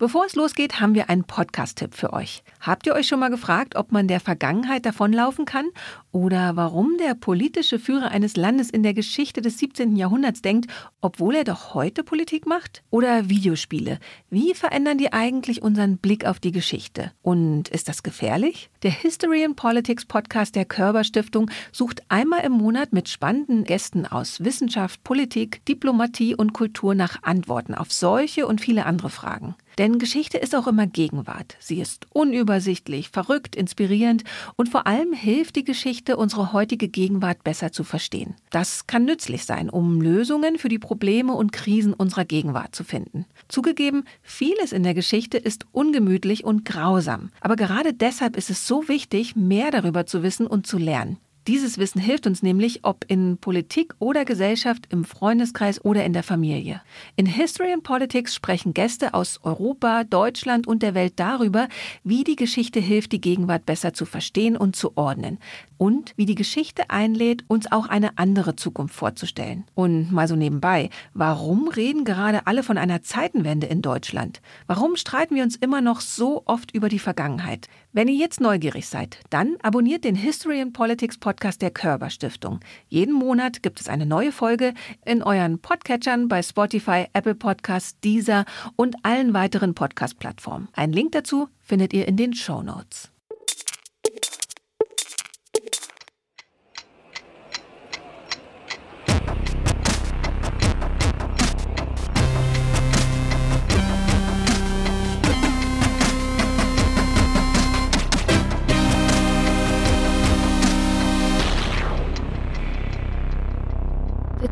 [0.00, 2.44] Bevor es losgeht, haben wir einen Podcast-Tipp für euch.
[2.60, 5.66] Habt ihr euch schon mal gefragt, ob man der Vergangenheit davonlaufen kann?
[6.12, 9.96] Oder warum der politische Führer eines Landes in der Geschichte des 17.
[9.96, 12.84] Jahrhunderts denkt, obwohl er doch heute Politik macht?
[12.90, 13.98] Oder Videospiele.
[14.30, 17.10] Wie verändern die eigentlich unseren Blick auf die Geschichte?
[17.20, 18.70] Und ist das gefährlich?
[18.84, 24.06] Der History and Politics Podcast der Körber Stiftung sucht einmal im Monat mit spannenden Gästen
[24.06, 29.56] aus Wissenschaft, Politik, Diplomatie und Kultur nach Antworten auf solche und viele andere Fragen.
[29.78, 31.56] Denn Geschichte ist auch immer Gegenwart.
[31.60, 34.24] Sie ist unübersichtlich, verrückt, inspirierend
[34.56, 38.34] und vor allem hilft die Geschichte, unsere heutige Gegenwart besser zu verstehen.
[38.50, 43.24] Das kann nützlich sein, um Lösungen für die Probleme und Krisen unserer Gegenwart zu finden.
[43.46, 47.30] Zugegeben, vieles in der Geschichte ist ungemütlich und grausam.
[47.40, 51.18] Aber gerade deshalb ist es so wichtig, mehr darüber zu wissen und zu lernen.
[51.46, 56.22] Dieses Wissen hilft uns nämlich, ob in Politik oder Gesellschaft, im Freundeskreis oder in der
[56.22, 56.82] Familie.
[57.16, 61.68] In History and Politics sprechen Gäste aus Europa, Deutschland und der Welt darüber,
[62.04, 65.38] wie die Geschichte hilft, die Gegenwart besser zu verstehen und zu ordnen.
[65.78, 69.64] Und wie die Geschichte einlädt, uns auch eine andere Zukunft vorzustellen.
[69.74, 74.42] Und mal so nebenbei, warum reden gerade alle von einer Zeitenwende in Deutschland?
[74.66, 77.68] Warum streiten wir uns immer noch so oft über die Vergangenheit?
[77.92, 82.60] Wenn ihr jetzt neugierig seid, dann abonniert den History and Politics Podcast der Körber Stiftung.
[82.88, 84.74] Jeden Monat gibt es eine neue Folge
[85.06, 88.44] in euren Podcatchern bei Spotify, Apple Podcasts, Deezer
[88.76, 90.68] und allen weiteren Podcast-Plattformen.
[90.74, 93.10] Einen Link dazu findet ihr in den Show Notes.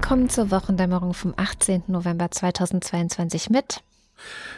[0.06, 1.82] Willkommen zur Wochendämmerung vom 18.
[1.88, 3.82] November 2022 mit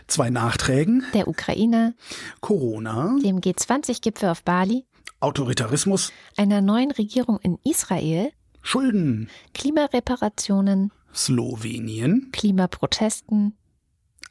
[0.06, 1.94] Zwei Nachträgen, der Ukraine,
[2.42, 4.84] Corona, dem G20-Gipfel auf Bali,
[5.20, 13.56] Autoritarismus, einer neuen Regierung in Israel, Schulden, Klimareparationen, Slowenien, Klimaprotesten,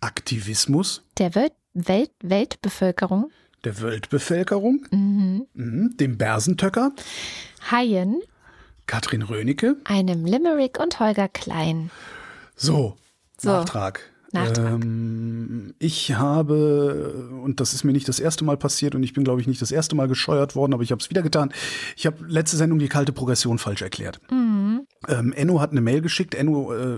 [0.02, 1.02] Aktivismus.
[1.18, 3.32] der Welt Welt Weltbevölkerung,
[3.64, 5.48] der Weltbevölkerung, mhm.
[5.56, 6.92] mhm, dem Bersentöcker,
[7.72, 8.22] Haien,
[8.88, 9.76] Katrin Rönecke.
[9.84, 11.92] einem Limerick und Holger Klein.
[12.56, 12.98] So,
[13.40, 14.02] So, Nachtrag.
[14.32, 14.66] Nachtrag.
[14.84, 19.24] Ähm, ich habe, und das ist mir nicht das erste Mal passiert und ich bin,
[19.24, 21.54] glaube ich, nicht das erste Mal gescheuert worden, aber ich habe es wieder getan.
[21.96, 24.20] Ich habe letzte Sendung die kalte Progression falsch erklärt.
[24.32, 24.86] Mhm.
[25.08, 26.36] Ähm, Enno hat eine Mail geschickt.
[26.36, 26.98] Enno, äh,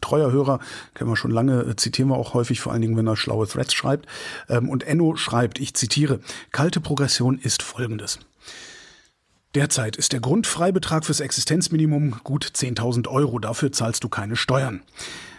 [0.00, 0.58] treuer Hörer,
[0.94, 3.46] kennen wir schon lange, äh, zitieren wir auch häufig, vor allen Dingen, wenn er schlaue
[3.46, 4.06] Threads schreibt.
[4.48, 6.20] Ähm, und Enno schreibt, ich zitiere,
[6.50, 8.18] kalte Progression ist folgendes.
[9.54, 13.38] Derzeit ist der Grundfreibetrag fürs Existenzminimum gut 10.000 Euro.
[13.38, 14.82] Dafür zahlst du keine Steuern.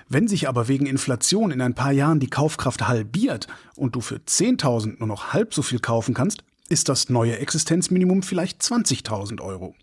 [0.08, 4.18] Wenn sich aber wegen Inflation in ein paar Jahren die Kaufkraft halbiert und du für
[4.18, 9.74] 10.000 nur noch halb so viel kaufen kannst, ist das neue Existenzminimum vielleicht 20.000 Euro.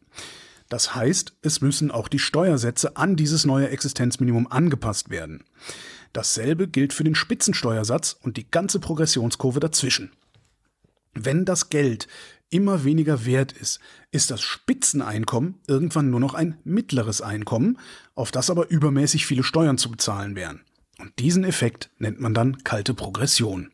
[0.69, 5.43] Das heißt, es müssen auch die Steuersätze an dieses neue Existenzminimum angepasst werden.
[6.13, 10.13] Dasselbe gilt für den Spitzensteuersatz und die ganze Progressionskurve dazwischen.
[11.15, 12.07] Wenn das Geld
[12.51, 13.81] immer weniger wert ist,
[14.11, 17.79] ist das Spitzeneinkommen irgendwann nur noch ein mittleres Einkommen,
[18.15, 20.61] auf das aber übermäßig viele Steuern zu bezahlen wären.
[20.99, 23.71] Und diesen Effekt nennt man dann kalte Progression.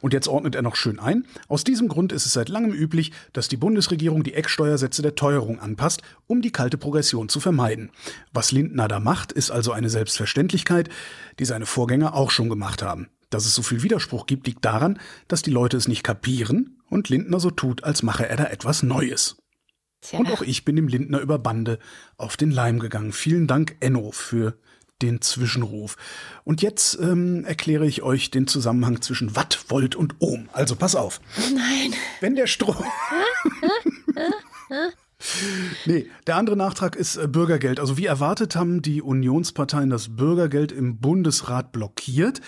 [0.00, 1.24] Und jetzt ordnet er noch schön ein.
[1.48, 5.58] Aus diesem Grund ist es seit langem üblich, dass die Bundesregierung die Ecksteuersätze der Teuerung
[5.58, 7.90] anpasst, um die kalte Progression zu vermeiden.
[8.32, 10.88] Was Lindner da macht, ist also eine Selbstverständlichkeit,
[11.38, 13.08] die seine Vorgänger auch schon gemacht haben.
[13.30, 17.08] Dass es so viel Widerspruch gibt, liegt daran, dass die Leute es nicht kapieren und
[17.08, 19.36] Lindner so tut, als mache er da etwas Neues.
[20.00, 21.78] Tja, Und auch ich bin dem Lindner über Bande
[22.16, 23.12] auf den Leim gegangen.
[23.12, 24.58] Vielen Dank, Enno, für
[25.02, 25.96] den Zwischenruf.
[26.44, 30.48] Und jetzt ähm, erkläre ich euch den Zusammenhang zwischen Watt, Volt und Ohm.
[30.52, 31.20] Also pass auf.
[31.54, 31.94] nein.
[32.20, 32.76] Wenn der Strom.
[35.86, 37.80] nee, der andere Nachtrag ist äh, Bürgergeld.
[37.80, 42.40] Also wie erwartet haben die Unionsparteien das Bürgergeld im Bundesrat blockiert.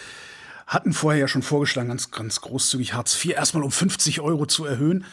[0.70, 4.64] Hatten vorher ja schon vorgeschlagen, ganz, ganz großzügig Hartz IV erstmal um 50 Euro zu
[4.64, 5.04] erhöhen,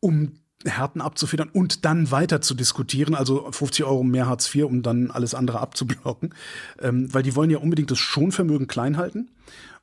[0.00, 0.32] um
[0.64, 5.12] Härten abzufedern und dann weiter zu diskutieren, also 50 Euro mehr Hartz IV, um dann
[5.12, 6.34] alles andere abzublocken,
[6.80, 9.30] ähm, weil die wollen ja unbedingt das Schonvermögen klein halten.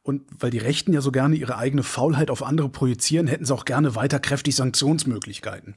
[0.03, 3.53] Und weil die Rechten ja so gerne ihre eigene Faulheit auf andere projizieren, hätten sie
[3.53, 5.75] auch gerne weiter kräftig Sanktionsmöglichkeiten.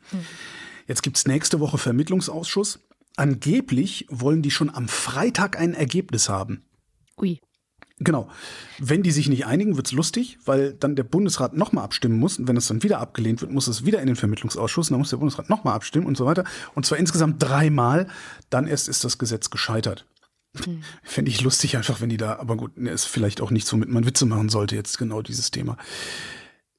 [0.89, 2.81] Jetzt gibt's nächste Woche Vermittlungsausschuss.
[3.15, 6.65] Angeblich wollen die schon am Freitag ein Ergebnis haben.
[7.17, 7.41] Ui.
[8.03, 8.29] Genau.
[8.79, 12.39] Wenn die sich nicht einigen, wird's lustig, weil dann der Bundesrat nochmal abstimmen muss.
[12.39, 14.89] Und wenn es dann wieder abgelehnt wird, muss es wieder in den Vermittlungsausschuss.
[14.89, 16.45] Und dann muss der Bundesrat nochmal abstimmen und so weiter.
[16.75, 18.09] Und zwar insgesamt dreimal.
[18.49, 20.07] Dann erst ist das Gesetz gescheitert.
[20.65, 20.83] Hm.
[21.03, 24.07] Fände ich lustig einfach, wenn die da, aber gut, ist vielleicht auch nichts, womit man
[24.07, 25.77] Witze machen sollte, jetzt genau dieses Thema.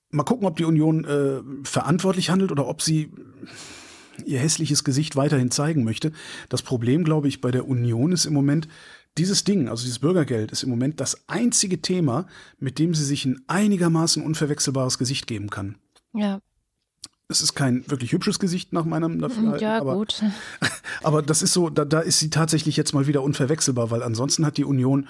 [0.09, 3.11] Mal gucken, ob die Union äh, verantwortlich handelt oder ob sie
[4.25, 6.11] ihr hässliches Gesicht weiterhin zeigen möchte.
[6.49, 8.67] Das Problem, glaube ich, bei der Union ist im Moment,
[9.17, 12.27] dieses Ding, also dieses Bürgergeld, ist im Moment das einzige Thema,
[12.59, 15.77] mit dem sie sich ein einigermaßen unverwechselbares Gesicht geben kann.
[16.13, 16.39] Ja.
[17.31, 19.61] Es ist kein wirklich hübsches Gesicht nach meinem Dafürhalten.
[19.61, 20.21] Ja, aber, gut.
[21.03, 24.45] Aber das ist so, da, da ist sie tatsächlich jetzt mal wieder unverwechselbar, weil ansonsten
[24.45, 25.07] hat die Union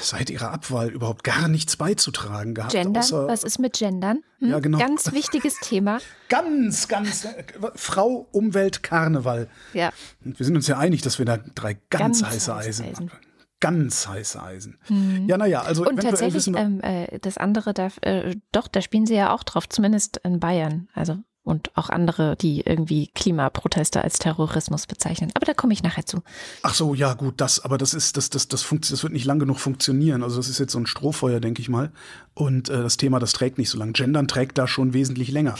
[0.00, 2.72] seit ihrer Abwahl überhaupt gar nichts beizutragen gehabt.
[2.72, 3.04] Gendern?
[3.10, 4.22] Was ist mit Gendern?
[4.38, 4.50] Hm?
[4.50, 4.78] Ja, genau.
[4.78, 5.98] Ganz wichtiges Thema.
[6.28, 7.24] ganz, ganz.
[7.24, 7.44] Äh,
[7.74, 9.48] Frau, Umwelt, Karneval.
[9.72, 9.90] Ja.
[10.24, 12.86] Und wir sind uns ja einig, dass wir da drei ganz, Ganz heiße heiße Eisen,
[12.86, 13.10] Eisen.
[13.10, 13.18] haben.
[13.60, 14.78] Ganz heiße Eisen.
[15.26, 19.04] Ja, naja, also Und tatsächlich, wissen ähm, äh, das andere, da, äh, doch, da spielen
[19.04, 20.88] sie ja auch drauf, zumindest in Bayern.
[20.94, 25.30] Also und auch andere, die irgendwie Klimaproteste als Terrorismus bezeichnen.
[25.34, 26.22] Aber da komme ich nachher zu.
[26.62, 29.38] ach so, ja gut, das, aber das ist, das, das, das, das wird nicht lang
[29.38, 30.22] genug funktionieren.
[30.22, 31.90] Also das ist jetzt so ein Strohfeuer, denke ich mal.
[32.34, 33.94] Und äh, das Thema, das trägt nicht so lang.
[33.94, 35.54] Gendern trägt da schon wesentlich länger.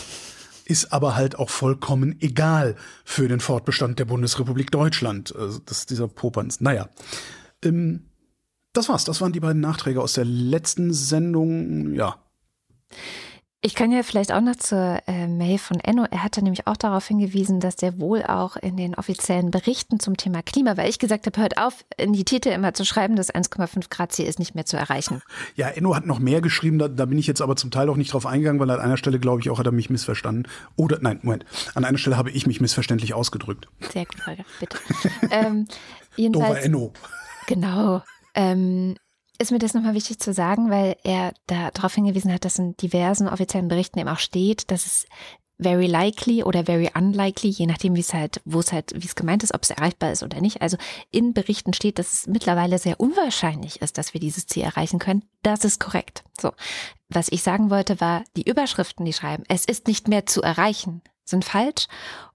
[0.66, 5.34] Ist aber halt auch vollkommen egal für den Fortbestand der Bundesrepublik Deutschland.
[5.34, 6.60] Also das dieser Popanz.
[6.60, 6.90] Naja.
[7.64, 8.04] Ähm,
[8.74, 9.04] das war's.
[9.04, 11.94] Das waren die beiden Nachträge aus der letzten Sendung.
[11.94, 12.22] Ja.
[13.60, 16.06] Ich kann ja vielleicht auch noch zur äh, Mail von Enno.
[16.08, 20.16] Er hatte nämlich auch darauf hingewiesen, dass der wohl auch in den offiziellen Berichten zum
[20.16, 23.34] Thema Klima, weil ich gesagt habe, hört auf, in die Titel immer zu schreiben, das
[23.34, 25.22] 1,5 Grad Ziel ist nicht mehr zu erreichen.
[25.56, 27.96] Ja, Enno hat noch mehr geschrieben, da, da bin ich jetzt aber zum Teil auch
[27.96, 30.46] nicht drauf eingegangen, weil an einer Stelle, glaube ich, auch hat er mich missverstanden.
[30.76, 31.44] Oder, nein, Moment,
[31.74, 33.66] an einer Stelle habe ich mich missverständlich ausgedrückt.
[33.92, 34.78] Sehr gut, Holger, bitte.
[35.32, 35.74] ähm, Dover
[36.14, 36.92] jedenfalls, Enno.
[37.48, 38.02] Genau.
[38.36, 38.94] Ähm,
[39.38, 42.76] ist mir das nochmal wichtig zu sagen, weil er da darauf hingewiesen hat, dass in
[42.76, 45.06] diversen offiziellen Berichten eben auch steht, dass es
[45.60, 49.16] very likely oder very unlikely, je nachdem, wie es halt, wo es halt, wie es
[49.16, 50.62] gemeint ist, ob es erreichbar ist oder nicht.
[50.62, 50.76] Also
[51.10, 55.24] in Berichten steht, dass es mittlerweile sehr unwahrscheinlich ist, dass wir dieses Ziel erreichen können.
[55.42, 56.24] Das ist korrekt.
[56.40, 56.52] So.
[57.08, 61.02] Was ich sagen wollte, war, die Überschriften, die schreiben, es ist nicht mehr zu erreichen,
[61.28, 61.86] sind falsch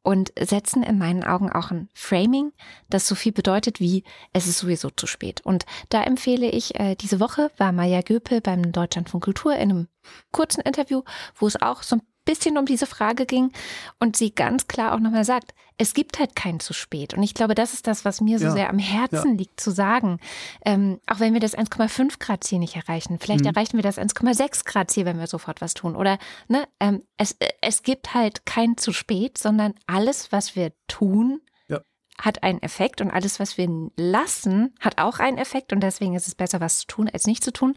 [0.01, 2.51] und setzen in meinen Augen auch ein Framing,
[2.89, 4.03] das so viel bedeutet wie
[4.33, 5.41] es ist sowieso zu spät.
[5.41, 9.87] Und da empfehle ich, äh, diese Woche war Maja Göpel beim Deutschlandfunk Kultur in einem
[10.31, 11.03] kurzen Interview,
[11.35, 13.51] wo es auch so ein bisschen um diese Frage ging
[13.99, 17.13] und sie ganz klar auch nochmal sagt, es gibt halt kein zu spät.
[17.13, 19.71] Und ich glaube, das ist das, was mir so Ja, sehr am Herzen liegt, zu
[19.71, 20.19] sagen.
[20.65, 23.49] Ähm, auch wenn wir das 1,5 Grad Ziel nicht erreichen, vielleicht Mhm.
[23.51, 25.95] erreichen wir das 1,6 Grad Ziel, wenn wir sofort was tun.
[25.95, 26.17] Oder
[26.47, 31.41] ne, ähm, es, äh, es gibt halt kein zu spät, sondern alles, was wir tun,
[31.67, 31.81] Ja.
[32.19, 33.67] hat einen Effekt und alles, was wir
[33.97, 37.43] lassen, hat auch einen Effekt und deswegen ist es besser, was zu tun, als nicht
[37.43, 37.75] zu tun.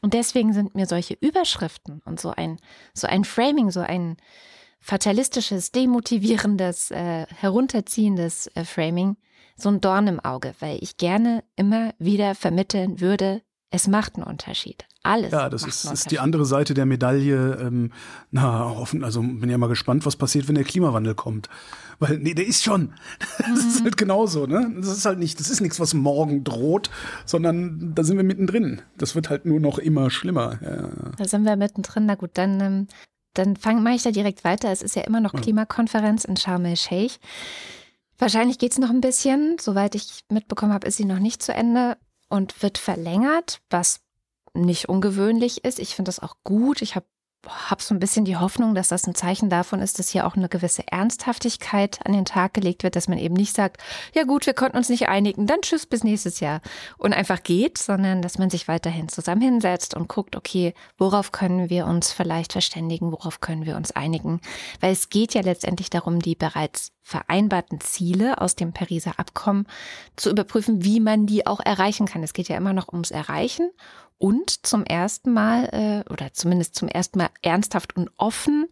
[0.00, 2.58] Und deswegen sind mir solche Überschriften und so ein,
[2.92, 4.16] so ein Framing, so ein
[4.82, 9.16] fatalistisches, demotivierendes, äh, herunterziehendes äh, Framing
[9.56, 14.24] so ein Dorn im Auge, weil ich gerne immer wieder vermitteln würde, es macht einen
[14.24, 14.84] Unterschied.
[15.02, 15.32] Alles.
[15.32, 17.58] Ja, das ist, ist die andere Seite der Medaille.
[17.60, 17.90] Ähm,
[18.30, 21.48] na, offen, also bin ja mal gespannt, was passiert, wenn der Klimawandel kommt.
[21.98, 22.92] Weil, nee, der ist schon.
[23.38, 24.72] Das ist halt genauso, ne?
[24.76, 26.90] Das ist halt nicht, das ist nichts, was morgen droht,
[27.24, 28.82] sondern da sind wir mittendrin.
[28.96, 30.58] Das wird halt nur noch immer schlimmer.
[30.62, 30.88] Ja.
[31.16, 32.06] Da sind wir mittendrin.
[32.06, 32.86] Na gut, dann, ähm,
[33.34, 34.70] dann mache ich da direkt weiter.
[34.70, 35.40] Es ist ja immer noch Ja.
[35.40, 37.18] Klimakonferenz in Sharm el-Sheikh.
[38.18, 39.56] Wahrscheinlich geht es noch ein bisschen.
[39.60, 41.96] Soweit ich mitbekommen habe, ist sie noch nicht zu Ende
[42.28, 44.00] und wird verlängert, was
[44.54, 45.78] nicht ungewöhnlich ist.
[45.78, 46.82] Ich finde das auch gut.
[46.82, 47.06] Ich habe
[47.46, 50.36] hab so ein bisschen die Hoffnung, dass das ein Zeichen davon ist, dass hier auch
[50.36, 53.82] eine gewisse Ernsthaftigkeit an den Tag gelegt wird, dass man eben nicht sagt,
[54.14, 56.60] ja gut, wir konnten uns nicht einigen, dann tschüss bis nächstes Jahr.
[56.98, 61.70] Und einfach geht, sondern dass man sich weiterhin zusammen hinsetzt und guckt, okay, worauf können
[61.70, 64.40] wir uns vielleicht verständigen, worauf können wir uns einigen,
[64.80, 69.66] weil es geht ja letztendlich darum, die bereits vereinbarten Ziele aus dem Pariser Abkommen
[70.16, 72.22] zu überprüfen, wie man die auch erreichen kann.
[72.22, 73.70] Es geht ja immer noch ums Erreichen
[74.18, 78.68] und zum ersten Mal äh, oder zumindest zum ersten Mal ernsthaft und offen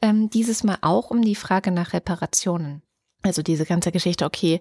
[0.00, 2.82] ähm, dieses Mal auch um die Frage nach Reparationen.
[3.26, 4.60] Also diese ganze Geschichte, okay,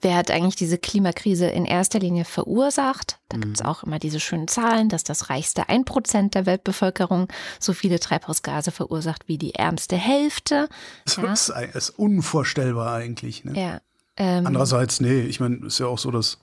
[0.00, 3.18] wer hat eigentlich diese Klimakrise in erster Linie verursacht?
[3.28, 7.28] Da gibt's auch immer diese schönen Zahlen, dass das reichste ein Prozent der Weltbevölkerung
[7.60, 10.68] so viele Treibhausgase verursacht wie die ärmste Hälfte.
[11.04, 11.32] Das Ja.
[11.32, 13.44] ist, ist unvorstellbar eigentlich.
[13.44, 13.52] Ne?
[13.60, 13.80] Ja.
[14.16, 16.38] Ähm, Andererseits, nee, ich meine, ist ja auch so, dass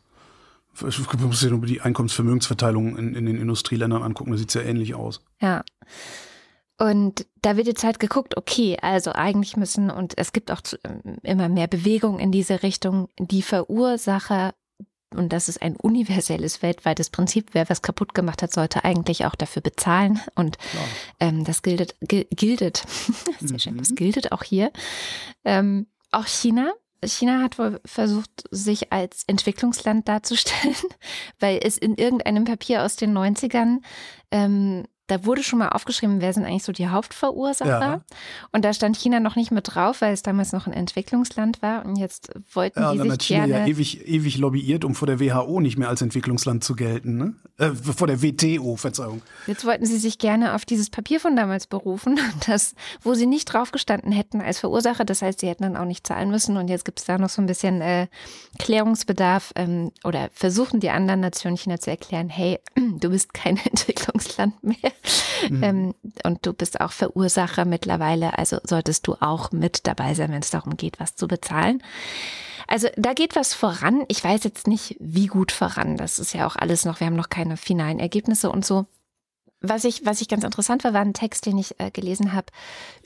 [0.80, 0.92] man
[1.28, 5.22] muss sich nur die Einkommensvermögensverteilung in, in den Industrieländern angucken, da sieht's ja ähnlich aus.
[5.40, 5.64] Ja.
[6.78, 10.78] Und da wird jetzt halt geguckt, okay, also eigentlich müssen, und es gibt auch zu,
[11.22, 14.54] immer mehr Bewegung in diese Richtung, die Verursacher
[15.16, 17.50] und das ist ein universelles weltweites Prinzip.
[17.54, 20.20] Wer was kaputt gemacht hat, sollte eigentlich auch dafür bezahlen.
[20.36, 20.58] Und
[21.20, 22.84] ähm, das giltet, giltet,
[23.40, 23.96] sehr schön, das mhm.
[23.96, 24.72] giltet auch hier.
[25.46, 26.74] Ähm, auch China.
[27.06, 30.76] China hat wohl versucht, sich als Entwicklungsland darzustellen,
[31.40, 33.80] weil es in irgendeinem Papier aus den 90ern
[34.32, 37.70] ähm, da wurde schon mal aufgeschrieben, wer sind eigentlich so die Hauptverursacher.
[37.70, 38.02] Ja.
[38.54, 41.86] Und da stand China noch nicht mit drauf, weil es damals noch ein Entwicklungsland war.
[41.86, 45.08] Und jetzt wollten ja, die sich hat China gerne ja ewig, ewig lobbyiert, um vor
[45.08, 47.18] der WHO nicht mehr als Entwicklungsland zu gelten.
[47.18, 47.34] Ne?
[47.58, 49.22] Äh, vor der WTO, Verzeihung.
[49.46, 52.18] Jetzt wollten sie sich gerne auf dieses Papier von damals berufen,
[52.48, 55.04] das, wo sie nicht draufgestanden hätten als Verursacher.
[55.04, 56.56] Das heißt, sie hätten dann auch nicht zahlen müssen.
[56.56, 58.08] Und jetzt gibt es da noch so ein bisschen äh,
[58.58, 62.60] Klärungsbedarf ähm, oder versuchen die anderen Nationen China zu erklären, hey,
[63.00, 64.93] du bist kein Entwicklungsland mehr.
[65.50, 65.64] Mhm.
[65.64, 70.42] Ähm, und du bist auch Verursacher mittlerweile, also solltest du auch mit dabei sein, wenn
[70.42, 71.84] es darum geht, was zu bezahlen.
[72.68, 74.04] Also da geht was voran.
[74.08, 75.98] Ich weiß jetzt nicht, wie gut voran.
[75.98, 78.86] Das ist ja auch alles noch, wir haben noch keine finalen Ergebnisse und so.
[79.66, 82.48] Was ich, was ich ganz interessant war, war ein Text, den ich äh, gelesen habe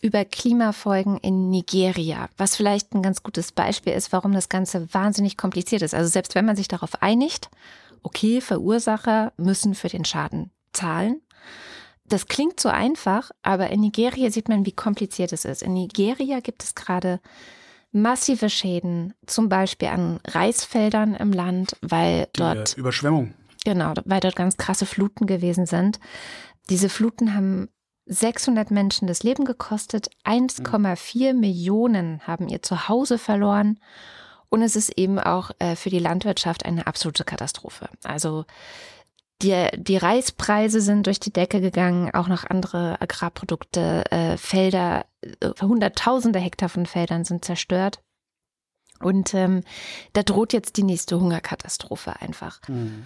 [0.02, 5.38] über Klimafolgen in Nigeria, was vielleicht ein ganz gutes Beispiel ist, warum das Ganze wahnsinnig
[5.38, 5.94] kompliziert ist.
[5.94, 7.52] Also selbst wenn man sich darauf einigt,
[8.02, 11.22] okay, Verursacher müssen für den Schaden zahlen,
[12.08, 15.62] das klingt so einfach, aber in Nigeria sieht man, wie kompliziert es ist.
[15.62, 17.20] In Nigeria gibt es gerade
[17.92, 23.34] massive Schäden, zum Beispiel an Reisfeldern im Land, weil Die dort Überschwemmung.
[23.66, 26.00] Genau, weil dort ganz krasse Fluten gewesen sind.
[26.70, 27.70] Diese Fluten haben
[28.06, 31.40] 600 Menschen das Leben gekostet, 1,4 mhm.
[31.40, 33.80] Millionen haben ihr Zuhause verloren
[34.50, 37.90] und es ist eben auch äh, für die Landwirtschaft eine absolute Katastrophe.
[38.04, 38.46] Also
[39.42, 45.50] die, die Reispreise sind durch die Decke gegangen, auch noch andere Agrarprodukte, äh, Felder, äh,
[45.62, 48.02] hunderttausende Hektar von Feldern sind zerstört.
[49.00, 49.64] Und ähm,
[50.14, 52.60] da droht jetzt die nächste Hungerkatastrophe einfach.
[52.68, 53.06] Mhm.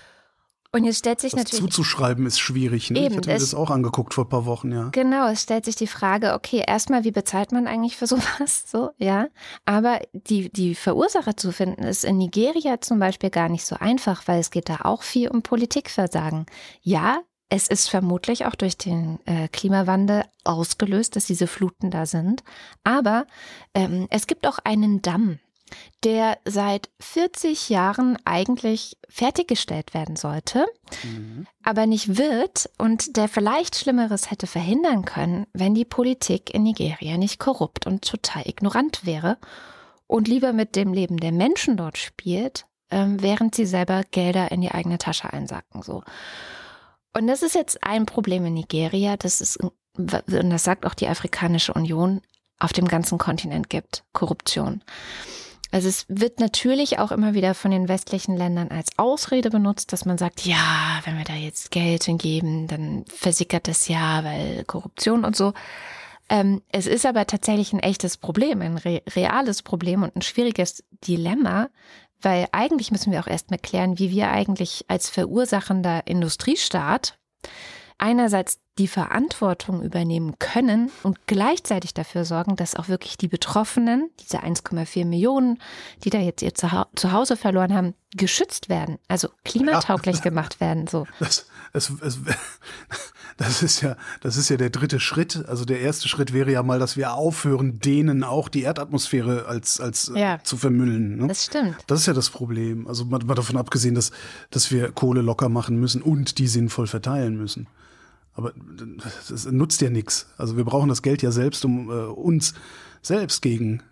[0.73, 1.61] Und jetzt stellt sich das natürlich.
[1.61, 2.91] Zuzuschreiben ist schwierig.
[2.91, 2.99] Ne?
[2.99, 4.89] Eben, ich hatte mir das auch angeguckt vor ein paar Wochen, ja.
[4.91, 8.63] Genau, es stellt sich die Frage, okay, erstmal, wie bezahlt man eigentlich für sowas?
[8.67, 9.27] So, ja.
[9.65, 14.27] Aber die, die Verursacher zu finden, ist in Nigeria zum Beispiel gar nicht so einfach,
[14.27, 16.45] weil es geht da auch viel um Politikversagen.
[16.81, 22.45] Ja, es ist vermutlich auch durch den äh, Klimawandel ausgelöst, dass diese Fluten da sind.
[22.85, 23.27] Aber
[23.73, 25.39] ähm, es gibt auch einen Damm
[26.03, 30.65] der seit 40 Jahren eigentlich fertiggestellt werden sollte,
[31.03, 31.47] mhm.
[31.63, 37.17] aber nicht wird und der vielleicht Schlimmeres hätte verhindern können, wenn die Politik in Nigeria
[37.17, 39.37] nicht korrupt und total ignorant wäre
[40.07, 44.61] und lieber mit dem Leben der Menschen dort spielt, ähm, während sie selber Gelder in
[44.61, 45.81] die eigene Tasche einsacken.
[45.81, 46.03] So.
[47.13, 51.07] Und das ist jetzt ein Problem in Nigeria, das ist, und das sagt auch die
[51.07, 52.21] Afrikanische Union,
[52.59, 54.83] auf dem ganzen Kontinent gibt, Korruption.
[55.71, 60.05] Also es wird natürlich auch immer wieder von den westlichen Ländern als Ausrede benutzt, dass
[60.05, 65.23] man sagt, ja, wenn wir da jetzt Geld hingeben, dann versickert das ja, weil Korruption
[65.23, 65.53] und so.
[66.29, 70.83] Ähm, es ist aber tatsächlich ein echtes Problem, ein re reales Problem und ein schwieriges
[71.07, 71.69] Dilemma,
[72.21, 77.17] weil eigentlich müssen wir auch erst mal klären, wie wir eigentlich als verursachender Industriestaat
[78.01, 84.39] einerseits die Verantwortung übernehmen können und gleichzeitig dafür sorgen, dass auch wirklich die Betroffenen, diese
[84.39, 85.60] 1,4 Millionen,
[86.03, 90.88] die da jetzt ihr Zuhause verloren haben, geschützt werden, also klimatauglich ja, gemacht werden.
[90.88, 91.05] So.
[91.20, 92.20] Das, es, es,
[93.41, 95.45] das, ist ja, das ist ja der dritte Schritt.
[95.48, 99.79] Also der erste Schritt wäre ja mal, dass wir aufhören, denen auch die Erdatmosphäre als,
[99.79, 101.17] als äh, ja, zu vermüllen.
[101.17, 101.27] Ne?
[101.27, 101.75] Das stimmt.
[101.88, 102.88] Das ist ja das Problem.
[102.88, 104.12] Also mal, mal davon abgesehen, dass,
[104.50, 107.67] dass wir Kohle locker machen müssen und die sinnvoll verteilen müssen.
[108.33, 108.53] Aber
[109.29, 110.27] das nutzt ja nichts.
[110.38, 112.53] Also wir brauchen das Geld ja selbst, um äh, uns
[113.01, 113.83] selbst gegen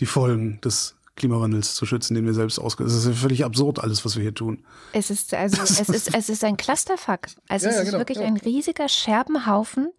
[0.00, 4.04] die Folgen des Klimawandels zu schützen, den wir selbst ausgesetzt Es ist völlig absurd, alles,
[4.04, 4.64] was wir hier tun.
[4.92, 7.28] Es ist also, es ist, es ist ein Clusterfuck.
[7.48, 8.24] Also ja, es ist genau, wirklich ja.
[8.24, 9.92] ein riesiger Scherbenhaufen,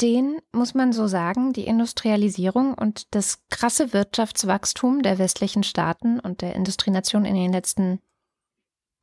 [0.00, 6.40] den, muss man so sagen, die Industrialisierung und das krasse Wirtschaftswachstum der westlichen Staaten und
[6.40, 8.00] der Industrienation in den letzten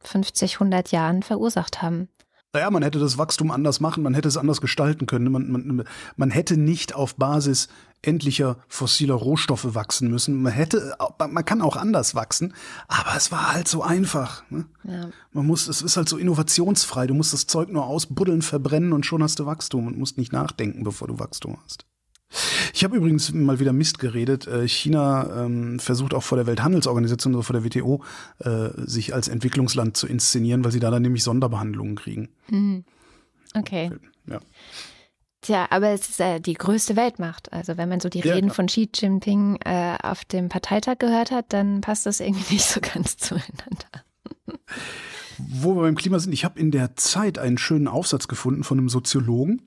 [0.04, 2.10] 50, 100 Jahren verursacht haben.
[2.58, 5.32] Naja, man hätte das Wachstum anders machen, man hätte es anders gestalten können.
[5.32, 5.84] Man, man,
[6.16, 7.68] man hätte nicht auf Basis
[8.02, 10.42] endlicher fossiler Rohstoffe wachsen müssen.
[10.42, 12.56] Man hätte, man kann auch anders wachsen,
[12.88, 14.42] aber es war halt so einfach.
[14.50, 14.66] Ne?
[14.86, 15.12] Ja.
[15.34, 17.06] Man muss, es ist halt so innovationsfrei.
[17.06, 20.34] Du musst das Zeug nur ausbuddeln, verbrennen und schon hast du Wachstum und musst nicht
[20.34, 21.86] nachdenken, bevor du Wachstum hast.
[22.74, 24.48] Ich habe übrigens mal wieder Mist geredet.
[24.48, 28.04] Äh, China ähm, versucht auch vor der Welthandelsorganisation, also vor der WTO,
[28.40, 32.30] äh, sich als Entwicklungsland zu inszenieren, weil sie da dann nämlich Sonderbehandlungen kriegen.
[32.50, 32.84] Mhm.
[33.56, 33.92] Okay.
[34.28, 34.40] Ja.
[35.42, 37.54] Tja, aber es ist äh, die größte Weltmacht.
[37.54, 38.56] Also wenn man so die ja, Reden klar.
[38.56, 42.82] von Xi Jinping äh, auf dem Parteitag gehört hat, dann passt das irgendwie nicht so
[42.82, 44.04] ganz zueinander.
[45.38, 48.78] Wo wir beim Klima sind, ich habe in der Zeit einen schönen Aufsatz gefunden von
[48.78, 49.62] einem Soziologen,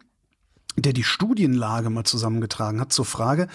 [0.77, 3.49] der die Studienlage mal zusammengetragen hat zur Frage,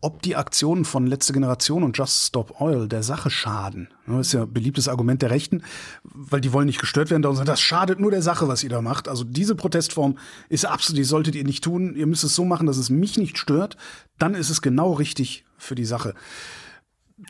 [0.00, 3.88] ob die Aktionen von Letzte Generation und Just Stop Oil der Sache schaden.
[4.06, 5.62] Das ist ja ein beliebtes Argument der Rechten,
[6.02, 7.22] weil die wollen nicht gestört werden.
[7.22, 9.08] Sagen, das schadet nur der Sache, was ihr da macht.
[9.08, 11.94] Also diese Protestform ist absolut, die solltet ihr nicht tun.
[11.94, 13.76] Ihr müsst es so machen, dass es mich nicht stört.
[14.18, 16.14] Dann ist es genau richtig für die Sache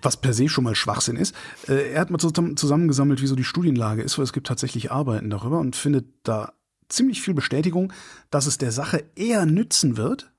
[0.01, 1.35] was per se schon mal Schwachsinn ist.
[1.69, 5.29] Äh, er hat mal zusammengesammelt, wie so die Studienlage ist, weil es gibt tatsächlich Arbeiten
[5.29, 6.55] darüber und findet da
[6.93, 7.93] ziemlich viel Bestätigung,
[8.31, 10.33] dass es der Sache eher nützen wird,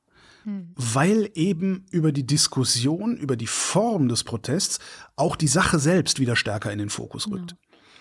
[0.44, 0.72] hm.
[0.76, 4.80] weil eben über die Diskussion, über die Form des Protests
[5.16, 7.56] auch die Sache selbst wieder stärker in den Fokus rückt.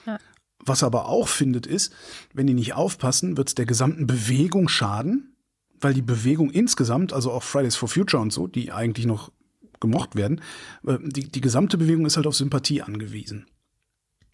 [0.07, 0.13] Ja.
[0.13, 0.19] Ja.
[0.65, 1.93] Was er aber auch findet ist,
[2.35, 5.37] wenn die nicht aufpassen, wird es der gesamten Bewegung schaden,
[5.81, 9.33] weil die Bewegung insgesamt, also auch Fridays for Future und so, die eigentlich noch
[9.81, 10.41] gemocht werden,
[10.87, 13.47] äh, die, die gesamte Bewegung ist halt auf Sympathie angewiesen.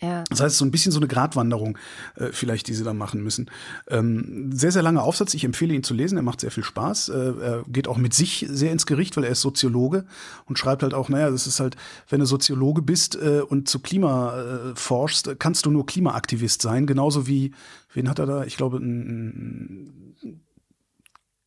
[0.01, 0.23] Ja.
[0.31, 1.77] Das heißt, so ein bisschen so eine Gratwanderung
[2.15, 3.51] äh, vielleicht, die sie da machen müssen.
[3.89, 5.35] Ähm, sehr, sehr langer Aufsatz.
[5.35, 6.17] Ich empfehle ihn zu lesen.
[6.17, 7.09] Er macht sehr viel Spaß.
[7.09, 10.05] Äh, er geht auch mit sich sehr ins Gericht, weil er ist Soziologe
[10.47, 11.77] und schreibt halt auch, naja, das ist halt,
[12.09, 16.87] wenn du Soziologe bist äh, und zu Klima äh, forschst, kannst du nur Klimaaktivist sein.
[16.87, 17.53] Genauso wie,
[17.93, 18.45] wen hat er da?
[18.45, 20.08] Ich glaube, ein,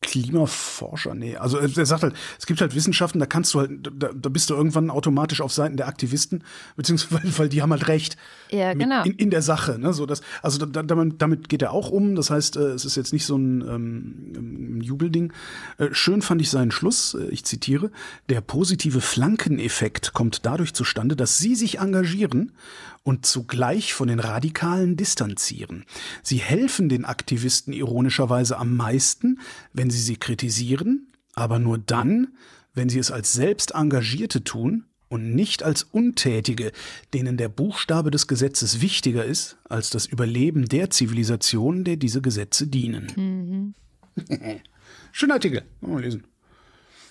[0.02, 1.36] Klimaforscher, nee.
[1.36, 4.50] Also er sagt halt, es gibt halt Wissenschaften, da kannst du halt, da, da bist
[4.50, 6.42] du irgendwann automatisch auf Seiten der Aktivisten,
[6.76, 8.16] beziehungsweise weil, die haben halt recht.
[8.50, 9.04] Ja, genau.
[9.04, 9.92] In, in der Sache, ne?
[9.92, 12.16] So das, also da, damit, damit geht er auch um.
[12.16, 15.32] Das heißt, äh, es ist jetzt nicht so ein ähm, Jubelding.
[15.78, 17.14] Äh, schön fand ich seinen Schluss.
[17.14, 17.90] Äh, ich zitiere:
[18.28, 22.52] Der positive Flankeneffekt kommt dadurch zustande, dass Sie sich engagieren
[23.02, 25.84] und zugleich von den Radikalen distanzieren.
[26.22, 29.40] Sie helfen den Aktivisten ironischerweise am meisten,
[29.72, 32.28] wenn sie sie kritisieren, aber nur dann,
[32.74, 36.72] wenn sie es als selbst Engagierte tun und nicht als Untätige,
[37.12, 42.66] denen der Buchstabe des Gesetzes wichtiger ist als das Überleben der Zivilisation, der diese Gesetze
[42.66, 43.74] dienen.
[44.16, 44.24] Mhm.
[45.12, 46.24] Schöner Artikel, mal lesen.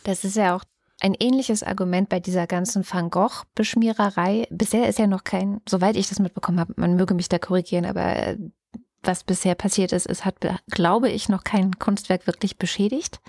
[0.04, 0.64] Das ist ja auch
[1.02, 4.48] ein ähnliches Argument bei dieser ganzen Van Gogh-Beschmiererei.
[4.52, 7.86] Bisher ist ja noch kein, soweit ich das mitbekommen habe, man möge mich da korrigieren,
[7.86, 8.38] aber äh,
[9.04, 10.36] was bisher passiert ist, es hat,
[10.70, 13.20] glaube ich, noch kein Kunstwerk wirklich beschädigt.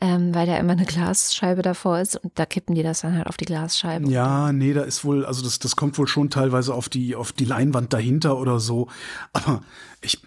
[0.00, 3.26] Ähm, weil da immer eine Glasscheibe davor ist und da kippen die das dann halt
[3.26, 4.08] auf die Glasscheibe.
[4.08, 7.32] Ja, nee, da ist wohl, also das, das kommt wohl schon teilweise auf die, auf
[7.32, 8.86] die Leinwand dahinter oder so.
[9.32, 9.60] Aber
[10.00, 10.22] ich,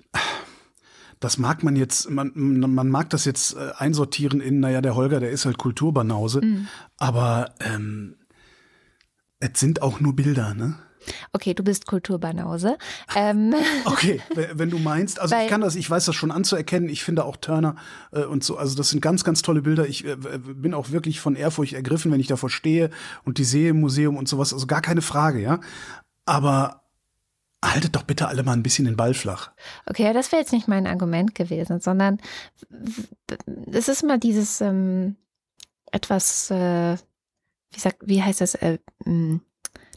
[1.22, 5.20] das mag man jetzt, man, man mag das jetzt äh, einsortieren in, naja, der Holger,
[5.20, 6.68] der ist halt Kulturbanause, mhm.
[6.98, 8.16] aber ähm,
[9.40, 10.76] es sind auch nur Bilder, ne?
[11.32, 12.78] Okay, du bist Kulturbanause.
[13.16, 13.54] Ähm.
[13.86, 14.22] Okay,
[14.54, 16.90] wenn du meinst, also Weil, ich kann das, ich weiß das schon anzuerkennen.
[16.90, 17.76] Ich finde auch Turner
[18.12, 19.88] äh, und so, also das sind ganz, ganz tolle Bilder.
[19.88, 22.90] Ich äh, bin auch wirklich von Ehrfurcht ergriffen, wenn ich davor stehe
[23.26, 24.54] und die sehe im Museum und sowas.
[24.54, 25.60] Also gar keine Frage, ja.
[26.26, 26.84] Aber
[27.64, 29.52] haltet doch bitte alle mal ein bisschen den Ball flach.
[29.86, 32.20] Okay, das wäre jetzt nicht mein Argument gewesen, sondern
[33.72, 35.16] es ist mal dieses ähm,
[35.92, 36.98] etwas, äh,
[37.72, 38.56] wie sagt, wie heißt das?
[38.56, 39.42] Äh, hm,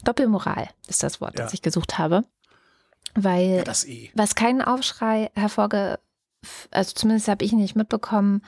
[0.04, 1.44] Doppelmoral ist das Wort, ja.
[1.44, 2.24] das ich gesucht habe.
[3.14, 4.10] Weil ja, das eh.
[4.14, 5.98] was keinen Aufschrei hervorge
[6.70, 8.42] also zumindest habe ich ihn nicht mitbekommen,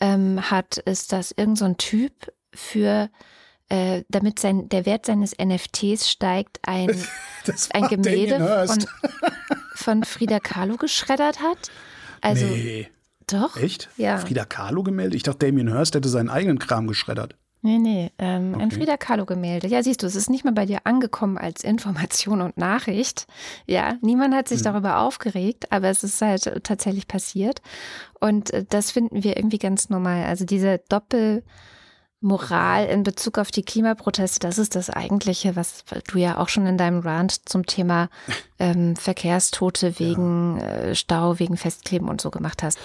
[0.00, 3.10] ähm, hat, ist, dass irgendein so Typ für
[3.68, 6.90] äh, damit sein, der Wert seines NFTs steigt, ein,
[7.72, 8.84] ein Gemälde von,
[9.74, 11.70] von Frida Kahlo geschreddert hat.
[12.20, 12.88] Also, nee.
[13.26, 13.56] Doch?
[13.56, 13.88] Echt?
[13.96, 14.18] Ja.
[14.18, 15.16] Frida Kahlo-Gemälde?
[15.16, 17.36] Ich dachte, Damien Hirst hätte seinen eigenen Kram geschreddert.
[17.64, 18.62] Nee, nee, ähm, okay.
[18.62, 19.68] ein Frida Kahlo-Gemälde.
[19.68, 23.26] Ja, siehst du, es ist nicht mal bei dir angekommen als Information und Nachricht.
[23.66, 24.64] Ja, niemand hat sich hm.
[24.64, 27.62] darüber aufgeregt, aber es ist halt tatsächlich passiert.
[28.18, 30.24] Und äh, das finden wir irgendwie ganz normal.
[30.24, 31.44] Also diese Doppel-
[32.22, 36.66] Moral in Bezug auf die Klimaproteste, das ist das Eigentliche, was du ja auch schon
[36.66, 38.08] in deinem Rant zum Thema
[38.62, 40.66] ähm, Verkehrstote wegen ja.
[40.66, 42.78] äh, Stau, wegen Festkleben und so gemacht hast.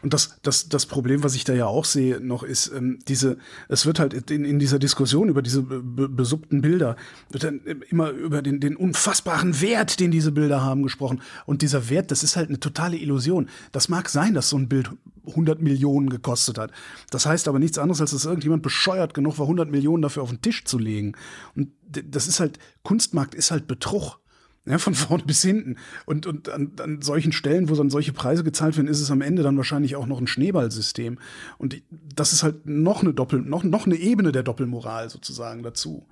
[0.00, 3.36] Und das, das, das Problem, was ich da ja auch sehe, noch ist, ähm, diese,
[3.68, 6.96] es wird halt in, in dieser Diskussion über diese besuppten Bilder,
[7.30, 7.60] wird dann
[7.90, 11.20] immer über den, den unfassbaren Wert, den diese Bilder haben, gesprochen.
[11.44, 13.50] Und dieser Wert, das ist halt eine totale Illusion.
[13.72, 14.90] Das mag sein, dass so ein Bild
[15.26, 16.72] 100 Millionen gekostet hat.
[17.10, 20.30] Das heißt aber nichts anderes, als dass irgendjemand bescheuert genug war, 100 Millionen dafür auf
[20.30, 21.12] den Tisch zu legen.
[21.54, 24.20] Und das ist halt, Kunstmarkt ist halt Betrug.
[24.68, 25.76] Ja, von vorne bis hinten.
[26.04, 29.22] Und, und an, an solchen Stellen, wo dann solche Preise gezahlt werden, ist es am
[29.22, 31.18] Ende dann wahrscheinlich auch noch ein Schneeballsystem.
[31.56, 36.06] Und das ist halt noch eine Doppel, noch, noch eine Ebene der Doppelmoral sozusagen dazu.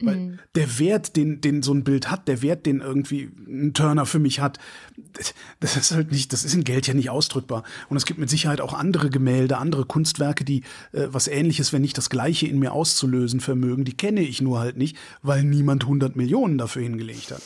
[0.00, 0.38] Weil mhm.
[0.54, 4.20] der Wert, den, den so ein Bild hat, der Wert, den irgendwie ein Turner für
[4.20, 4.58] mich hat,
[5.60, 7.64] das ist halt nicht, das ist in Geld ja nicht ausdrückbar.
[7.88, 11.82] Und es gibt mit Sicherheit auch andere Gemälde, andere Kunstwerke, die äh, was ähnliches, wenn
[11.82, 13.84] nicht das Gleiche in mir auszulösen vermögen.
[13.84, 17.42] Die kenne ich nur halt nicht, weil niemand 100 Millionen dafür hingelegt hat.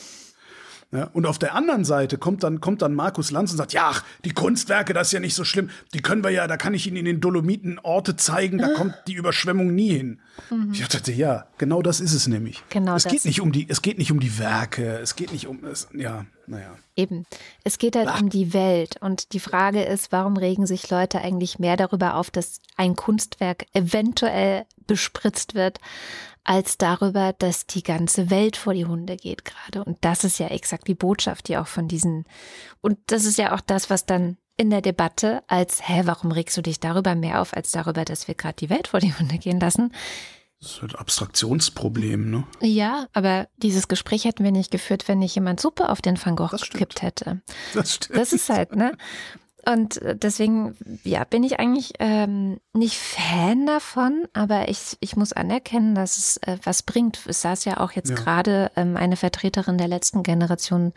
[0.93, 3.89] Ja, und auf der anderen Seite kommt dann, kommt dann Markus Lanz und sagt, ja,
[3.89, 5.71] ach, die Kunstwerke, das ist ja nicht so schlimm.
[5.93, 8.93] Die können wir ja, da kann ich Ihnen in den Dolomiten Orte zeigen, da kommt
[9.07, 10.19] die Überschwemmung nie hin.
[10.51, 10.71] Mhm.
[10.71, 12.63] Ich dachte, ja, genau das ist es nämlich.
[12.69, 13.11] Genau es das.
[13.11, 15.87] geht nicht um die, es geht nicht um die Werke, es geht nicht um, es,
[15.93, 16.75] ja, naja.
[16.95, 17.25] Eben.
[17.63, 18.21] Es geht halt Ach.
[18.21, 18.97] um die Welt.
[19.01, 23.65] Und die Frage ist, warum regen sich Leute eigentlich mehr darüber auf, dass ein Kunstwerk
[23.73, 25.79] eventuell bespritzt wird,
[26.43, 29.83] als darüber, dass die ganze Welt vor die Hunde geht gerade.
[29.83, 32.25] Und das ist ja exakt die Botschaft, die auch von diesen,
[32.81, 36.55] und das ist ja auch das, was dann in der Debatte als, hä, warum regst
[36.57, 39.37] du dich darüber mehr auf, als darüber, dass wir gerade die Welt vor die Hunde
[39.37, 39.91] gehen lassen?
[40.59, 42.47] Das ist ein Abstraktionsproblem, ne?
[42.61, 46.37] Ja, aber dieses Gespräch hätten wir nicht geführt, wenn nicht jemand Suppe auf den Van
[46.37, 47.41] Gogh gekippt hätte.
[47.73, 48.17] Das stimmt.
[48.17, 48.95] Das ist halt, ne?
[49.65, 55.33] Und äh, deswegen, ja, bin ich eigentlich ähm, nicht Fan davon, aber ich, ich muss
[55.33, 57.25] anerkennen, dass es äh, was bringt.
[57.27, 58.15] Es saß ja auch jetzt ja.
[58.15, 60.93] gerade ähm, eine Vertreterin der letzten Generation,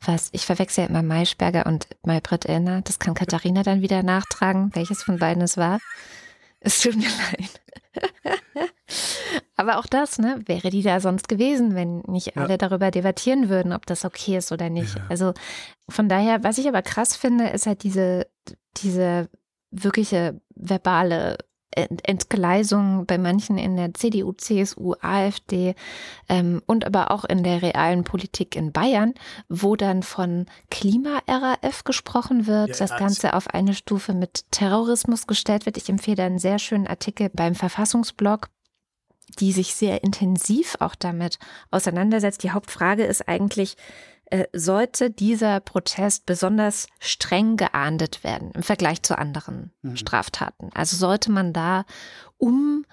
[0.00, 2.82] was, ich verwechsel ja immer Maischberger und Maybrit Illner.
[2.82, 5.80] Das kann Katharina dann wieder nachtragen, welches von beiden es war.
[6.60, 7.08] Es tut mir
[8.54, 8.70] leid.
[9.56, 12.56] Aber auch das, ne, wäre die da sonst gewesen, wenn nicht alle ja.
[12.56, 14.96] darüber debattieren würden, ob das okay ist oder nicht.
[14.96, 15.02] Ja.
[15.08, 15.34] Also
[15.88, 18.26] von daher, was ich aber krass finde, ist halt diese,
[18.76, 19.28] diese
[19.70, 21.38] wirkliche verbale
[21.70, 25.74] Entgleisung bei manchen in der CDU, CSU, AfD
[26.28, 29.14] ähm, und aber auch in der realen Politik in Bayern,
[29.48, 35.66] wo dann von Klima-RAF gesprochen wird, ja, das Ganze auf eine Stufe mit Terrorismus gestellt
[35.66, 35.76] wird.
[35.76, 38.48] Ich empfehle einen sehr schönen Artikel beim Verfassungsblog
[39.38, 41.38] die sich sehr intensiv auch damit
[41.70, 42.42] auseinandersetzt.
[42.42, 43.76] Die Hauptfrage ist eigentlich,
[44.30, 49.96] äh, sollte dieser Protest besonders streng geahndet werden im Vergleich zu anderen mhm.
[49.96, 50.70] Straftaten?
[50.74, 51.84] Also sollte man da
[52.36, 52.84] um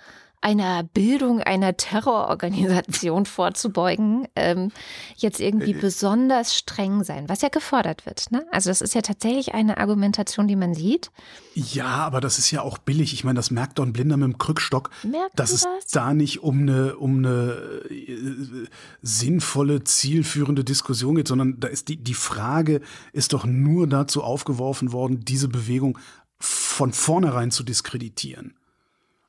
[0.45, 4.71] einer Bildung einer Terrororganisation vorzubeugen, ähm,
[5.15, 8.31] jetzt irgendwie äh, besonders streng sein, was ja gefordert wird.
[8.31, 8.45] Ne?
[8.51, 11.09] Also das ist ja tatsächlich eine Argumentation, die man sieht.
[11.55, 13.11] Ja, aber das ist ja auch billig.
[13.13, 16.61] Ich meine, das merkt ein Blinder mit dem Krückstock, Merkt dass es da nicht um
[16.61, 18.67] eine, um eine äh,
[19.01, 22.81] sinnvolle, zielführende Diskussion geht, sondern da ist die, die Frage
[23.13, 25.97] ist doch nur dazu aufgeworfen worden, diese Bewegung
[26.37, 28.54] von vornherein zu diskreditieren.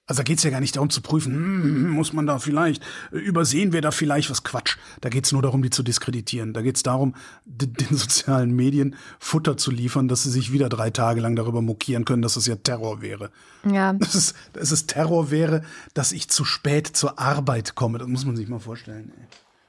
[0.08, 2.80] Also da geht es ja gar nicht darum zu prüfen, hm, muss man da vielleicht,
[3.10, 4.76] übersehen wir da vielleicht was Quatsch.
[5.00, 6.52] Da geht es nur darum, die zu diskreditieren.
[6.52, 10.68] Da geht es darum, den, den sozialen Medien Futter zu liefern, dass sie sich wieder
[10.68, 13.30] drei Tage lang darüber mokieren können, dass es ja Terror wäre.
[13.68, 13.94] Ja.
[13.94, 15.62] Dass es, dass es Terror wäre,
[15.94, 17.98] dass ich zu spät zur Arbeit komme.
[17.98, 19.12] Das muss man sich mal vorstellen.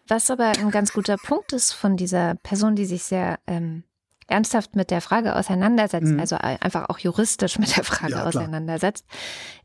[0.08, 3.84] Was aber ein ganz guter Punkt ist von dieser Person, die sich sehr ähm,
[4.28, 6.20] ernsthaft mit der Frage auseinandersetzt, mhm.
[6.20, 9.06] also einfach auch juristisch mit der Frage ja, auseinandersetzt,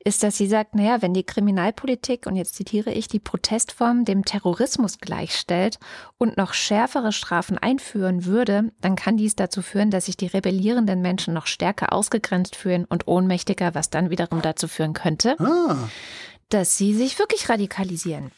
[0.05, 4.25] ist, dass sie sagt, naja, wenn die Kriminalpolitik, und jetzt zitiere ich, die Protestform dem
[4.25, 5.79] Terrorismus gleichstellt
[6.19, 11.03] und noch schärfere Strafen einführen würde, dann kann dies dazu führen, dass sich die rebellierenden
[11.03, 15.77] Menschen noch stärker ausgegrenzt fühlen und ohnmächtiger, was dann wiederum dazu führen könnte, ah.
[16.49, 18.31] dass sie sich wirklich radikalisieren.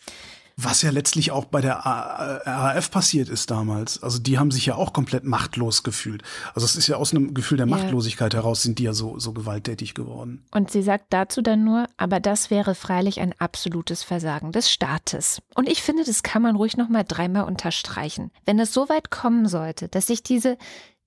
[0.57, 4.03] Was ja letztlich auch bei der RAF passiert ist damals.
[4.03, 6.23] Also die haben sich ja auch komplett machtlos gefühlt.
[6.55, 8.41] Also es ist ja aus einem Gefühl der Machtlosigkeit ja.
[8.41, 10.45] heraus sind die ja so, so gewalttätig geworden.
[10.53, 15.43] Und sie sagt dazu dann nur, aber das wäre freilich ein absolutes Versagen des Staates.
[15.55, 18.31] Und ich finde, das kann man ruhig nochmal dreimal unterstreichen.
[18.45, 20.57] Wenn es so weit kommen sollte, dass sich diese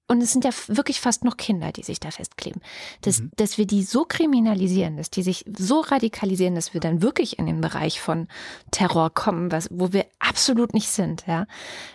[0.08, 2.62] und es sind ja wirklich fast noch Kinder, die sich da festkleben,
[3.02, 3.32] dass, mhm.
[3.36, 7.46] dass wir die so kriminalisieren, dass die sich so radikalisieren, dass wir dann wirklich in
[7.46, 8.28] den Bereich von
[8.72, 11.26] Terror kommen, was, wo wir absolut nicht sind.
[11.28, 11.46] Ja.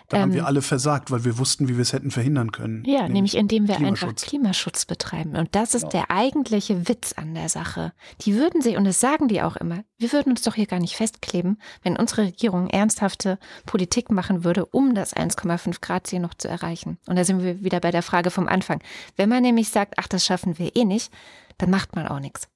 [0.09, 2.83] Da ähm, haben wir alle versagt, weil wir wussten, wie wir es hätten verhindern können.
[2.85, 4.03] Ja, nämlich, nämlich indem wir Klimaschutz.
[4.03, 5.35] einfach Klimaschutz betreiben.
[5.35, 5.89] Und das ist ja.
[5.89, 7.93] der eigentliche Witz an der Sache.
[8.21, 10.79] Die würden sie, und das sagen die auch immer, wir würden uns doch hier gar
[10.79, 16.35] nicht festkleben, wenn unsere Regierung ernsthafte Politik machen würde, um das 1,5 Grad Ziel noch
[16.35, 16.99] zu erreichen.
[17.07, 18.81] Und da sind wir wieder bei der Frage vom Anfang.
[19.15, 21.11] Wenn man nämlich sagt, ach, das schaffen wir eh nicht,
[21.57, 22.47] dann macht man auch nichts.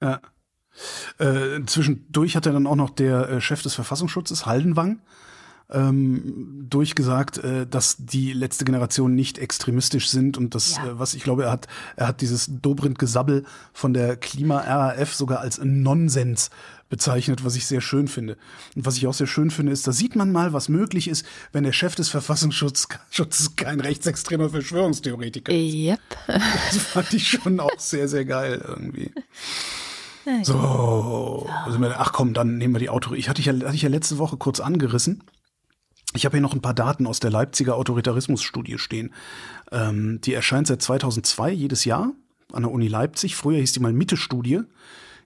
[0.00, 0.20] Ja.
[1.18, 5.00] Äh, zwischendurch hat er dann auch noch der äh, Chef des Verfassungsschutzes, Haldenwang,
[5.70, 10.86] ähm, durchgesagt, äh, dass die letzte Generation nicht extremistisch sind und das, ja.
[10.86, 15.58] äh, was ich glaube, er hat, er hat dieses Dobrindt-Gesabbel von der Klima-RAF sogar als
[15.62, 16.50] Nonsens
[16.88, 18.36] bezeichnet, was ich sehr schön finde.
[18.76, 21.26] Und was ich auch sehr schön finde, ist, da sieht man mal, was möglich ist,
[21.52, 25.74] wenn der Chef des Verfassungsschutzes kein rechtsextremer Verschwörungstheoretiker ist.
[25.74, 26.00] Yep.
[26.74, 29.12] Das fand ich schon auch sehr, sehr geil irgendwie.
[30.42, 33.14] So, also, ach komm, dann nehmen wir die Auto.
[33.14, 35.22] Ich hatte ich ja, hatte ich ja letzte Woche kurz angerissen.
[36.14, 39.12] Ich habe hier noch ein paar Daten aus der Leipziger Autoritarismusstudie stehen.
[39.70, 42.12] Ähm, die erscheint seit 2002 jedes Jahr
[42.52, 43.36] an der Uni Leipzig.
[43.36, 44.60] Früher hieß die mal Mitte-Studie.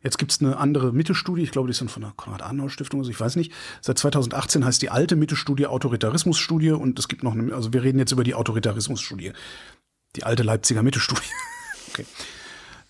[0.02, 3.18] Jetzt gibt es eine andere Mitte-Studie, ich glaube, die dann von der Konrad-Adenauer-Stiftung, also ich
[3.18, 3.52] weiß nicht.
[3.80, 7.98] Seit 2018 heißt die alte Mitte-Studie Autoritarismus-Studie und es gibt noch eine, also wir reden
[7.98, 9.32] jetzt über die Autoritarismus-Studie.
[10.16, 11.28] Die alte Leipziger Mitte-Studie.
[11.88, 12.06] okay.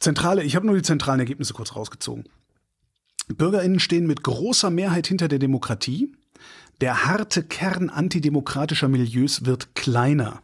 [0.01, 2.25] Zentrale, ich habe nur die zentralen Ergebnisse kurz rausgezogen.
[3.29, 6.13] BürgerInnen stehen mit großer Mehrheit hinter der Demokratie.
[6.81, 10.43] Der harte Kern antidemokratischer Milieus wird kleiner.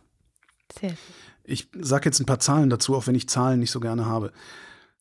[0.81, 0.96] Sehr
[1.44, 4.33] Ich sage jetzt ein paar Zahlen dazu, auch wenn ich Zahlen nicht so gerne habe.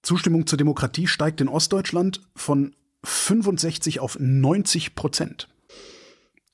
[0.03, 5.47] Zustimmung zur Demokratie steigt in Ostdeutschland von 65 auf 90 Prozent.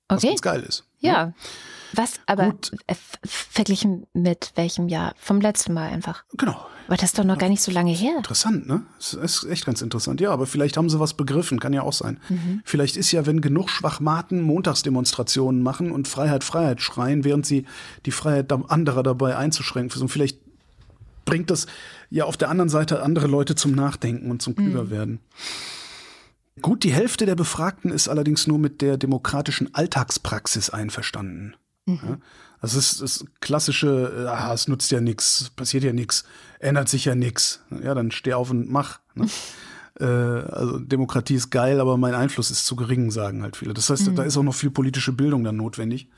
[0.07, 0.27] Was Okay.
[0.29, 0.85] ganz geil ist.
[0.99, 1.33] Ja.
[1.93, 2.71] Was, aber Gut.
[2.85, 5.15] äh, verglichen mit welchem Jahr?
[5.17, 6.23] Vom letzten Mal einfach.
[6.37, 6.65] Genau.
[6.87, 8.17] Aber das ist doch noch gar nicht so lange her.
[8.17, 8.83] Interessant, ne?
[8.97, 10.21] Das ist echt ganz interessant.
[10.21, 12.19] Ja, aber vielleicht haben sie was begriffen, kann ja auch sein.
[12.29, 12.61] Mhm.
[12.63, 17.65] Vielleicht ist ja, wenn genug Schwachmaten Montagsdemonstrationen machen und Freiheit, Freiheit schreien, während sie
[18.05, 20.39] die Freiheit anderer dabei einzuschränken versuchen, vielleicht
[21.25, 21.67] bringt das
[22.09, 25.19] ja auf der anderen Seite andere Leute zum Nachdenken und zum klüger werden.
[26.61, 31.55] Gut, die Hälfte der Befragten ist allerdings nur mit der demokratischen Alltagspraxis einverstanden.
[31.87, 32.17] Ja?
[32.61, 36.25] Also es ist das klassische, äh, ah, es nutzt ja nichts, passiert ja nichts,
[36.59, 37.61] ändert sich ja nichts.
[37.83, 38.99] Ja, dann steh auf und mach.
[39.15, 39.27] Ne?
[39.99, 43.73] äh, also Demokratie ist geil, aber mein Einfluss ist zu gering, sagen halt viele.
[43.73, 46.09] Das heißt, da ist auch noch viel politische Bildung dann notwendig,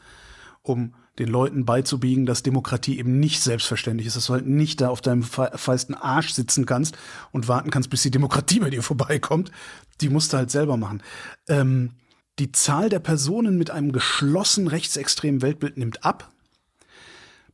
[0.64, 4.90] um den Leuten beizubiegen, dass Demokratie eben nicht selbstverständlich ist, dass du halt nicht da
[4.90, 6.98] auf deinem fe- feisten Arsch sitzen kannst
[7.32, 9.52] und warten kannst, bis die Demokratie bei dir vorbeikommt.
[10.00, 11.04] Die musst du halt selber machen.
[11.50, 11.92] Ähm,
[12.40, 16.32] die Zahl der Personen mit einem geschlossen rechtsextremen Weltbild nimmt ab.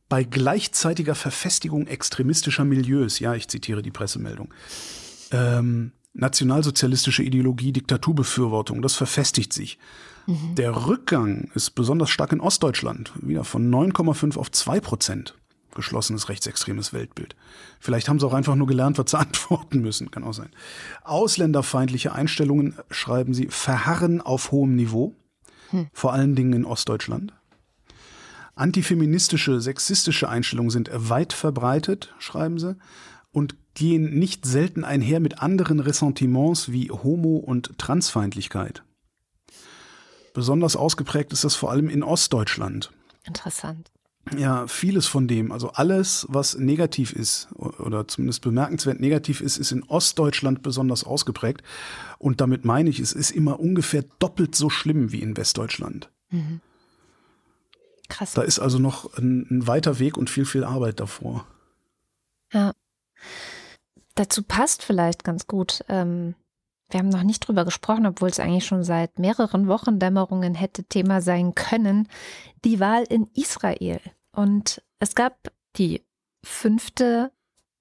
[0.08, 4.54] Bei gleichzeitiger Verfestigung extremistischer Milieus, ja, ich zitiere die Pressemeldung,
[5.32, 9.78] ähm, nationalsozialistische Ideologie, Diktaturbefürwortung, das verfestigt sich.
[10.28, 15.34] Der Rückgang ist besonders stark in Ostdeutschland, wieder von 9,5 auf 2 Prozent.
[15.74, 17.34] Geschlossenes rechtsextremes Weltbild.
[17.80, 20.50] Vielleicht haben sie auch einfach nur gelernt, was sie antworten müssen, kann auch sein.
[21.02, 25.14] Ausländerfeindliche Einstellungen, schreiben sie, verharren auf hohem Niveau,
[25.94, 27.32] vor allen Dingen in Ostdeutschland.
[28.54, 32.76] Antifeministische, sexistische Einstellungen sind weit verbreitet, schreiben sie,
[33.30, 38.82] und gehen nicht selten einher mit anderen Ressentiments wie Homo- und Transfeindlichkeit.
[40.34, 42.92] Besonders ausgeprägt ist das vor allem in Ostdeutschland.
[43.24, 43.90] Interessant.
[44.36, 49.72] Ja, vieles von dem, also alles, was negativ ist oder zumindest bemerkenswert negativ ist, ist
[49.72, 51.62] in Ostdeutschland besonders ausgeprägt.
[52.18, 56.10] Und damit meine ich, es ist immer ungefähr doppelt so schlimm wie in Westdeutschland.
[58.08, 58.32] Krass.
[58.32, 61.46] Da ist also noch ein, ein weiter Weg und viel, viel Arbeit davor.
[62.52, 62.72] Ja.
[64.14, 65.84] Dazu passt vielleicht ganz gut.
[65.88, 66.34] Ähm,
[66.90, 71.20] wir haben noch nicht drüber gesprochen, obwohl es eigentlich schon seit mehreren Wochendämmerungen hätte Thema
[71.20, 72.08] sein können.
[72.64, 74.00] Die Wahl in Israel.
[74.32, 76.02] Und es gab die
[76.42, 77.30] fünfte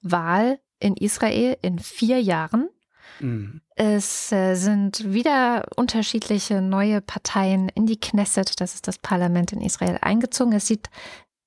[0.02, 2.70] Wahl in Israel in vier Jahren.
[3.20, 3.62] Mhm.
[3.76, 9.62] Es äh, sind wieder unterschiedliche neue Parteien in die Knesset, das ist das Parlament in
[9.62, 10.54] Israel, eingezogen.
[10.54, 10.90] Es sieht,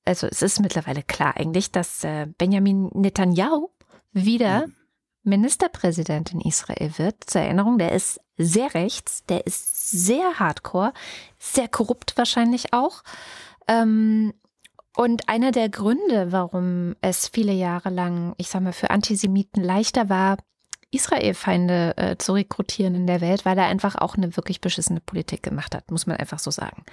[0.05, 3.69] also es ist mittlerweile klar eigentlich, dass äh, Benjamin Netanyahu
[4.13, 4.67] wieder
[5.23, 7.25] Ministerpräsident in Israel wird.
[7.27, 10.93] Zur Erinnerung, der ist sehr rechts, der ist sehr hardcore,
[11.39, 13.03] sehr korrupt wahrscheinlich auch.
[13.69, 14.33] Ähm,
[14.97, 20.09] und einer der Gründe, warum es viele Jahre lang, ich sag mal, für Antisemiten leichter
[20.09, 20.39] war,
[20.93, 25.43] Israel-Feinde äh, zu rekrutieren in der Welt, weil er einfach auch eine wirklich beschissene Politik
[25.43, 26.85] gemacht hat, muss man einfach so sagen.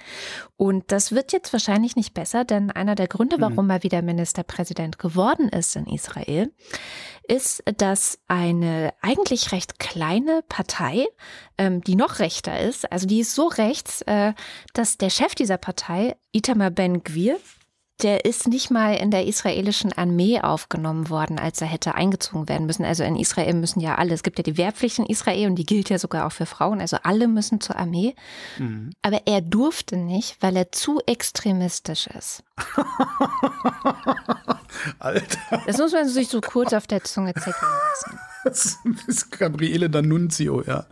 [0.56, 4.98] Und das wird jetzt wahrscheinlich nicht besser, denn einer der Gründe, warum er wieder Ministerpräsident
[4.98, 6.52] geworden ist in Israel,
[7.26, 11.06] ist, dass eine eigentlich recht kleine Partei,
[11.58, 14.32] ähm, die noch rechter ist, also die ist so rechts, äh,
[14.72, 17.38] dass der Chef dieser Partei, Itamar Ben-Gvir,
[18.02, 22.66] der ist nicht mal in der israelischen Armee aufgenommen worden, als er hätte eingezogen werden
[22.66, 22.84] müssen.
[22.84, 25.66] Also in Israel müssen ja alle, es gibt ja die Wehrpflicht in Israel und die
[25.66, 28.14] gilt ja sogar auch für Frauen, also alle müssen zur Armee.
[28.58, 28.92] Mhm.
[29.02, 32.44] Aber er durfte nicht, weil er zu extremistisch ist.
[34.98, 37.54] Alter, Das muss man sich so kurz auf der Zunge zergehen
[37.90, 38.18] lassen.
[38.44, 40.86] das ist Gabriele D'Annunzio, ja.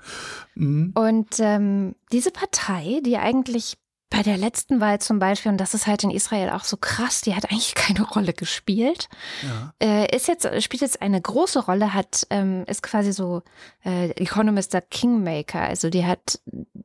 [0.57, 0.93] Mhm.
[0.95, 3.77] Und ähm, diese Partei, die eigentlich
[4.09, 7.23] bei der letzten Wahl zum Beispiel, und das ist halt in Israel auch so krass,
[7.23, 9.09] die hat eigentlich keine Rolle gespielt,
[9.43, 9.73] Ja.
[9.83, 13.43] äh, ist jetzt, spielt jetzt eine große Rolle, hat, ähm, ist quasi so,
[13.85, 16.41] äh, Economist sagt Kingmaker, also die hat,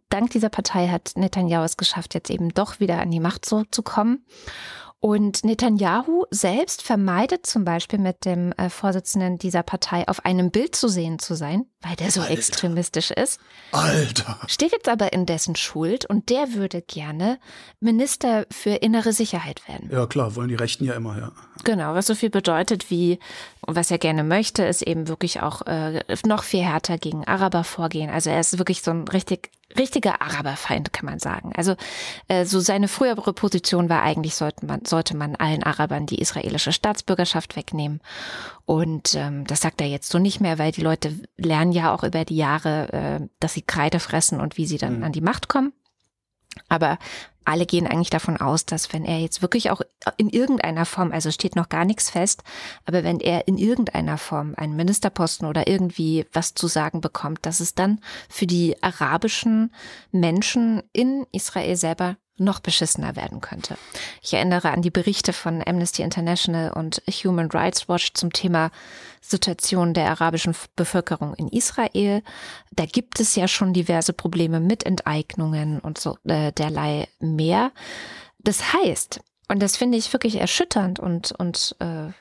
[0.10, 4.26] dank dieser Partei hat Netanyahu es geschafft, jetzt eben doch wieder an die Macht zurückzukommen.
[5.04, 10.76] Und Netanyahu selbst vermeidet zum Beispiel mit dem äh, Vorsitzenden dieser Partei auf einem Bild
[10.76, 12.34] zu sehen zu sein, weil der so Alter.
[12.34, 13.40] extremistisch ist.
[13.72, 14.40] Alter.
[14.46, 17.40] Steht jetzt aber in dessen Schuld und der würde gerne
[17.80, 19.90] Minister für innere Sicherheit werden.
[19.92, 21.32] Ja, klar, wollen die Rechten ja immer, ja.
[21.64, 23.18] Genau, was so viel bedeutet wie,
[23.64, 28.12] was er gerne möchte, ist eben wirklich auch äh, noch viel härter gegen Araber vorgehen.
[28.12, 31.52] Also er ist wirklich so ein richtig richtiger Araberfeind, kann man sagen.
[31.56, 31.76] Also
[32.28, 36.72] äh, so seine frühere Position war eigentlich, sollte man, sollte man allen Arabern die israelische
[36.72, 38.02] Staatsbürgerschaft wegnehmen.
[38.66, 42.04] Und ähm, das sagt er jetzt so nicht mehr, weil die Leute lernen ja auch
[42.04, 45.04] über die Jahre, äh, dass sie Kreide fressen und wie sie dann Mhm.
[45.04, 45.74] an die Macht kommen.
[46.68, 46.98] Aber
[47.45, 49.82] alle gehen eigentlich davon aus, dass wenn er jetzt wirklich auch
[50.17, 52.43] in irgendeiner Form, also steht noch gar nichts fest,
[52.86, 57.60] aber wenn er in irgendeiner Form einen Ministerposten oder irgendwie was zu sagen bekommt, dass
[57.60, 57.99] es dann
[58.30, 59.73] für die arabischen
[60.12, 63.78] Menschen in Israel selber noch beschissener werden könnte.
[64.22, 68.72] Ich erinnere an die Berichte von Amnesty International und Human Rights Watch zum Thema
[69.22, 72.24] Situation der arabischen Bevölkerung in Israel.
[72.72, 77.72] Da gibt es ja schon diverse Probleme mit Enteignungen und so äh, derlei mehr.
[78.39, 82.12] Das heißt, und das finde ich wirklich erschütternd und, und äh,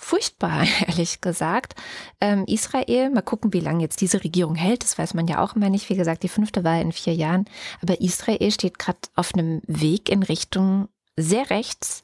[0.00, 1.74] furchtbar, ehrlich gesagt.
[2.20, 5.54] Ähm, Israel, mal gucken, wie lange jetzt diese Regierung hält, das weiß man ja auch
[5.54, 5.88] immer nicht.
[5.90, 7.44] Wie gesagt, die fünfte Wahl in vier Jahren.
[7.82, 12.02] Aber Israel steht gerade auf einem Weg in Richtung sehr rechts,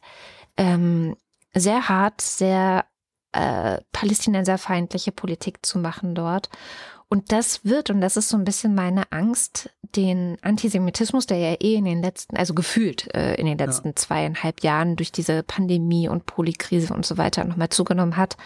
[0.56, 1.16] ähm,
[1.54, 2.84] sehr hart, sehr
[3.32, 6.50] äh, palästinenserfeindliche Politik zu machen dort.
[7.08, 11.56] Und das wird, und das ist so ein bisschen meine Angst, den Antisemitismus, der ja
[11.60, 16.08] eh in den letzten, also gefühlt äh, in den letzten zweieinhalb Jahren durch diese Pandemie
[16.08, 18.36] und Polykrise und so weiter nochmal zugenommen hat,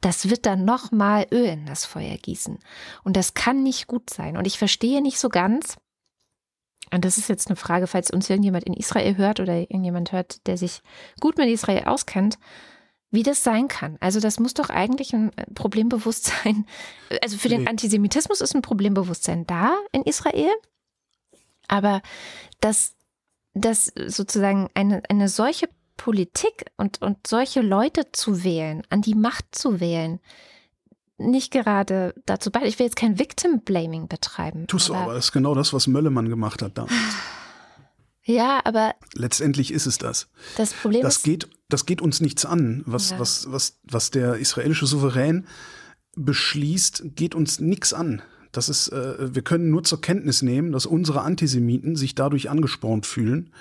[0.00, 2.58] das wird dann nochmal Öl in das Feuer gießen.
[3.04, 4.36] Und das kann nicht gut sein.
[4.36, 5.76] Und ich verstehe nicht so ganz,
[6.92, 10.46] und das ist jetzt eine Frage, falls uns irgendjemand in Israel hört oder irgendjemand hört,
[10.46, 10.82] der sich
[11.20, 12.38] gut mit Israel auskennt,
[13.10, 13.96] wie das sein kann.
[14.00, 16.66] Also das muss doch eigentlich ein Problembewusstsein,
[17.22, 17.68] also für den Nee.
[17.68, 20.50] Antisemitismus ist ein Problembewusstsein da in Israel,
[21.68, 22.02] aber
[22.60, 22.94] dass,
[23.54, 29.46] dass sozusagen eine, eine solche Politik und, und solche Leute zu wählen, an die Macht
[29.52, 30.20] zu wählen,
[31.18, 32.62] nicht gerade dazu bei.
[32.62, 34.68] Ich will jetzt kein Victim Blaming betreiben.
[34.68, 36.94] Tust du aber, das ist genau das, was Möllemann gemacht hat damals.
[38.22, 40.28] Ja, aber Letztendlich ist es das.
[40.56, 42.82] das Problem Das ist, geht, das geht uns nichts an.
[42.86, 43.18] Was, Ja.
[43.18, 45.46] was, was, was der israelische Souverän
[46.16, 48.22] beschließt, geht uns nichts an.
[48.52, 53.06] Das ist, äh, wir können nur zur Kenntnis nehmen, dass unsere Antisemiten sich dadurch angespornt
[53.06, 53.52] fühlen,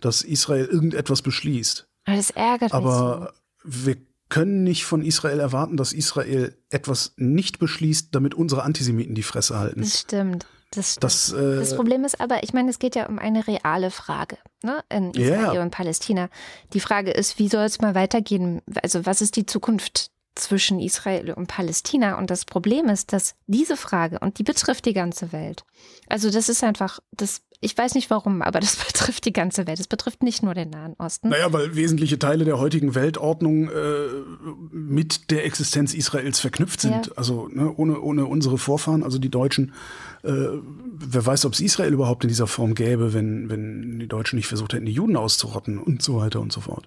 [0.00, 1.88] dass Israel irgendetwas beschließt.
[2.04, 3.32] aber das ärgert mich Aber
[3.64, 3.96] wir
[4.28, 9.54] können nicht von Israel erwarten, dass Israel etwas nicht beschließt, damit unsere Antisemiten die Fresse
[9.54, 9.58] so.
[9.58, 9.80] halten.
[9.80, 10.46] Das stimmt.
[10.74, 10.96] Das.
[10.96, 14.38] Das, äh, das Problem ist aber, ich meine, es geht ja um eine reale Frage
[14.62, 15.62] ne, in Israel Ja.
[15.62, 16.28] und Palästina.
[16.72, 18.62] Die Frage ist, wie soll es mal weitergehen?
[18.82, 22.18] Also was ist die Zukunft zwischen Israel und Palästina?
[22.18, 25.64] Und das Problem ist, dass diese Frage, und die betrifft die ganze Welt,
[26.08, 29.80] also das ist einfach, das, ich weiß nicht warum, aber das betrifft die ganze Welt.
[29.80, 31.28] Es betrifft nicht nur den Nahen Osten.
[31.28, 33.72] Naja, weil wesentliche Teile der heutigen Weltordnung äh,
[34.70, 37.06] mit der Existenz Israels verknüpft sind.
[37.06, 37.12] Ja.
[37.16, 39.72] Also ne, ohne, ohne unsere Vorfahren, also die Deutschen,
[40.22, 44.36] äh, wer weiß, ob es Israel überhaupt in dieser Form gäbe, wenn, wenn die Deutschen
[44.36, 46.86] nicht versucht hätten, die Juden auszurotten und so weiter und so fort.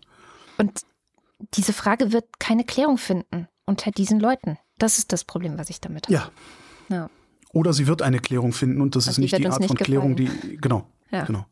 [0.58, 0.82] Und
[1.54, 4.58] diese Frage wird keine Klärung finden unter diesen Leuten.
[4.78, 6.14] Das ist das Problem, was ich damit habe.
[6.14, 6.32] Ja.
[6.90, 7.10] Ja.
[7.54, 9.68] Oder sie wird eine Klärung finden und das Und ist die nicht die Art nicht
[9.68, 10.40] von Klärung, gefallen.
[10.44, 11.26] die genau, Ja.
[11.26, 11.46] genau.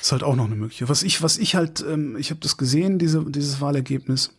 [0.00, 0.88] Ist halt auch noch eine mögliche.
[0.88, 4.34] Was ich, was ich halt, ähm, ich habe das gesehen, diese, dieses Wahlergebnis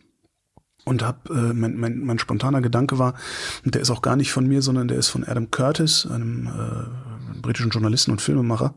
[0.84, 3.14] und habe äh, mein, mein, mein spontaner Gedanke war,
[3.64, 6.46] und der ist auch gar nicht von mir, sondern der ist von Adam Curtis, einem
[6.46, 8.74] äh, britischen Journalisten und Filmemacher.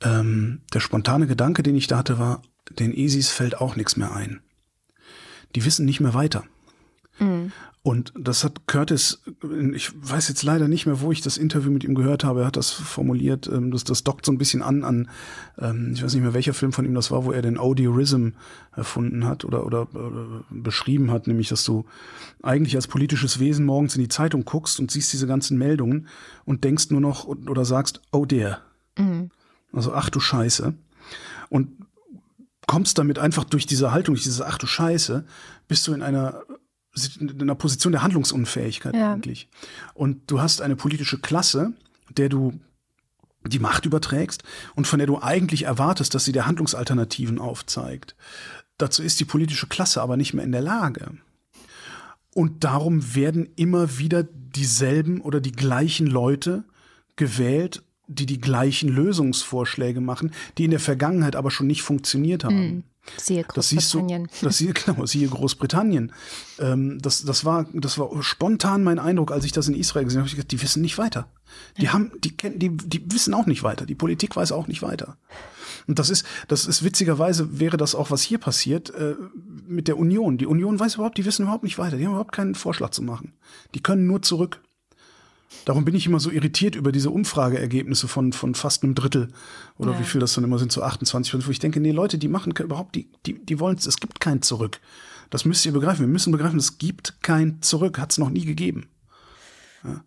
[0.00, 4.14] Ähm, der spontane Gedanke, den ich da hatte, war, den ISIS fällt auch nichts mehr
[4.14, 4.40] ein.
[5.54, 6.44] Die wissen nicht mehr weiter.
[7.82, 9.22] Und das hat Curtis,
[9.72, 12.46] ich weiß jetzt leider nicht mehr, wo ich das Interview mit ihm gehört habe, er
[12.46, 15.08] hat das formuliert, ähm, das, das dockt so ein bisschen an an,
[15.58, 18.30] ähm, ich weiß nicht mehr, welcher Film von ihm das war, wo er den Audiorism
[18.76, 21.86] erfunden hat oder, oder, oder beschrieben hat, nämlich, dass du
[22.42, 26.08] eigentlich als politisches Wesen morgens in die Zeitung guckst und siehst diese ganzen Meldungen
[26.44, 28.60] und denkst nur noch oder sagst, oh der.
[29.72, 30.74] Also, ach du Scheiße.
[31.48, 31.70] Und
[32.68, 35.24] kommst damit einfach durch diese Haltung, durch diese ach du Scheiße,
[35.66, 36.44] bist du in einer
[37.20, 39.12] in einer Position der Handlungsunfähigkeit Ja.
[39.12, 39.48] eigentlich.
[39.94, 41.72] Und du hast eine politische Klasse,
[42.10, 42.58] der du
[43.46, 44.42] die Macht überträgst
[44.74, 48.16] und von der du eigentlich erwartest, dass sie dir Handlungsalternativen aufzeigt.
[48.78, 51.12] Dazu ist die politische Klasse aber nicht mehr in der Lage.
[52.34, 56.64] Und darum werden immer wieder dieselben oder die gleichen Leute
[57.16, 62.84] gewählt, die die gleichen Lösungsvorschläge machen, die in der Vergangenheit aber schon nicht funktioniert haben.
[63.16, 64.28] Siehe Das siehst du, Großbritannien.
[64.42, 66.12] das siehe, genau, siehe Großbritannien.
[66.58, 70.20] Ähm, das, das, war, das war spontan mein Eindruck, als ich das in Israel gesehen
[70.20, 70.28] habe.
[70.28, 71.28] Ich gedacht, die wissen nicht weiter.
[71.78, 73.86] Die haben, die kennen, die, die wissen auch nicht weiter.
[73.86, 75.16] Die Politik weiß auch nicht weiter.
[75.86, 79.14] Und das ist, das ist witzigerweise wäre das auch, was hier passiert, äh,
[79.66, 80.36] mit der Union.
[80.36, 81.96] Die Union weiß überhaupt, die wissen überhaupt nicht weiter.
[81.96, 83.32] Die haben überhaupt keinen Vorschlag zu machen.
[83.74, 84.60] Die können nur zurück.
[85.68, 89.28] Darum bin ich immer so irritiert über diese Umfrageergebnisse von, von fast einem Drittel
[89.76, 90.00] oder Ja.
[90.00, 92.28] wie viel das dann immer sind, so 28 Prozent, wo ich denke, nee, Leute, die
[92.28, 94.80] machen überhaupt, die, die, die wollen es gibt kein Zurück.
[95.28, 96.00] Das müsst ihr begreifen.
[96.06, 98.88] Wir müssen begreifen, es gibt kein Zurück, hat es noch nie gegeben.
[99.84, 100.02] Ja.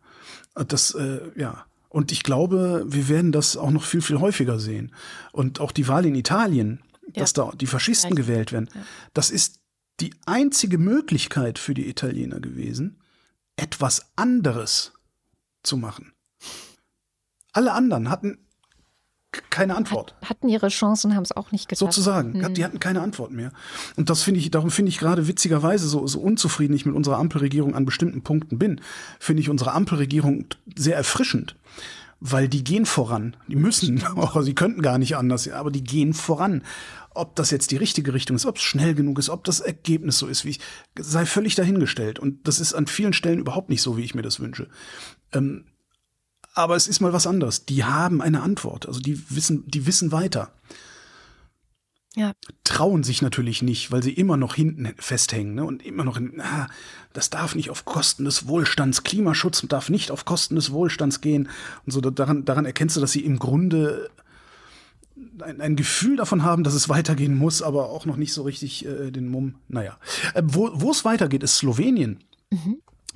[0.56, 1.64] Und Das, äh, ja.
[1.90, 4.92] Und ich glaube, wir werden das auch noch viel, viel häufiger sehen.
[5.32, 6.80] Und auch die Wahl in Italien,
[7.14, 8.28] dass da die Faschisten Vielleicht.
[8.28, 8.70] gewählt werden,
[9.14, 9.60] das ist
[10.00, 12.98] die einzige Möglichkeit für die Italiener gewesen,
[13.58, 14.94] etwas anderes
[15.64, 16.14] zu machen.
[17.54, 18.38] Alle anderen hatten
[19.50, 20.16] keine Antwort.
[20.24, 21.94] Hatten ihre Chancen, haben es auch nicht geschafft.
[21.94, 22.38] Sozusagen.
[22.38, 22.54] Mhm.
[22.54, 23.52] Die hatten keine Antwort mehr.
[23.96, 27.18] Und das finde ich, darum finde ich gerade witzigerweise so, so unzufrieden ich mit unserer
[27.18, 28.82] Ampelregierung an bestimmten Punkten bin,
[29.20, 30.46] finde ich unsere Ampelregierung
[30.76, 31.56] sehr erfrischend.
[32.20, 33.38] Weil die gehen voran.
[33.48, 36.64] Die müssen, auch sie könnten gar nicht anders, aber die gehen voran.
[37.14, 40.18] Ob das jetzt die richtige Richtung ist, ob es schnell genug ist, ob das Ergebnis
[40.18, 40.60] so ist, wie ich,
[40.98, 42.20] sei völlig dahingestellt.
[42.20, 44.68] Und das ist an vielen Stellen überhaupt nicht so, wie ich mir das wünsche.
[45.34, 45.66] Ähm,
[46.54, 47.66] aber es ist mal was anderes.
[47.66, 48.88] Die haben eine Antwort.
[48.88, 50.52] Also die wissen, die wissen weiter
[52.16, 52.34] Ja.
[52.66, 55.64] trauen sich natürlich nicht, weil sie immer noch hinten festhängen ne?
[55.64, 56.68] und immer noch in, ah,
[57.14, 61.48] das darf nicht auf Kosten des Wohlstands, Klimaschutz darf nicht auf Kosten des Wohlstands gehen
[61.86, 64.10] und so daran, daran erkennst du, dass sie im Grunde
[65.42, 68.86] ein, ein Gefühl davon haben, dass es weitergehen muss, aber auch noch nicht so richtig
[68.86, 69.56] äh, den Mumm.
[69.68, 69.98] Naja,
[70.34, 72.20] äh, wo wo es weitergeht, ist Slowenien.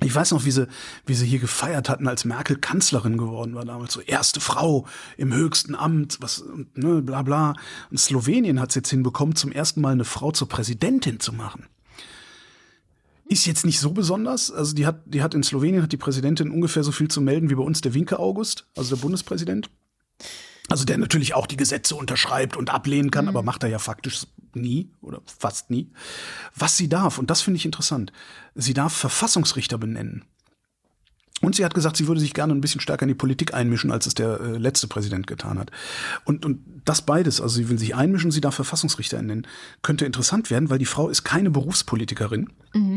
[0.04, 0.68] Ich weiß noch, wie sie,
[1.06, 3.94] wie sie hier gefeiert hatten, als Merkel Kanzlerin geworden war damals.
[3.94, 4.86] So erste Frau
[5.16, 6.44] im höchsten Amt, was,
[6.74, 7.54] ne, bla bla.
[7.90, 11.66] Und Slowenien hat es jetzt hinbekommen, zum ersten Mal eine Frau zur Präsidentin zu machen.
[13.28, 14.52] Ist jetzt nicht so besonders.
[14.52, 17.48] Also die hat, die hat in Slowenien hat die Präsidentin ungefähr so viel zu melden
[17.48, 19.70] wie bei uns der Winke August, also der Bundespräsident.
[20.68, 24.26] Also der natürlich auch die Gesetze unterschreibt und ablehnen kann, aber macht er ja faktisch
[24.54, 25.92] nie oder fast nie.
[26.54, 28.12] Was sie darf, und das finde ich interessant,
[28.54, 30.24] sie darf Verfassungsrichter benennen.
[31.42, 33.92] Und sie hat gesagt, sie würde sich gerne ein bisschen stärker in die Politik einmischen,
[33.92, 35.70] als es der äh, letzte Präsident getan hat.
[36.24, 39.46] Und, und das beides, also sie will sich einmischen, sie darf Verfassungsrichter nennen,
[39.82, 42.48] könnte interessant werden, weil die Frau ist keine Berufspolitikerin,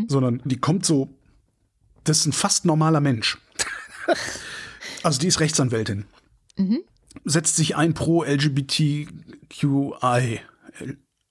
[0.08, 1.10] sondern die kommt so,
[2.06, 3.38] das ist ein fast normaler Mensch.
[5.04, 6.06] also die ist Rechtsanwältin
[7.26, 9.10] setzt sich ein pro LGBTQI.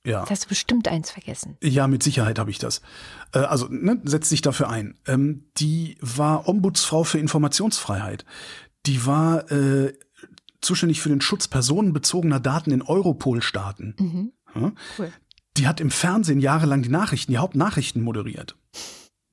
[0.05, 0.21] Ja.
[0.21, 1.57] Das hast du bestimmt eins vergessen.
[1.63, 2.81] Ja, mit Sicherheit habe ich das.
[3.33, 4.99] Äh, also ne, setzt sich dafür ein.
[5.07, 8.25] Ähm, die war Ombudsfrau für Informationsfreiheit.
[8.87, 9.93] Die war äh,
[10.61, 14.33] zuständig für den Schutz personenbezogener Daten in Europol-Staaten.
[14.55, 14.73] Ja?
[14.99, 15.13] Cool.
[15.57, 18.57] Die hat im Fernsehen jahrelang die Nachrichten, die Hauptnachrichten moderiert.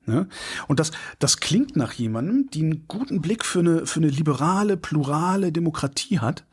[0.06, 0.28] Ne?
[0.68, 4.78] Und das, das klingt nach jemandem, die einen guten Blick für eine, für eine liberale,
[4.78, 6.45] plurale Demokratie hat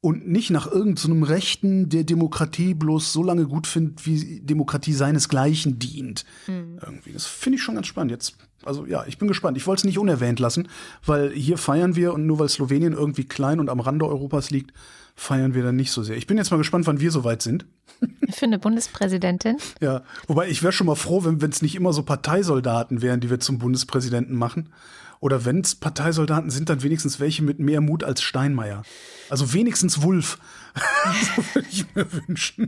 [0.00, 4.92] und nicht nach irgendeinem so Rechten, der Demokratie bloß so lange gut findet, wie Demokratie
[4.92, 6.24] seinesgleichen dient.
[6.46, 7.12] Irgendwie.
[7.12, 8.12] Das finde ich schon ganz spannend.
[8.12, 9.56] Jetzt, also ja, ich bin gespannt.
[9.56, 10.68] Ich wollte es nicht unerwähnt lassen,
[11.04, 14.72] weil hier feiern wir und nur weil Slowenien irgendwie klein und am Rande Europas liegt,
[15.18, 16.16] feiern wir dann nicht so sehr.
[16.16, 17.66] Ich bin jetzt mal gespannt, wann wir soweit sind.
[18.30, 19.56] Für eine Bundespräsidentin.
[19.80, 23.28] Ja, wobei ich wäre schon mal froh, wenn es nicht immer so Parteisoldaten wären, die
[23.28, 24.72] wir zum Bundespräsidenten machen.
[25.20, 28.82] Oder wenn es Parteisoldaten sind, dann wenigstens welche mit mehr Mut als Steinmeier.
[29.28, 30.38] Also wenigstens Wulf.
[31.36, 32.66] so würde ich mir wünschen.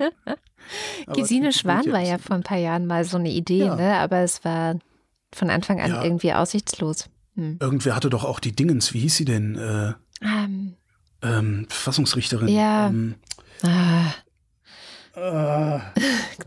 [1.14, 3.76] Gesine Schwan war ja vor ein paar Jahren mal so eine Idee, Ja.
[3.76, 3.96] ne?
[3.98, 4.76] aber es war
[5.32, 6.02] von Anfang an Ja.
[6.02, 7.08] irgendwie aussichtslos.
[7.36, 7.58] Hm.
[7.60, 9.56] Irgendwer hatte doch auch die Dingens, wie hieß sie denn?
[9.56, 9.92] Äh,
[10.22, 10.74] Ähm,
[11.22, 12.48] ähm, Verfassungsrichterin.
[12.48, 12.88] Ja.
[12.88, 13.14] Ähm,
[13.62, 14.12] ah,
[15.14, 15.80] äh,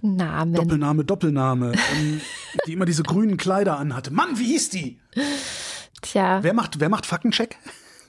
[0.01, 0.53] Namen.
[0.53, 1.73] Doppelname, Doppelname.
[1.95, 2.21] ähm,
[2.67, 4.11] die immer diese grünen Kleider anhatte.
[4.11, 4.99] Mann, wie hieß die?
[6.01, 7.57] Tja, Wer macht, wer macht Faktencheck?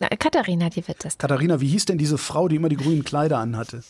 [0.00, 1.18] na, Katharina, die wird das.
[1.18, 3.82] Katharina, wie hieß denn diese Frau, die immer die grünen Kleider anhatte?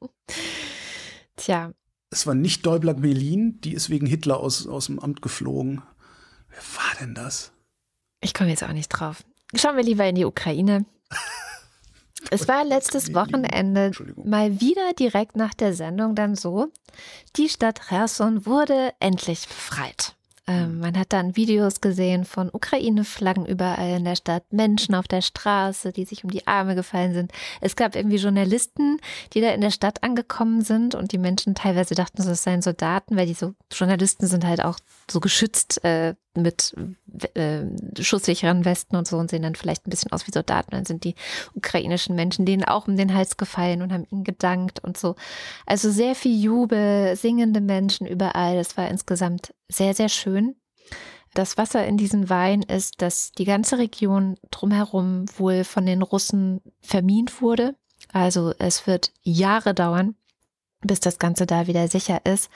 [1.36, 1.72] Tja,
[2.10, 5.82] Es war nicht Däubler Melin, die ist wegen Hitler aus, aus dem Amt geflogen.
[6.48, 7.52] Wer war denn das?
[8.20, 9.22] ich komme jetzt auch nicht drauf.
[9.54, 10.84] Schauen wir lieber in die Ukraine.
[12.30, 13.92] Es war letztes Wochenende
[14.24, 16.68] mal wieder direkt nach der Sendung dann so,
[17.36, 20.16] die Stadt Cherson wurde endlich befreit.
[20.48, 25.20] Ähm, man hat dann Videos gesehen von Ukraine-Flaggen überall in der Stadt, Menschen auf der
[25.20, 27.32] Straße, die sich um die Arme gefallen sind.
[27.60, 29.00] Es gab irgendwie Journalisten,
[29.32, 33.16] die da in der Stadt angekommen sind und die Menschen teilweise dachten, das seien Soldaten,
[33.16, 34.78] weil die so Journalisten sind halt auch
[35.10, 36.74] so geschützt, äh, mit
[37.34, 37.64] äh,
[38.00, 40.70] schusssicheren Westen und so und sehen dann vielleicht ein bisschen aus wie Soldaten.
[40.72, 41.14] Dann sind die
[41.54, 45.16] ukrainischen Menschen denen auch um den Hals gefallen und haben ihnen gedankt und so.
[45.64, 48.56] Also sehr viel Jubel, singende Menschen überall.
[48.56, 50.56] Das war insgesamt sehr, sehr schön.
[51.34, 56.62] Das Wasser in diesem Wein ist, dass die ganze Region drumherum wohl von den Russen
[56.80, 57.74] vermint wurde.
[58.12, 60.14] Also es wird Jahre dauern,
[60.80, 62.50] bis das Ganze da wieder sicher ist.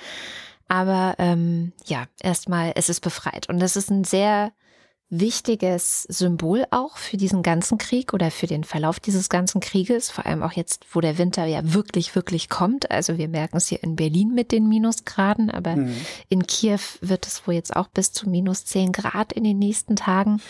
[0.71, 3.49] Aber ähm, ja, erstmal, es ist befreit.
[3.49, 4.53] Und das ist ein sehr
[5.09, 10.27] wichtiges Symbol auch für diesen ganzen Krieg oder für den Verlauf dieses ganzen Krieges, vor
[10.27, 12.93] allem auch jetzt, wo der Winter ja wirklich, wirklich kommt.
[12.93, 15.97] Also wir merken es hier in Berlin mit den Minusgraden, aber mhm.
[16.29, 19.97] in Kiew wird es wohl jetzt auch bis zu minus 10 Grad in den nächsten
[19.97, 20.41] Tagen.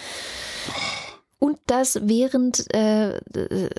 [1.40, 3.18] Und das während äh,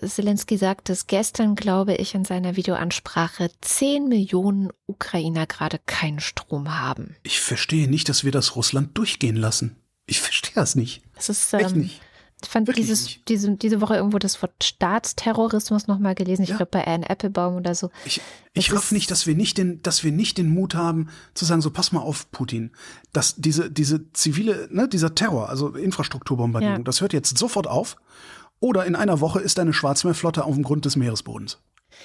[0.04, 6.80] Zelensky sagt es gestern, glaube ich, in seiner Videoansprache, 10 Millionen Ukrainer gerade keinen Strom
[6.80, 7.16] haben.
[7.22, 9.76] Ich verstehe nicht, dass wir das Russland durchgehen lassen.
[10.08, 11.04] Ich verstehe das nicht.
[11.16, 12.02] Das ist ähm, nicht.
[12.44, 16.44] Ich fand Wirklich dieses, diese, diese Woche irgendwo das Wort Staatsterrorismus nochmal gelesen.
[16.44, 16.58] Ich ja.
[16.58, 17.92] glaube bei Anne Applebaum oder so.
[18.06, 18.22] Ich,
[18.54, 21.62] ich raff nicht, dass wir nicht den, dass wir nicht den Mut haben, zu sagen,
[21.62, 22.72] so pass mal auf, Putin.
[23.14, 26.84] Dass diese, diese zivile, ne, dieser Terror, also Infrastrukturbombardierung, ja.
[26.84, 27.96] das hört jetzt sofort auf.
[28.60, 31.60] Oder in einer Woche ist eine Schwarzmeerflotte auf dem Grund des Meeresbodens.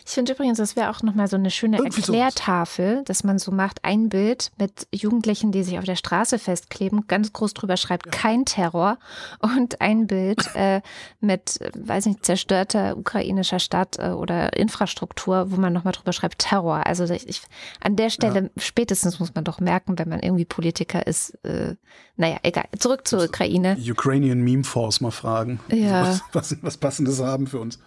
[0.04, 3.52] Ich finde übrigens, das wäre auch nochmal so eine schöne Irgendwie Erklärtafel, dass man so
[3.52, 8.06] macht, ein Bild mit Jugendlichen, die sich auf der Straße festkleben, ganz groß drüber schreibt,
[8.06, 8.12] ja.
[8.12, 8.98] kein Terror
[9.40, 10.80] und ein Bild äh,
[11.20, 16.86] mit, weiß nicht, zerstörter ukrainischer Stadt äh, oder Infrastruktur, wo man nochmal drüber schreibt, Terror.
[16.86, 17.42] Also ich,
[17.80, 18.62] an der Stelle ja.
[18.62, 21.76] spätestens muss man doch merken, wenn man irgendwie Politiker ist, äh,
[22.16, 22.64] naja, egal.
[22.78, 23.76] Zurück zur Ukraine.
[23.78, 25.60] Ukrainian Meme Force mal fragen.
[25.70, 26.02] Ja.
[26.06, 27.78] Was, was, was Passendes haben für uns.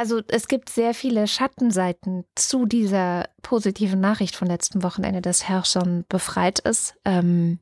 [0.00, 6.06] Also es gibt sehr viele Schattenseiten zu dieser positiven Nachricht von letzten Wochenende, dass Herrschon
[6.08, 6.94] befreit ist.
[7.04, 7.58] Ähm,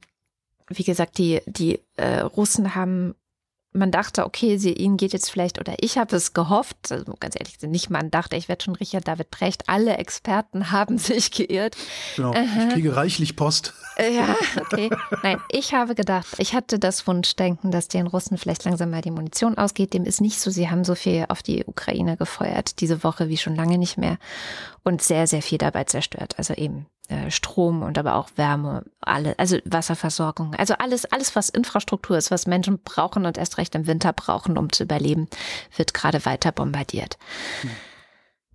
[0.68, 3.16] wie gesagt, die, die äh, Russen haben
[3.78, 7.34] man dachte, okay, sie, ihnen geht jetzt vielleicht, oder ich habe es gehofft, also ganz
[7.38, 11.76] ehrlich, nicht man dachte, ich werde schon Richard David Brecht, alle Experten haben sich geirrt.
[12.16, 13.74] Genau, ich kriege reichlich Post.
[13.96, 14.90] Äh, ja, okay.
[15.22, 19.10] Nein, ich habe gedacht, ich hatte das Wunschdenken, dass den Russen vielleicht langsam mal die
[19.10, 19.92] Munition ausgeht.
[19.92, 23.36] Dem ist nicht so, sie haben so viel auf die Ukraine gefeuert, diese Woche wie
[23.36, 24.18] schon lange nicht mehr
[24.84, 26.34] und sehr, sehr viel dabei zerstört.
[26.38, 26.86] Also eben
[27.30, 32.46] Strom und aber auch Wärme, alle, also Wasserversorgung, also alles, alles, was Infrastruktur ist, was
[32.46, 35.28] Menschen brauchen und erst recht im Winter brauchen, um zu überleben,
[35.76, 37.18] wird gerade weiter bombardiert.
[37.62, 37.70] Hm.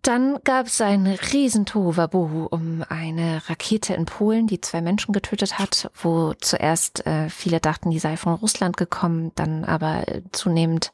[0.03, 5.89] Dann gab es ein Riesentohuwabohu um eine Rakete in Polen, die zwei Menschen getötet hat,
[5.95, 10.91] wo zuerst äh, viele dachten, die sei von Russland gekommen, dann aber äh, zunehmend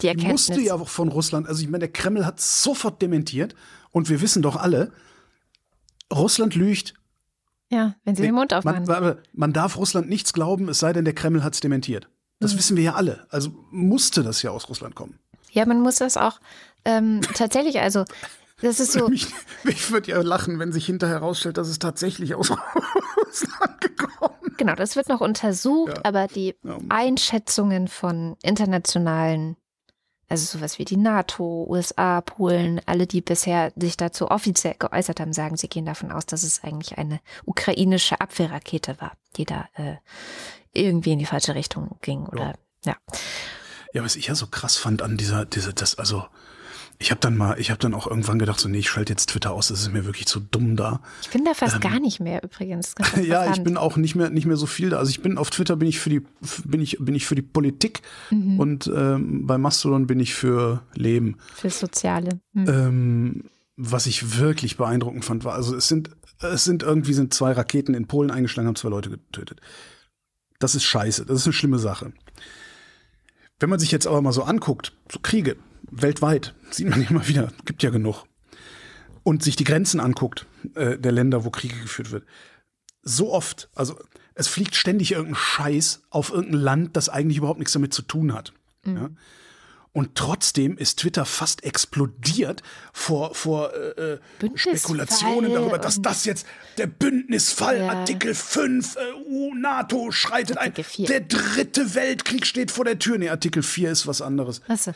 [0.00, 0.46] die Erkenntnis...
[0.46, 3.54] Die musste ja auch von Russland, also ich meine, der Kreml hat sofort dementiert
[3.92, 4.90] und wir wissen doch alle,
[6.12, 6.94] Russland lügt.
[7.70, 8.84] Ja, wenn sie nee, den Mund aufmachen.
[8.84, 12.08] Man, man, darf Russland nichts glauben, es sei denn, der Kreml hat es dementiert.
[12.38, 12.58] Das mhm.
[12.58, 13.26] wissen wir ja alle.
[13.30, 15.18] Also musste das ja aus Russland kommen.
[15.50, 16.38] Ja, man muss das auch
[16.84, 18.04] ähm, tatsächlich, also
[18.60, 19.08] das ist so.
[19.08, 19.28] Mich,
[19.64, 22.50] mich würde ja lachen, wenn sich hinterher herausstellt, dass es tatsächlich aus
[23.26, 24.58] Russland gekommen ist.
[24.58, 26.04] Genau, das wird noch untersucht, ja.
[26.04, 26.78] aber die ja.
[26.88, 29.56] Einschätzungen von internationalen
[30.28, 35.32] also sowas wie die NATO, USA, Polen, alle, die bisher sich dazu offiziell geäußert haben,
[35.32, 39.96] sagen, sie gehen davon aus, dass es eigentlich eine ukrainische Abwehrrakete war, die da äh,
[40.72, 42.54] irgendwie in die falsche Richtung ging oder
[42.84, 42.92] ja.
[42.92, 42.96] ja.
[43.92, 46.26] Ja, was ich ja so krass fand an dieser, diese, das, also
[46.98, 49.30] ich habe dann mal, ich habe dann auch irgendwann gedacht, so nee, ich schalte jetzt
[49.30, 51.00] Twitter aus, das ist mir wirklich zu dumm da.
[51.20, 52.94] Ich bin da fast ähm, gar nicht mehr übrigens.
[53.22, 54.98] ja, ich bin auch nicht mehr nicht mehr so viel da.
[54.98, 56.22] Also ich bin auf Twitter bin ich für die
[56.64, 58.58] bin ich bin ich für die Politik mhm.
[58.58, 61.36] und ähm, bei Mastodon bin ich für Leben.
[61.54, 62.40] Für Soziale.
[62.52, 62.68] Mhm.
[62.68, 63.44] Ähm,
[63.76, 67.94] was ich wirklich beeindruckend fand, war, also es sind es sind irgendwie sind zwei Raketen
[67.94, 69.60] in Polen eingeschlagen, haben zwei Leute getötet.
[70.58, 72.12] Das ist scheiße, das ist eine schlimme Sache.
[73.58, 75.56] Wenn man sich jetzt aber mal so anguckt, so Kriege,
[75.90, 78.24] weltweit, sieht man immer wieder, gibt ja genug.
[79.22, 82.24] Und sich die Grenzen anguckt, äh, der Länder, wo Kriege geführt wird.
[83.02, 83.98] So oft, also
[84.34, 88.34] es fliegt ständig irgendein Scheiß auf irgendein Land, das eigentlich überhaupt nichts damit zu tun
[88.34, 88.52] hat.
[88.84, 88.96] Mhm.
[88.96, 89.10] Ja?
[89.96, 92.62] Und trotzdem ist Twitter fast explodiert
[92.92, 94.18] vor, vor äh, äh
[94.54, 97.88] Spekulationen darüber, dass das jetzt der Bündnisfall, ja.
[97.88, 100.84] Artikel 5, äh, NATO schreitet Artikel ein.
[100.84, 101.06] 4.
[101.06, 103.16] Der dritte Weltkrieg steht vor der Tür.
[103.16, 104.60] Nee, Artikel 4 ist was anderes.
[104.66, 104.90] Was?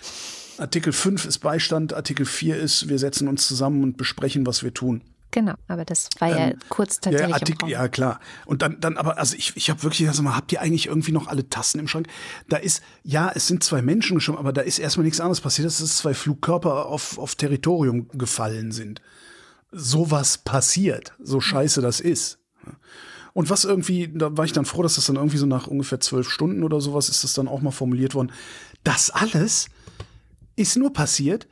[0.60, 4.74] Artikel 5 ist Beistand, Artikel 4 ist, wir setzen uns zusammen und besprechen, was wir
[4.74, 5.02] tun.
[5.32, 7.28] Genau, aber das war ja ähm, kurz tatsächlich.
[7.28, 8.18] Ja, Artikel, ja, klar.
[8.46, 11.12] Und dann, dann aber, also ich, ich habe wirklich gesagt, mal, habt ihr eigentlich irgendwie
[11.12, 12.08] noch alle Tassen im Schrank?
[12.48, 15.66] Da ist, ja, es sind zwei Menschen geschoben, aber da ist erstmal nichts anderes passiert,
[15.66, 19.00] dass es zwei Flugkörper auf, auf Territorium gefallen sind.
[19.70, 22.38] Sowas passiert, so scheiße das ist.
[23.32, 26.00] Und was irgendwie, da war ich dann froh, dass das dann irgendwie so nach ungefähr
[26.00, 28.32] zwölf Stunden oder sowas ist das dann auch mal formuliert worden.
[28.82, 29.68] Das alles
[30.60, 31.48] ist nur passiert,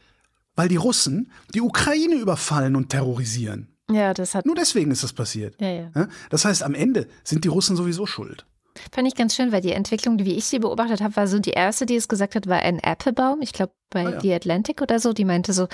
[0.54, 3.68] weil die Russen die Ukraine überfallen und terrorisieren.
[3.90, 4.44] Ja, das hat.
[4.44, 5.54] Nur deswegen ist das passiert.
[5.60, 6.08] Ja, ja.
[6.30, 8.44] Das heißt, am Ende sind die Russen sowieso schuld.
[8.92, 11.50] Fand ich ganz schön, weil die Entwicklung, wie ich sie beobachtet habe, war so die
[11.50, 13.40] erste, die es gesagt hat, war ein Applebaum.
[13.40, 14.20] Ich glaube, bei Ah, ja.
[14.20, 15.68] The Atlantic oder so, die meinte so,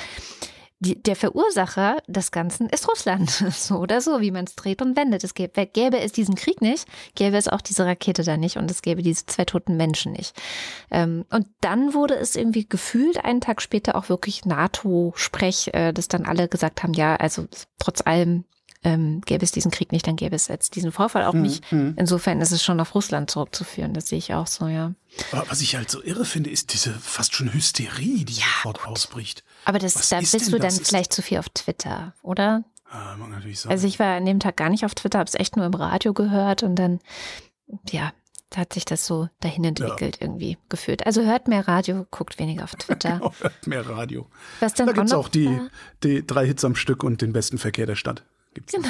[0.84, 3.44] die, der Verursacher des Ganzen ist Russland.
[3.54, 5.24] So oder so, wie man es dreht und wendet.
[5.24, 8.70] Es gäbe, gäbe es diesen Krieg nicht, gäbe es auch diese Rakete da nicht und
[8.70, 10.34] es gäbe diese zwei toten Menschen nicht.
[10.90, 16.08] Ähm, und dann wurde es irgendwie gefühlt einen Tag später auch wirklich NATO-Sprech, äh, dass
[16.08, 17.46] dann alle gesagt haben, ja, also
[17.78, 18.44] trotz allem
[18.84, 21.70] ähm, gäbe es diesen Krieg nicht, dann gäbe es jetzt diesen Vorfall auch nicht.
[21.72, 21.94] Mhm.
[21.96, 23.94] Insofern ist es schon auf Russland zurückzuführen.
[23.94, 24.92] Das sehe ich auch so, ja.
[25.32, 29.42] Aber was ich halt so irre finde, ist diese fast schon Hysterie, die sofort ausbricht.
[29.64, 30.88] Aber das, Was da ist bist du dann das?
[30.88, 32.64] Vielleicht zu viel auf Twitter, oder?
[32.90, 33.72] Ah, mag natürlich sein.
[33.72, 35.74] Also ich war an dem Tag gar nicht auf Twitter, habe es echt nur im
[35.74, 37.00] Radio gehört und dann,
[37.90, 38.12] ja,
[38.50, 41.04] da hat sich das so dahin entwickelt irgendwie gefühlt.
[41.06, 43.18] Also hört mehr Radio, guckt weniger auf Twitter.
[43.34, 43.34] Genau,
[43.66, 44.26] mehr Radio.
[44.60, 45.58] Was dann Da gibt es noch auch die,
[46.04, 48.22] die drei Hits am Stück und den besten Verkehr der Stadt.
[48.54, 48.72] Gibt's.
[48.72, 48.88] Genau.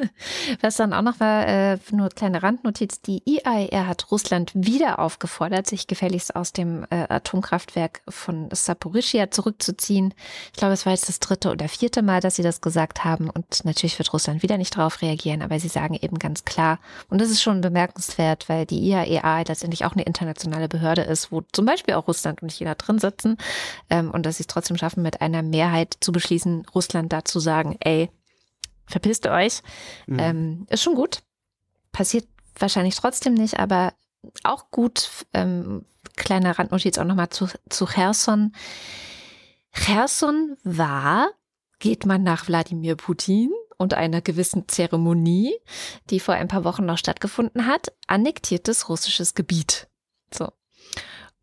[0.60, 5.66] Was dann auch noch war, äh, nur kleine Randnotiz, die IAER hat Russland wieder aufgefordert,
[5.66, 10.14] sich gefälligst aus dem äh, Atomkraftwerk von Saporischia zurückzuziehen.
[10.52, 13.30] Ich glaube, es war jetzt das dritte oder vierte Mal, dass sie das gesagt haben.
[13.30, 16.78] Und natürlich wird Russland wieder nicht darauf reagieren, aber sie sagen eben ganz klar,
[17.08, 21.42] und das ist schon bemerkenswert, weil die IAEA letztendlich auch eine internationale Behörde ist, wo
[21.52, 23.36] zum Beispiel auch Russland und China drin sitzen.
[23.90, 27.76] Ähm, und dass sie es trotzdem schaffen, mit einer Mehrheit zu beschließen, Russland dazu sagen,
[27.80, 28.10] ey,
[28.88, 29.62] verpisst euch.
[30.06, 30.18] Mhm.
[30.18, 31.20] Ähm, ist schon gut.
[31.92, 32.26] Passiert
[32.58, 33.92] wahrscheinlich trotzdem nicht, aber
[34.44, 35.10] auch gut.
[35.32, 35.84] Ähm,
[36.16, 38.52] kleine Randnotiz auch nochmal zu, zu Cherson.
[39.72, 41.30] Cherson war,
[41.78, 45.54] geht man nach Wladimir Putin und einer gewissen Zeremonie,
[46.10, 49.88] die vor ein paar Wochen noch stattgefunden hat, annektiertes russisches Gebiet.
[50.34, 50.48] So.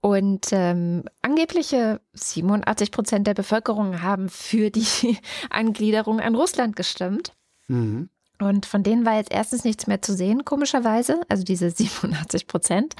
[0.06, 5.18] Und ähm, angebliche 87 Prozent der Bevölkerung haben für die
[5.50, 7.34] Angliederung an Russland gestimmt.
[7.68, 8.10] Mhm.
[8.40, 11.22] Und von denen war jetzt erstens nichts mehr zu sehen, komischerweise.
[11.28, 12.94] Also diese 87 Prozent.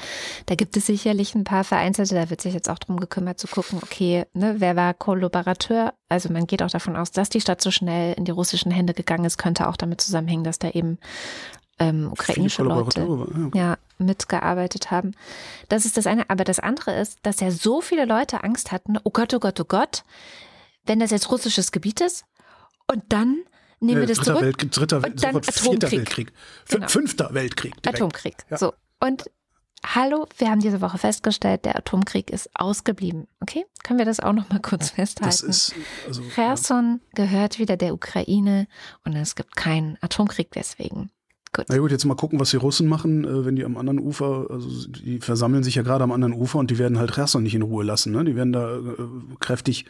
[0.48, 3.46] Da gibt es sicherlich ein paar Vereinzelte, da wird sich jetzt auch drum gekümmert zu
[3.46, 5.94] gucken, okay, ne, wer war Kollaborateur?
[6.10, 8.96] Also man geht auch davon aus, dass die Stadt so schnell in die russischen Hände
[8.96, 10.98] gegangen ist, könnte auch damit zusammenhängen, dass da eben
[11.80, 13.58] ähm, ukrainische Leute ja, okay.
[13.58, 15.12] ja, mitgearbeitet haben.
[15.70, 16.30] Das ist das eine.
[16.30, 19.60] Aber das andere ist, dass ja so viele Leute Angst hatten, oh Gott, oh Gott,
[19.60, 20.04] oh Gott,
[20.86, 22.26] wenn das jetzt russisches Gebiet ist
[22.88, 23.40] und dann
[23.80, 24.44] nehmen wir Äh, das dritter zurück.
[24.46, 25.92] Weltkrieg, dritter, Wel- und dann Atomkrieg.
[25.92, 26.34] Weltkrieg.
[26.70, 26.88] Genau.
[26.88, 27.82] Fünfter Weltkrieg.
[27.84, 28.02] Direkt.
[28.02, 28.36] Atomkrieg.
[28.50, 28.58] Ja.
[28.58, 28.74] So.
[29.00, 29.30] Und
[29.86, 33.28] hallo, wir haben diese Woche festgestellt, der Atomkrieg ist ausgeblieben.
[33.42, 33.66] Okay?
[33.84, 35.30] Können wir das auch noch mal kurz festhalten?
[35.30, 35.76] Das ist,
[36.08, 36.30] also, ja.
[36.30, 38.68] Cherson gehört wieder der Ukraine
[39.04, 41.12] und es gibt keinen Atomkrieg deswegen.
[41.56, 41.66] Gut.
[41.70, 44.48] Na gut, jetzt mal gucken, was die Russen machen, äh, wenn die am anderen Ufer,
[44.50, 47.56] also die versammeln sich ja gerade am anderen Ufer und die werden halt Cherson nicht
[47.56, 48.12] in Ruhe lassen.
[48.12, 48.26] Ne?
[48.26, 48.82] Die werden da äh,
[49.40, 49.86] kräftig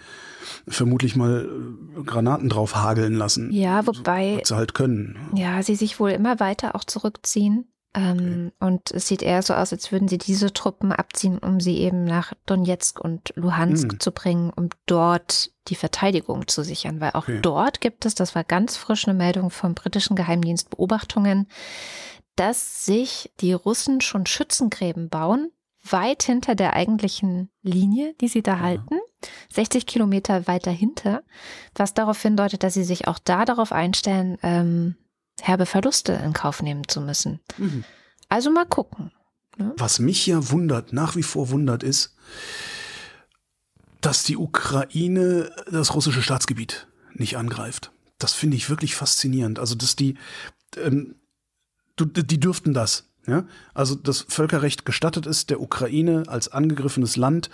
[0.68, 1.50] vermutlich mal
[1.98, 3.52] äh, Granaten drauf hageln lassen.
[3.52, 5.18] Ja, wobei Was sie halt können.
[5.34, 7.66] Ja, sie sich wohl immer weiter auch zurückziehen.
[7.96, 11.78] Ähm, Und es sieht eher so aus, als würden sie diese Truppen abziehen, um sie
[11.78, 14.00] eben nach Donetsk und Luhansk Hm.
[14.00, 17.02] zu bringen, um dort die Verteidigung zu sichern.
[17.02, 17.40] Weil auch Okay.
[17.42, 21.48] dort gibt es, das war ganz frisch eine Meldung vom britischen Geheimdienst Beobachtungen,
[22.36, 25.52] dass sich die Russen schon Schützengräben bauen,
[25.90, 28.98] weit hinter der eigentlichen Linie, die sie da halten,
[29.54, 31.24] 60 Kilometer weiter hinter,
[31.76, 34.96] was darauf hindeutet, dass sie sich auch da darauf einstellen, ähm,
[35.42, 37.40] herbe Verluste in Kauf nehmen zu müssen.
[37.58, 37.84] Mhm.
[38.30, 39.12] Also mal gucken.
[39.78, 42.16] Was mich ja wundert, nach wie vor wundert, ist,
[44.06, 47.92] dass die Ukraine das russische Staatsgebiet nicht angreift.
[48.20, 49.58] Das finde ich wirklich faszinierend.
[49.58, 50.16] Also, dass die,
[50.78, 51.16] ähm,
[51.96, 53.10] du, die dürften das.
[53.26, 53.48] Ja?
[53.74, 57.50] Also, das Völkerrecht gestattet ist, der Ukraine als angegriffenes Land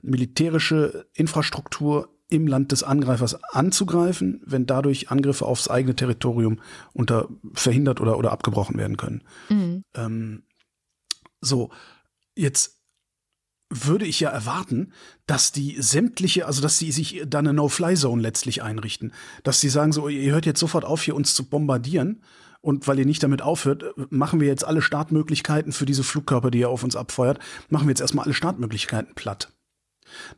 [0.00, 6.60] militärische Infrastruktur im Land des Angreifers anzugreifen, wenn dadurch Angriffe aufs eigene Territorium
[6.94, 9.22] unter verhindert oder, oder abgebrochen werden können.
[9.50, 9.84] Mhm.
[9.94, 10.42] Ähm,
[11.40, 11.70] so,
[12.34, 12.79] jetzt
[13.70, 14.92] würde ich ja erwarten,
[15.26, 19.12] dass die sämtliche, also dass sie sich da eine No-Fly-Zone letztlich einrichten.
[19.44, 22.22] Dass sie sagen, so, ihr hört jetzt sofort auf, hier uns zu bombardieren.
[22.62, 26.58] Und weil ihr nicht damit aufhört, machen wir jetzt alle Startmöglichkeiten für diese Flugkörper, die
[26.58, 27.38] ihr auf uns abfeuert,
[27.70, 29.50] machen wir jetzt erstmal alle Startmöglichkeiten platt.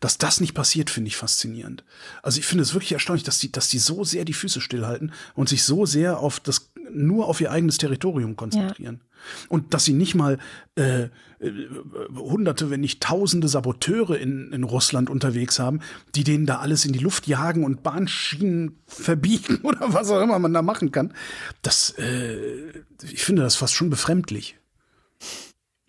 [0.00, 1.84] Dass das nicht passiert, finde ich faszinierend.
[2.22, 5.12] Also ich finde es wirklich erstaunlich, dass die, dass die so sehr die Füße stillhalten
[5.34, 9.00] und sich so sehr auf das nur auf ihr eigenes Territorium konzentrieren.
[9.02, 9.46] Ja.
[9.48, 10.38] Und dass sie nicht mal
[10.76, 11.10] äh, äh,
[12.16, 15.80] Hunderte, wenn nicht Tausende Saboteure in, in Russland unterwegs haben,
[16.14, 20.38] die denen da alles in die Luft jagen und Bahnschienen verbiegen oder was auch immer
[20.38, 21.12] man da machen kann.
[21.62, 22.70] Das, äh,
[23.02, 24.56] ich finde das fast schon befremdlich.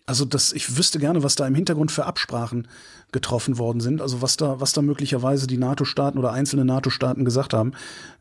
[0.06, 2.68] Also das, ich wüsste gerne, was da im Hintergrund für Absprachen
[3.10, 4.02] getroffen worden sind.
[4.02, 7.72] Also was da, was da möglicherweise die NATO-Staaten oder einzelne NATO-Staaten gesagt haben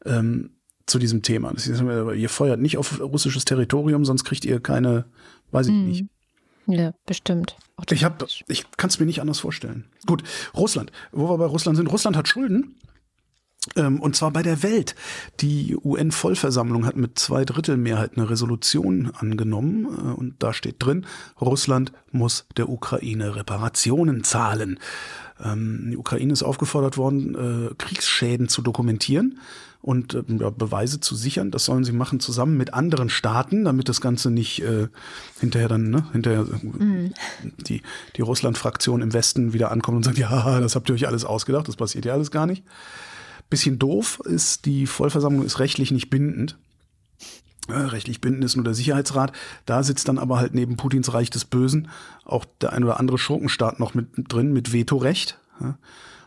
[0.05, 0.51] ähm,
[0.85, 1.51] zu diesem Thema.
[1.53, 5.05] Das ist, ihr feuert nicht auf russisches Territorium, sonst kriegt ihr keine,
[5.51, 5.87] weiß ich hm.
[5.87, 6.05] nicht.
[6.67, 7.57] Ja, bestimmt.
[7.89, 9.85] Ich, hab, ich kann es mir nicht anders vorstellen.
[10.05, 10.23] Gut,
[10.55, 10.91] Russland.
[11.11, 11.87] Wo wir bei Russland sind.
[11.87, 12.75] Russland hat Schulden.
[13.75, 14.95] Ähm, und zwar bei der Welt.
[15.39, 21.05] Die UN-Vollversammlung hat mit zwei Drittel Mehrheit eine Resolution angenommen äh, und da steht drin,
[21.39, 24.79] Russland muss der Ukraine Reparationen zahlen.
[25.43, 29.39] Ähm, die Ukraine ist aufgefordert worden, äh, Kriegsschäden zu dokumentieren
[29.83, 31.51] und äh, Beweise zu sichern.
[31.51, 34.87] Das sollen sie machen zusammen mit anderen Staaten, damit das Ganze nicht äh,
[35.41, 37.13] hinterher dann, ne, hinterher mhm.
[37.67, 37.81] die,
[38.15, 41.67] die Russland-Fraktion im Westen wieder ankommt und sagt, ja, das habt ihr euch alles ausgedacht,
[41.67, 42.63] das passiert ja alles gar nicht.
[43.49, 46.57] Bisschen doof ist, die Vollversammlung ist rechtlich nicht bindend.
[47.67, 49.33] Äh, rechtlich bindend ist nur der Sicherheitsrat.
[49.65, 51.89] Da sitzt dann aber halt neben Putins Reich des Bösen
[52.23, 55.37] auch der ein oder andere Schurkenstaat noch mit drin mit Vetorecht.
[55.59, 55.77] Ja,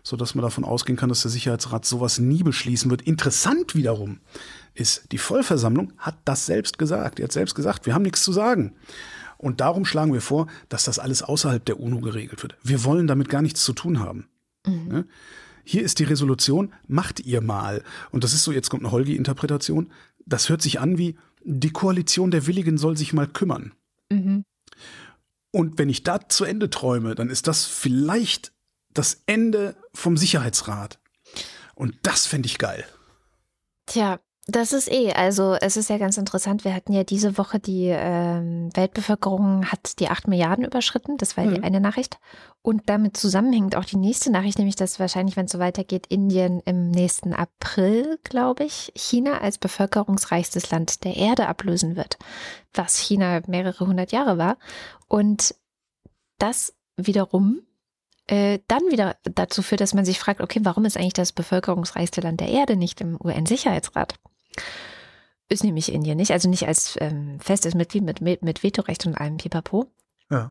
[0.07, 3.02] so dass man davon ausgehen kann, dass der Sicherheitsrat sowas nie beschließen wird.
[3.02, 4.20] Interessant wiederum
[4.74, 7.18] ist, die Vollversammlung hat das selbst gesagt.
[7.18, 8.74] Er hat selbst gesagt, wir haben nichts zu sagen.
[9.36, 12.57] Und darum schlagen wir vor, dass das alles außerhalb der UNO geregelt wird.
[12.62, 14.28] Wir wollen damit gar nichts zu tun haben.
[14.64, 15.07] Mhm
[15.66, 17.82] hier ist die Resolution, macht ihr mal.
[18.12, 19.90] Und das ist so, jetzt kommt eine Holgi-Interpretation.
[20.24, 23.74] Das hört sich an wie, die Koalition der Willigen soll sich mal kümmern.
[24.11, 24.44] Mhm.
[25.50, 28.52] Und wenn ich da zu Ende träume, dann ist das vielleicht
[28.99, 30.99] das Ende vom Sicherheitsrat.
[31.74, 32.84] Und das fände ich geil.
[33.86, 34.18] Tja,
[34.49, 36.64] das ist eh, also es ist ja ganz interessant.
[36.64, 41.16] Wir hatten ja diese Woche die ähm, Weltbevölkerung hat die 8 Milliarden überschritten.
[41.16, 41.55] Das war mhm.
[41.55, 42.18] die eine Nachricht.
[42.62, 46.61] Und damit zusammenhängt auch die nächste Nachricht, nämlich dass wahrscheinlich, wenn es so weitergeht, Indien
[46.61, 52.16] im nächsten April, glaube ich, China als bevölkerungsreichstes Land der Erde ablösen wird.
[52.72, 54.59] Was China mehrere hundert Jahre war.
[55.09, 55.57] Und
[56.38, 57.65] das wiederum
[58.29, 62.20] äh, dann wieder dazu führt, dass man sich fragt, okay, warum ist eigentlich das bevölkerungsreichste
[62.20, 64.14] Land der Erde nicht im UN-Sicherheitsrat?
[65.49, 69.37] Ist nämlich Indien nicht, also nicht als ähm, festes Mitglied mit, mit Vetorecht und allem
[69.37, 69.87] Pipapo.
[70.29, 70.51] Ja.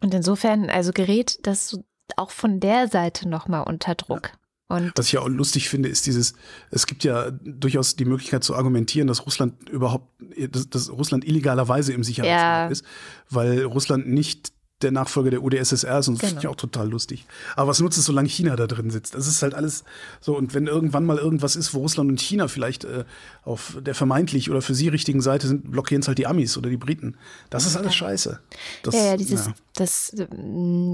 [0.00, 1.78] Und insofern, also gerät das
[2.16, 4.28] auch von der Seite nochmal unter Druck.
[4.32, 4.38] Ja.
[4.68, 6.34] Und Was ich ja auch lustig finde, ist dieses,
[6.72, 10.12] es gibt ja durchaus die Möglichkeit zu argumentieren, dass Russland überhaupt,
[10.50, 12.66] dass, dass Russland illegalerweise im Sicherheitsrat ja.
[12.66, 12.84] ist,
[13.30, 14.52] weil Russland nicht
[14.82, 16.28] der Nachfolger der UdSSR ist und das genau.
[16.28, 17.26] finde ich auch total lustig.
[17.54, 19.14] Aber was nutzt es, solange China da drin sitzt?
[19.14, 19.84] Das ist halt alles
[20.20, 20.36] so.
[20.36, 23.04] Und wenn irgendwann mal irgendwas ist, wo Russland und China vielleicht äh,
[23.44, 26.68] auf der vermeintlich oder für sie richtigen Seite sind, blockieren es halt die Amis oder
[26.68, 27.16] die Briten.
[27.48, 28.38] Das ist alles scheiße.
[28.82, 29.54] Das, ja, ja, dieses, ja.
[29.74, 30.14] Das,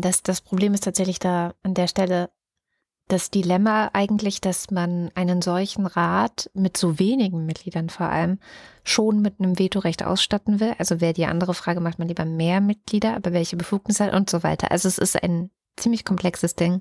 [0.01, 2.30] das, das Problem ist tatsächlich da an der Stelle,
[3.12, 8.38] das Dilemma eigentlich, dass man einen solchen Rat mit so wenigen Mitgliedern vor allem
[8.84, 10.74] schon mit einem Vetorecht ausstatten will.
[10.78, 14.30] Also wäre die andere Frage, macht man lieber mehr Mitglieder, aber welche Befugnisse hat und
[14.30, 14.70] so weiter.
[14.70, 16.80] Also es ist ein ziemlich komplexes Ding.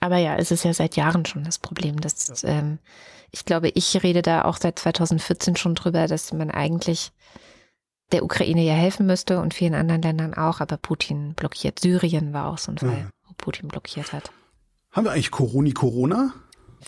[0.00, 2.48] Aber ja, es ist ja seit Jahren schon das Problem, dass ja.
[2.48, 2.78] ähm,
[3.30, 7.12] ich glaube, ich rede da auch seit 2014 schon drüber, dass man eigentlich
[8.12, 11.78] der Ukraine ja helfen müsste und vielen anderen Ländern auch, aber Putin blockiert.
[11.78, 13.10] Syrien war auch so ein Fall, ja.
[13.26, 14.30] wo Putin blockiert hat.
[14.96, 16.32] Haben wir eigentlich Coroni Corona?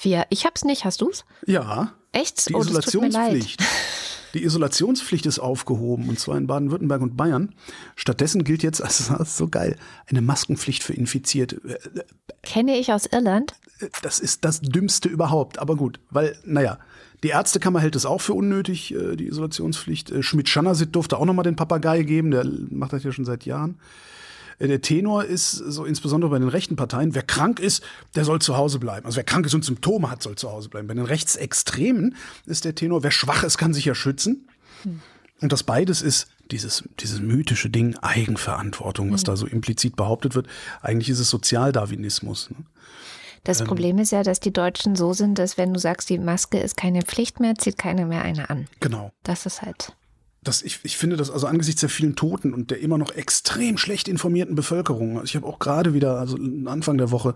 [0.01, 1.27] Wir, ich hab's nicht, hast du's?
[1.47, 1.93] Ja.
[2.13, 2.49] Echt?
[2.49, 3.63] Die oh, Isolationspflicht.
[4.35, 7.55] Die Isolationspflicht ist aufgehoben und zwar in Baden-Württemberg und Bayern.
[7.97, 11.79] Stattdessen gilt jetzt, also das ist so geil, eine Maskenpflicht für Infizierte.
[12.43, 13.55] Kenne ich aus Irland.
[14.03, 15.59] Das ist das Dümmste überhaupt.
[15.59, 16.79] Aber gut, weil, naja,
[17.23, 20.11] die Ärztekammer hält es auch für unnötig, äh, die Isolationspflicht.
[20.11, 23.79] Äh, Schmidt-Schanasit durfte auch nochmal den Papagei geben, der macht das ja schon seit Jahren.
[24.59, 27.83] Äh, der Tenor ist so insbesondere bei den rechten Parteien, wer krank ist,
[28.15, 29.07] der soll zu Hause bleiben.
[29.07, 30.89] Also wer krank ist und Symptome hat, soll zu Hause bleiben.
[30.89, 34.49] Bei den Rechtsextremen ist der Tenor, wer schwach ist, kann sich ja schützen.
[34.83, 35.01] Hm.
[35.41, 39.27] Und das beides ist dieses, dieses mythische Ding Eigenverantwortung, was hm.
[39.27, 40.47] da so implizit behauptet wird.
[40.81, 42.51] Eigentlich ist es Sozialdarwinismus.
[42.51, 42.57] Ne?
[43.45, 46.19] Das ähm, Problem ist ja, dass die Deutschen so sind, dass wenn du sagst, die
[46.19, 48.67] Maske ist keine Pflicht mehr, zieht keiner mehr eine an.
[48.81, 49.13] Genau.
[49.23, 49.93] Das ist halt
[50.43, 53.77] das, ich, ich finde das also angesichts der vielen Toten und der immer noch extrem
[53.77, 55.19] schlecht informierten Bevölkerung.
[55.19, 57.35] Also ich habe auch gerade wieder, also Anfang der Woche,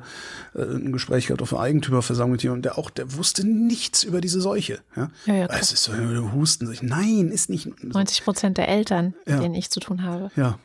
[0.54, 4.20] äh, ein Gespräch gehabt auf einer Eigentümerversammlung hier und der auch, der wusste nichts über
[4.20, 4.80] diese Seuche.
[4.96, 5.92] Ja, ja, ja Es ist so,
[6.32, 6.72] Husten.
[6.82, 7.82] Nein, ist nicht.
[7.82, 9.40] 90 Prozent der Eltern, mit ja.
[9.40, 10.30] denen ich zu tun habe.
[10.36, 10.58] Ja.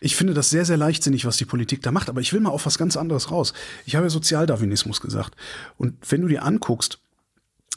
[0.00, 2.50] Ich finde das sehr, sehr leichtsinnig, was die Politik da macht, aber ich will mal
[2.50, 3.52] auf was ganz anderes raus.
[3.84, 5.36] Ich habe ja Sozialdarwinismus gesagt.
[5.76, 7.00] Und wenn du dir anguckst,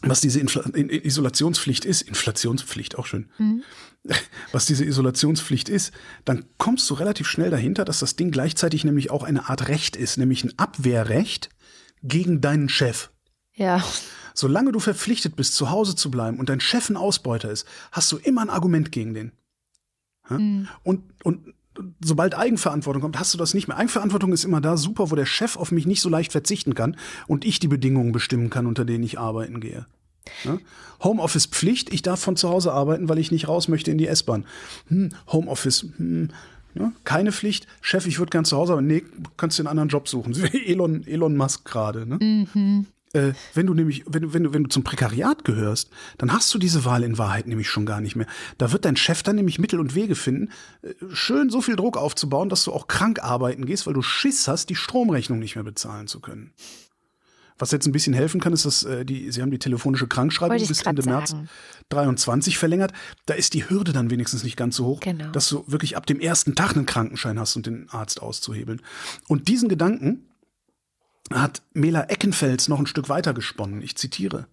[0.10, 3.64] was diese Infl Isolationspflicht ist, Inflationspflicht auch schön, mhm.
[4.52, 5.94] was diese Isolationspflicht ist,
[6.26, 9.96] dann kommst du relativ schnell dahinter, dass das Ding gleichzeitig nämlich auch eine Art Recht
[9.96, 11.50] ist, nämlich ein Abwehrrecht
[12.02, 13.12] gegen deinen Chef.
[13.54, 13.84] Ja.
[14.34, 18.12] Solange du verpflichtet bist, zu Hause zu bleiben und dein Chef ein Ausbeuter ist, hast
[18.12, 19.32] du immer ein Argument gegen den.
[20.30, 20.68] Mhm.
[20.84, 21.54] Und, und
[22.04, 23.78] sobald Eigenverantwortung kommt, hast du das nicht mehr.
[23.78, 26.98] Eigenverantwortung ist immer da super, wo der Chef auf mich nicht so leicht verzichten kann
[27.28, 29.86] und ich die Bedingungen bestimmen kann, unter denen ich arbeiten gehe.
[30.46, 30.60] Ne?
[31.04, 34.08] Homeoffice Pflicht, ich darf von zu Hause arbeiten, weil ich nicht raus möchte in die
[34.08, 34.46] S-Bahn.
[34.88, 36.30] Hm, Homeoffice, hm,
[36.74, 36.94] ne?
[37.04, 37.68] keine Pflicht.
[37.82, 39.04] Chef, ich würde gern zu Hause, aber nee,
[39.38, 40.34] kannst du einen anderen Job suchen.
[40.66, 42.06] Elon, Elon Musk gerade.
[42.06, 42.18] Ne?
[42.22, 42.86] Mhm.
[43.14, 46.54] Äh, wenn du nämlich, wenn du, wenn du, wenn du zum Prekariat gehörst, dann hast
[46.54, 48.28] du diese Wahl in Wahrheit nämlich schon gar nicht mehr.
[48.58, 50.50] Da wird dein Chef dann nämlich Mittel und Wege finden,
[50.82, 54.48] äh, schön so viel Druck aufzubauen, dass du auch krank arbeiten gehst, weil du Schiss
[54.48, 56.54] hast, die Stromrechnung nicht mehr bezahlen zu können.
[57.60, 60.58] Was jetzt ein bisschen helfen kann, ist, dass äh, die, sie haben die telefonische Krankschreibung
[60.58, 61.16] bis Ende sagen.
[61.16, 61.36] März
[61.90, 62.94] 23 verlängert.
[63.28, 65.30] Da ist die Hürde dann wenigstens nicht ganz so hoch, genau.
[65.32, 68.82] dass du wirklich ab dem ersten Tag einen Krankenschein hast und den Arzt auszuhebeln.
[69.28, 70.26] Und diesen Gedanken,
[71.32, 73.82] hat Mela Eckenfels noch ein Stück weiter gesponnen.
[73.82, 74.48] Ich zitiere.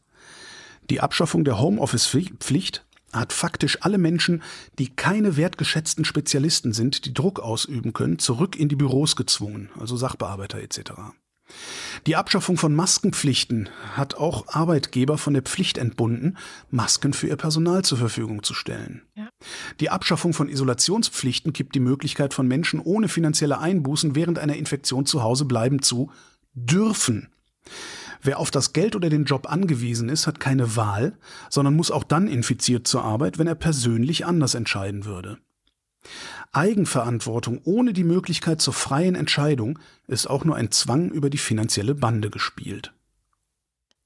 [0.89, 4.43] Die Abschaffung der Homeoffice-Pflicht hat faktisch alle Menschen,
[4.79, 9.97] die keine wertgeschätzten Spezialisten sind, die Druck ausüben können, zurück in die Büros gezwungen, also
[9.97, 10.93] Sachbearbeiter etc.
[12.07, 16.39] Die Abschaffung von Maskenpflichten hat auch Arbeitgeber von der Pflicht entbunden,
[16.71, 19.03] Masken für ihr Personal zur Verfügung zu stellen.
[19.17, 19.29] Ja.
[19.81, 25.07] Die Abschaffung von Isolationspflichten gibt die Möglichkeit von Menschen ohne finanzielle Einbußen während einer Infektion
[25.07, 26.11] zu Hause bleiben zu
[26.65, 27.29] dürfen.
[28.23, 31.17] Wer auf das Geld oder den Job angewiesen ist, hat keine Wahl,
[31.49, 35.39] sondern muss auch dann infiziert zur Arbeit, wenn er persönlich anders entscheiden würde.
[36.53, 41.95] Eigenverantwortung ohne die Möglichkeit zur freien Entscheidung ist auch nur ein Zwang über die finanzielle
[41.95, 42.93] Bande gespielt.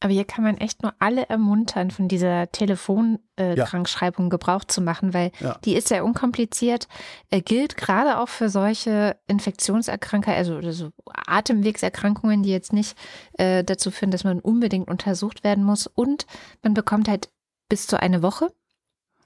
[0.05, 4.29] Aber hier kann man echt nur alle ermuntern, von dieser Telefonkrankschreibung äh, ja.
[4.29, 5.57] Gebrauch zu machen, weil ja.
[5.65, 6.89] die ist sehr unkompliziert,
[7.31, 12.99] äh, gilt gerade auch für solche Infektionserkrankungen, also so Atemwegserkrankungen, die jetzt nicht
[13.39, 15.87] äh, dazu führen, dass man unbedingt untersucht werden muss.
[15.87, 16.27] Und
[16.63, 17.31] man bekommt halt
[17.71, 18.53] bis zu eine Woche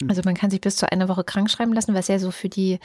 [0.06, 2.48] also man kann sich bis zu einer Woche krank schreiben lassen, was ja so für
[2.48, 2.78] die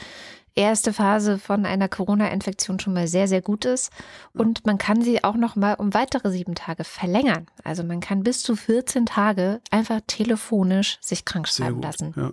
[0.56, 3.92] erste Phase von einer Corona-Infektion schon mal sehr, sehr gut ist.
[4.34, 7.48] Und man kann sie auch noch mal um weitere sieben Tage verlängern.
[7.64, 12.14] Also man kann bis zu 14 Tage einfach telefonisch sich krank schreiben lassen.
[12.16, 12.32] Ja.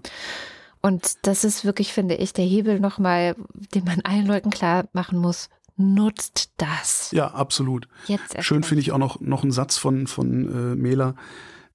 [0.83, 3.37] Und das ist wirklich, finde ich, der Hebel nochmal,
[3.75, 5.49] den man allen Leuten klar machen muss.
[5.77, 7.11] Nutzt das.
[7.12, 7.89] Ja, absolut.
[8.07, 11.14] Jetzt Schön finde ich auch noch, noch einen Satz von, von äh, Mela.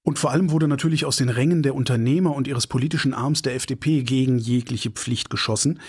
[0.02, 3.56] Und vor allem wurde natürlich aus den Rängen der Unternehmer und ihres politischen Arms der
[3.56, 5.80] FDP gegen jegliche Pflicht geschossen,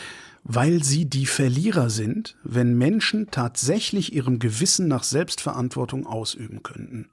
[0.49, 7.09] weil sie die Verlierer sind, wenn Menschen tatsächlich ihrem Gewissen nach Selbstverantwortung ausüben könnten.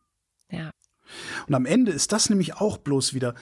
[0.51, 0.70] Ja.
[1.49, 3.35] Und am Ende ist das nämlich auch bloß wieder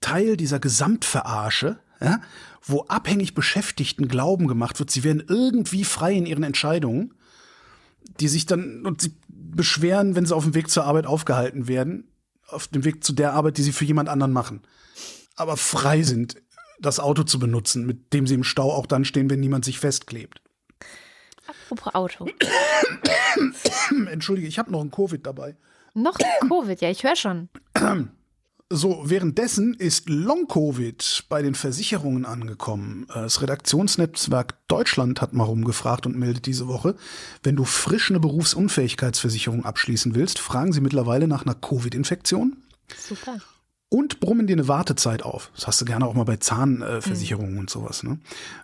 [0.00, 2.20] Teil dieser Gesamtverarsche, ja,
[2.62, 7.14] wo abhängig Beschäftigten Glauben gemacht wird, sie wären irgendwie frei in ihren Entscheidungen,
[8.20, 12.08] die sich dann und sie beschweren, wenn sie auf dem Weg zur Arbeit aufgehalten werden
[12.48, 14.62] auf dem Weg zu der Arbeit, die sie für jemand anderen machen.
[15.36, 16.36] Aber frei sind,
[16.80, 19.78] das Auto zu benutzen, mit dem sie im Stau auch dann stehen, wenn niemand sich
[19.78, 20.40] festklebt.
[21.46, 22.26] Apropos Auto.
[24.10, 25.56] Entschuldige, ich habe noch ein Covid dabei.
[25.94, 27.48] Noch ein Covid, ja, ich höre schon.
[28.70, 33.06] So, währenddessen ist Long-Covid bei den Versicherungen angekommen.
[33.14, 36.94] Das Redaktionsnetzwerk Deutschland hat mal rumgefragt und meldet diese Woche,
[37.42, 42.58] wenn du frisch eine Berufsunfähigkeitsversicherung abschließen willst, fragen sie mittlerweile nach einer Covid-Infektion.
[42.94, 43.38] Super.
[43.90, 45.50] Und brummen dir eine Wartezeit auf.
[45.54, 47.60] Das hast du gerne auch mal bei Zahnversicherungen mhm.
[47.60, 48.02] und sowas.
[48.02, 48.18] Ne?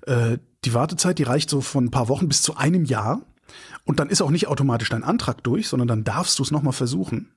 [0.06, 3.22] Äh, die Wartezeit, die reicht so von ein paar Wochen bis zu einem Jahr.
[3.84, 6.72] Und dann ist auch nicht automatisch dein Antrag durch, sondern dann darfst du es nochmal
[6.72, 7.30] versuchen.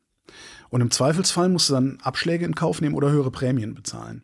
[0.70, 4.24] Und im Zweifelsfall musst du dann Abschläge in Kauf nehmen oder höhere Prämien bezahlen.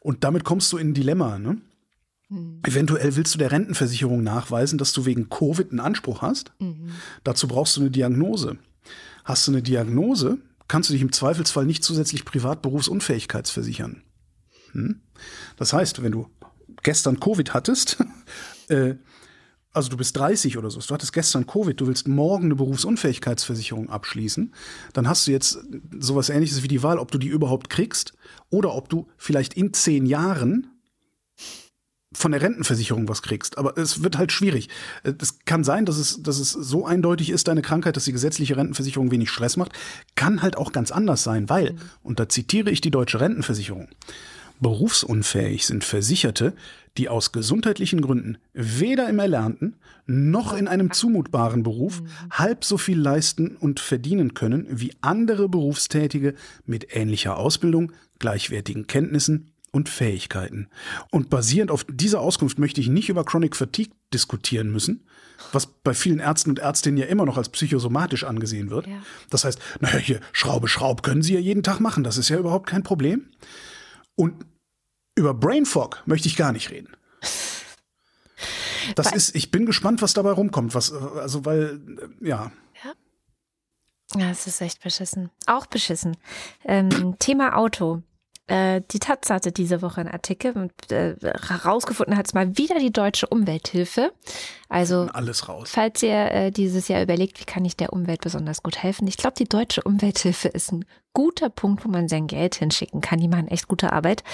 [0.00, 1.38] Und damit kommst du in ein Dilemma.
[1.38, 1.58] Ne?
[2.28, 2.60] Mhm.
[2.64, 6.52] Eventuell willst du der Rentenversicherung nachweisen, dass du wegen Covid einen Anspruch hast.
[6.58, 6.90] Mhm.
[7.22, 8.58] Dazu brauchst du eine Diagnose.
[9.24, 10.38] Hast du eine Diagnose,
[10.72, 14.04] kannst du dich im Zweifelsfall nicht zusätzlich Privatberufsunfähigkeitsversichern.
[14.70, 15.02] Hm?
[15.58, 16.30] Das heißt, wenn du
[16.82, 17.98] gestern Covid hattest,
[18.68, 18.94] äh,
[19.74, 23.90] also du bist 30 oder so, du hattest gestern Covid, du willst morgen eine Berufsunfähigkeitsversicherung
[23.90, 24.54] abschließen,
[24.94, 25.58] dann hast du jetzt
[26.00, 28.14] sowas ähnliches wie die Wahl, ob du die überhaupt kriegst
[28.48, 30.68] oder ob du vielleicht in zehn Jahren
[32.14, 33.58] von der Rentenversicherung was kriegst.
[33.58, 34.68] Aber es wird halt schwierig.
[35.02, 38.56] Es kann sein, dass es, dass es so eindeutig ist, deine Krankheit, dass die gesetzliche
[38.56, 39.72] Rentenversicherung wenig Stress macht.
[40.14, 43.88] Kann halt auch ganz anders sein, weil, und da zitiere ich die deutsche Rentenversicherung,
[44.60, 46.54] berufsunfähig sind Versicherte,
[46.96, 52.98] die aus gesundheitlichen Gründen weder im Erlernten noch in einem zumutbaren Beruf halb so viel
[52.98, 56.34] leisten und verdienen können wie andere Berufstätige
[56.66, 60.68] mit ähnlicher Ausbildung, gleichwertigen Kenntnissen und Fähigkeiten.
[61.10, 65.06] Und basierend auf dieser Auskunft möchte ich nicht über Chronic Fatigue diskutieren müssen,
[65.50, 68.86] was bei vielen Ärzten und Ärztinnen ja immer noch als psychosomatisch angesehen wird.
[68.86, 69.02] Ja.
[69.30, 72.38] Das heißt, naja, hier Schraube, Schraub können Sie ja jeden Tag machen, das ist ja
[72.38, 73.30] überhaupt kein Problem.
[74.14, 74.44] Und
[75.16, 76.94] über Brain Fog möchte ich gar nicht reden.
[78.94, 81.80] Das Weil- ist, ich bin gespannt, was dabei rumkommt, was, also weil,
[82.20, 82.52] äh, ja.
[84.14, 85.30] Ja, es ist echt beschissen.
[85.46, 86.18] Auch beschissen.
[86.66, 88.02] Ähm, Thema Auto.
[88.52, 92.78] Äh, die Taz hatte diese Woche einen Artikel und äh, herausgefunden hat es mal wieder
[92.78, 94.12] die deutsche Umwelthilfe.
[94.72, 95.70] Also alles raus.
[95.72, 99.16] falls ihr äh, dieses Jahr überlegt, wie kann ich der Umwelt besonders gut helfen, ich
[99.16, 103.18] glaube, die deutsche Umwelthilfe ist ein guter Punkt, wo man sein Geld hinschicken kann.
[103.20, 104.24] Die machen echt gute Arbeit.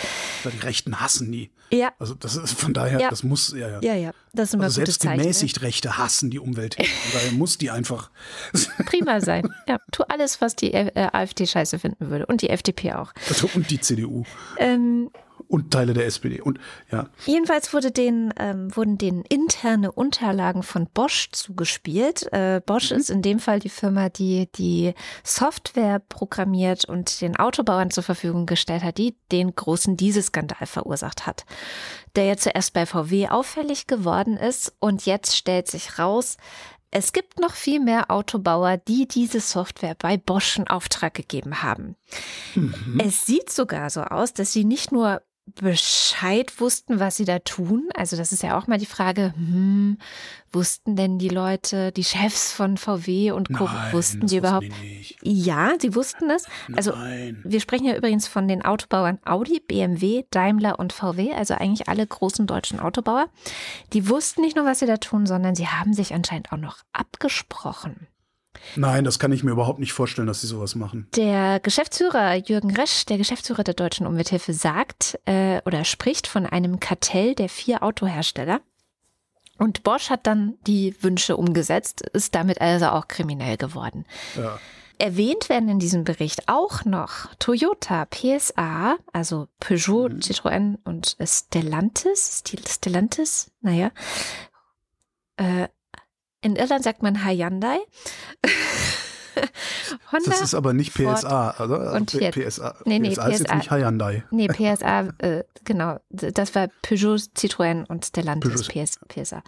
[0.45, 1.51] Die Rechten hassen die.
[1.71, 3.11] Ja, Also das ist von daher, Ja.
[3.11, 3.81] das muss, ja, ja.
[3.83, 4.11] ja, ja.
[4.33, 5.17] Das ist immer Also gutes selbst.
[5.17, 5.23] Ne?
[5.23, 6.77] gemäßigt Rechte hassen die Umwelt.
[6.79, 8.11] Von daher muss die einfach.
[8.87, 9.53] Prima sein.
[9.67, 12.25] Ja, tu alles, was die äh, AfD scheiße finden würde.
[12.27, 13.13] Und die FDP auch.
[13.29, 14.23] Also, und die CDU.
[14.57, 15.11] Ähm,
[15.49, 16.43] Und Teile der SPD.
[16.43, 16.61] Und
[16.93, 17.09] ja.
[17.25, 22.31] Jedenfalls wurde den, ähm, wurden denen interne Unterlagen von Bosch zugespielt.
[22.33, 24.93] Äh, Bosch ist in dem Fall die Firma, die die
[25.25, 31.47] Software programmiert und den Autobauern zur Verfügung gestellt hat, die den großen Dieselskandal verursacht hat.
[32.15, 36.37] Der ja zuerst bei VW auffällig geworden ist und jetzt stellt sich raus,
[36.91, 41.97] es gibt noch viel mehr Autobauer, die diese Software bei Bosch in Auftrag gegeben haben.
[42.99, 45.21] Es sieht sogar so aus, dass sie nicht nur
[45.55, 47.89] Bescheid wussten, was sie da tun.
[47.95, 49.99] Also das ist ja auch mal die Frage, hm,
[50.53, 54.67] wussten denn die Leute, die Chefs von VW und Co., Nein, wussten die überhaupt?
[54.67, 55.17] die.
[55.23, 56.47] Ja, sie wussten es.
[56.75, 57.41] Also Nein.
[57.45, 62.07] wir sprechen ja übrigens von den Autobauern Audi, BMW, Daimler und VW, also eigentlich alle
[62.07, 63.29] großen deutschen Autobauer.
[63.93, 66.79] Die wussten nicht nur, was sie da tun, sondern sie haben sich anscheinend auch noch
[66.93, 68.07] abgesprochen.
[68.77, 71.09] Nein, das kann ich mir überhaupt nicht vorstellen, dass sie sowas machen.
[71.17, 76.81] Der Geschäftsführer Jürgen Resch, der Geschäftsführer der Deutschen Umwelthilfe, sagt äh, oder spricht von einem
[76.81, 78.61] Kartell der vier Autohersteller.
[79.59, 84.05] Und Bosch hat dann die Wünsche umgesetzt, ist damit also auch kriminell geworden.
[84.37, 84.59] Ja.
[84.99, 92.43] Erwähnt werden in diesem Bericht auch noch Toyota, PSA, also Peugeot, Citroën und Stellantis.
[92.69, 93.93] Stellantis, naja.
[95.37, 95.69] Äh,
[96.41, 97.79] in Irland sagt man Hyundai.
[100.13, 101.93] Honda, Das ist aber nicht Ford PSA, oder?
[101.95, 102.35] und P- Fiat.
[102.51, 104.25] PSA, Nee, nee, PSA ist jetzt nicht Hyundai.
[104.31, 105.99] Nee, PSA, äh, genau.
[106.11, 108.67] Das war Peugeot, Citroën und Stellantis.
[108.69, 109.43] PS, PSA.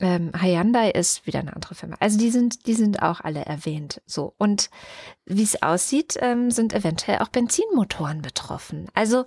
[0.00, 1.96] Ähm, Hyundai ist wieder eine andere Firma.
[2.00, 4.00] Also die sind, die sind auch alle erwähnt.
[4.06, 4.34] So.
[4.38, 4.70] Und
[5.26, 8.88] wie es aussieht, ähm, sind eventuell auch Benzinmotoren betroffen.
[8.94, 9.24] Also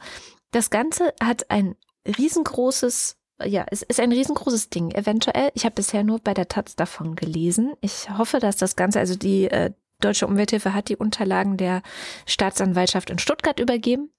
[0.52, 1.76] das Ganze hat ein
[2.06, 4.92] riesengroßes, ja, es ist ein riesengroßes Ding.
[4.92, 7.74] Eventuell, ich habe bisher nur bei der Taz davon gelesen.
[7.82, 11.82] Ich hoffe, dass das Ganze, also die äh, Deutsche Umwelthilfe hat die Unterlagen der
[12.26, 14.10] Staatsanwaltschaft in Stuttgart übergeben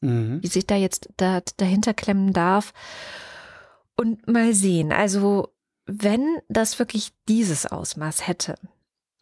[0.00, 0.40] Mhm.
[0.40, 2.72] die sich da jetzt da, dahinter klemmen darf.
[3.96, 5.48] Und mal sehen, also
[5.84, 8.54] wenn das wirklich dieses Ausmaß hätte,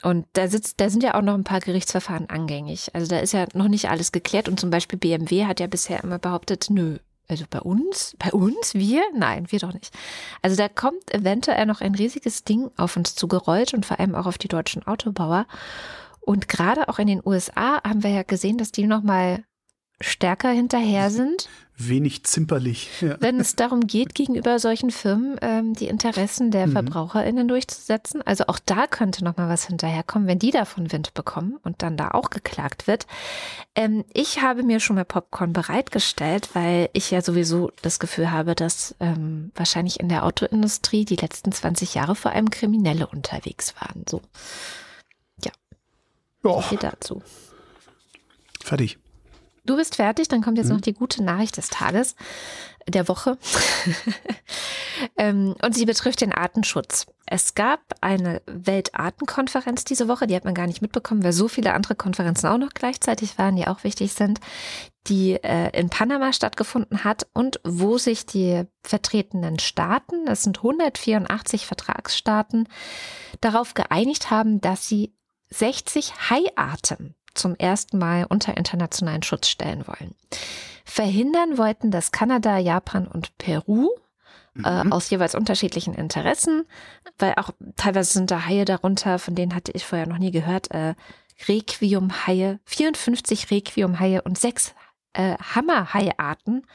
[0.05, 2.95] und da sitzt, da sind ja auch noch ein paar Gerichtsverfahren angängig.
[2.95, 6.05] Also da ist ja noch nicht alles geklärt und zum Beispiel BMW hat ja bisher
[6.05, 6.99] immer behauptet, nö,
[7.29, 9.03] also bei uns, bei uns, wir?
[9.15, 9.95] Nein, wir doch nicht.
[10.43, 14.27] Also da kommt eventuell noch ein riesiges Ding auf uns zugerollt und vor allem auch
[14.27, 15.47] auf die deutschen Autobauer.
[16.21, 19.45] Und gerade auch in den USA haben wir ja gesehen, dass die noch mal
[20.01, 21.49] stärker hinterher sind,
[21.81, 22.89] Wenig zimperlich.
[23.01, 23.17] Ja.
[23.21, 26.73] wenn es darum geht, gegenüber solchen Firmen ähm, die Interessen der Mhm.
[26.73, 28.21] VerbraucherInnen durchzusetzen.
[28.27, 31.97] Also auch da könnte noch mal was hinterherkommen, wenn die davon Wind bekommen und dann
[31.97, 33.07] da auch geklagt wird.
[33.77, 38.57] Ähm, ich habe mir schon mal Popcorn bereitgestellt, weil ich ja sowieso das Gefühl habe,
[38.57, 44.03] dass ähm, wahrscheinlich in der Autoindustrie die letzten 20 Jahre vor allem Kriminelle unterwegs waren.
[44.09, 44.21] So,
[46.45, 47.23] Ja, viel dazu.
[48.65, 48.99] fertig.
[49.69, 50.77] Du bist fertig, dann kommt jetzt Mhm.
[50.77, 52.17] noch die gute Nachricht des Tages,
[52.89, 53.37] der Woche.
[55.19, 57.05] ähm, und sie betrifft den Artenschutz.
[57.27, 61.75] Es gab eine Weltartenkonferenz diese Woche, die hat man gar nicht mitbekommen, weil so viele
[61.75, 64.41] andere Konferenzen auch noch gleichzeitig waren, die auch wichtig sind,
[65.07, 71.67] die äh, in Panama stattgefunden hat und wo sich die vertretenen Staaten, das sind 184
[71.67, 72.69] Vertragsstaaten,
[73.43, 75.15] darauf geeinigt haben, dass sie
[75.51, 80.15] 60 Haiarten zum ersten Mal unter internationalen Schutz stellen wollen.
[80.85, 83.89] Verhindern wollten das Kanada, Japan und Peru
[84.65, 84.93] äh, Mhm.
[84.93, 86.65] aus jeweils unterschiedlichen Interessen,
[87.19, 90.71] weil auch teilweise sind da Haie darunter, von denen hatte ich vorher noch nie gehört.
[90.73, 90.95] Äh,
[91.47, 94.75] Requiem-Haie, 54 Requiem-Haie und sechs
[95.13, 96.67] äh, Hammerhaiarten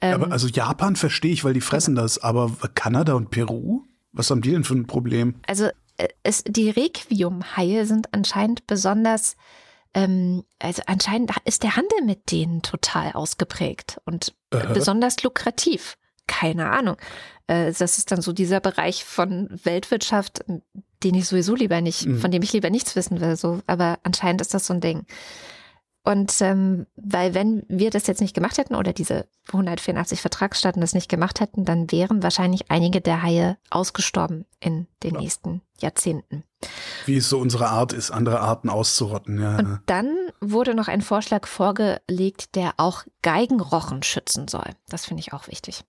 [0.00, 3.82] Ähm, aber also Japan verstehe ich, weil die fressen das, aber Kanada und Peru?
[4.12, 5.34] Was haben die denn für ein Problem?
[5.46, 5.66] Also
[5.98, 9.36] äh, es, die Requiem-Haie sind anscheinend besonders,
[9.96, 14.72] ähm, also anscheinend ist der Handel mit denen total ausgeprägt und Aha.
[14.72, 15.96] besonders lukrativ.
[16.28, 16.96] Keine Ahnung.
[17.46, 20.44] Äh, das ist dann so dieser Bereich von Weltwirtschaft,
[21.02, 22.18] den ich sowieso lieber nicht, Mhm.
[22.20, 23.36] von dem ich lieber nichts wissen will.
[23.36, 25.06] So, aber anscheinend ist das so ein Ding.
[26.04, 30.94] Und ähm, weil wenn wir das jetzt nicht gemacht hätten oder diese 184 Vertragsstaaten das
[30.94, 35.20] nicht gemacht hätten, dann wären wahrscheinlich einige der Haie ausgestorben in den Ja.
[35.20, 36.44] nächsten Jahrzehnten.
[37.04, 39.40] Wie es so unsere Art ist, andere Arten auszurotten.
[39.40, 39.58] Ja.
[39.58, 44.70] Und dann wurde noch ein Vorschlag vorgelegt, der auch Geigenrochen schützen soll.
[44.88, 45.84] Das finde ich auch wichtig.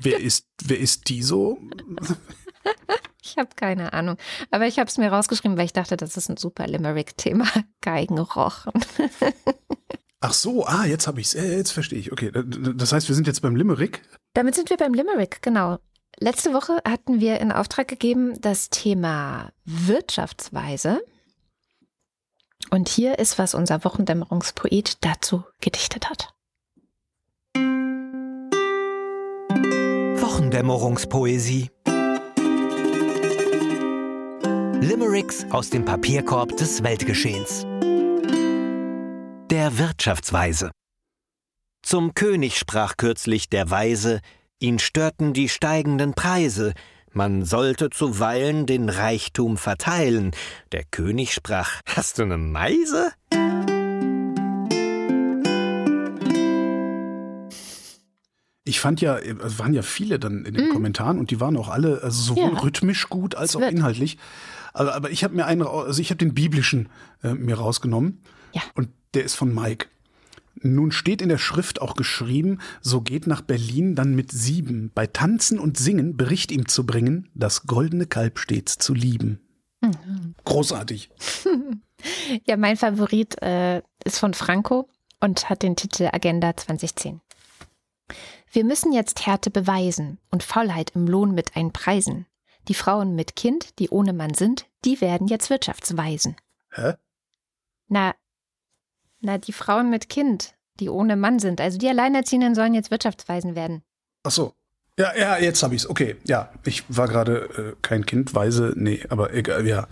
[0.00, 1.58] wer, ist, wer ist die so?
[3.22, 4.16] Ich habe keine Ahnung.
[4.50, 7.46] Aber ich habe es mir rausgeschrieben, weil ich dachte, das ist ein super Limerick-Thema.
[7.82, 8.72] Geigenrochen.
[10.20, 11.32] Ach so, ah, jetzt habe ich es.
[11.34, 12.10] Jetzt verstehe ich.
[12.10, 14.02] Okay, das heißt, wir sind jetzt beim Limerick.
[14.32, 15.78] Damit sind wir beim Limerick, genau.
[16.20, 21.00] Letzte Woche hatten wir in Auftrag gegeben das Thema Wirtschaftsweise.
[22.70, 26.34] Und hier ist, was unser Wochendämmerungspoet dazu gedichtet hat.
[30.20, 31.70] Wochendämmerungspoesie.
[34.80, 37.64] Limericks aus dem Papierkorb des Weltgeschehens.
[39.50, 40.72] Der Wirtschaftsweise.
[41.82, 44.20] Zum König sprach kürzlich der Weise,
[44.60, 46.74] ihn störten die steigenden Preise,
[47.12, 50.32] man sollte zuweilen den Reichtum verteilen.
[50.72, 53.12] Der König sprach, hast du ne Meise?
[58.64, 61.68] Ich fand ja, es waren ja viele dann in den Kommentaren und die waren auch
[61.68, 62.52] alle, also sowohl.
[62.52, 62.58] Ja.
[62.60, 64.18] rhythmisch gut als auch inhaltlich.
[64.74, 66.90] Aber, aber ich habe mir einen, also ich habe den biblischen
[67.22, 68.22] äh, mir rausgenommen.
[68.52, 68.60] Ja.
[68.74, 69.86] Und der ist von Mike.
[70.62, 75.06] Nun steht in der Schrift auch geschrieben, so geht nach Berlin dann mit sieben, bei
[75.06, 79.40] Tanzen und Singen Bericht ihm zu bringen, das goldene Kalb stets zu lieben.
[79.80, 80.34] Mhm.
[80.44, 81.10] Großartig.
[82.46, 84.88] Ja, mein Favorit äh, ist von Franco
[85.20, 87.20] und hat den Titel Agenda 2010.
[88.52, 92.26] Wir müssen jetzt Härte beweisen und Faulheit im Lohn mit einpreisen.
[92.68, 96.36] Die Frauen mit Kind, die ohne Mann sind, die werden jetzt Wirtschaftsweisen.
[96.70, 96.94] Hä?
[97.88, 98.14] Na,
[99.20, 103.54] na, die Frauen mit Kind, die ohne Mann sind, also die Alleinerziehenden sollen jetzt Wirtschaftsweisen
[103.54, 103.82] werden.
[104.22, 104.54] Ach so.
[104.98, 105.88] Ja, ja, jetzt habe ich's.
[105.88, 109.86] Okay, ja, ich war gerade äh, kein Kind, weise, nee, aber egal, ja.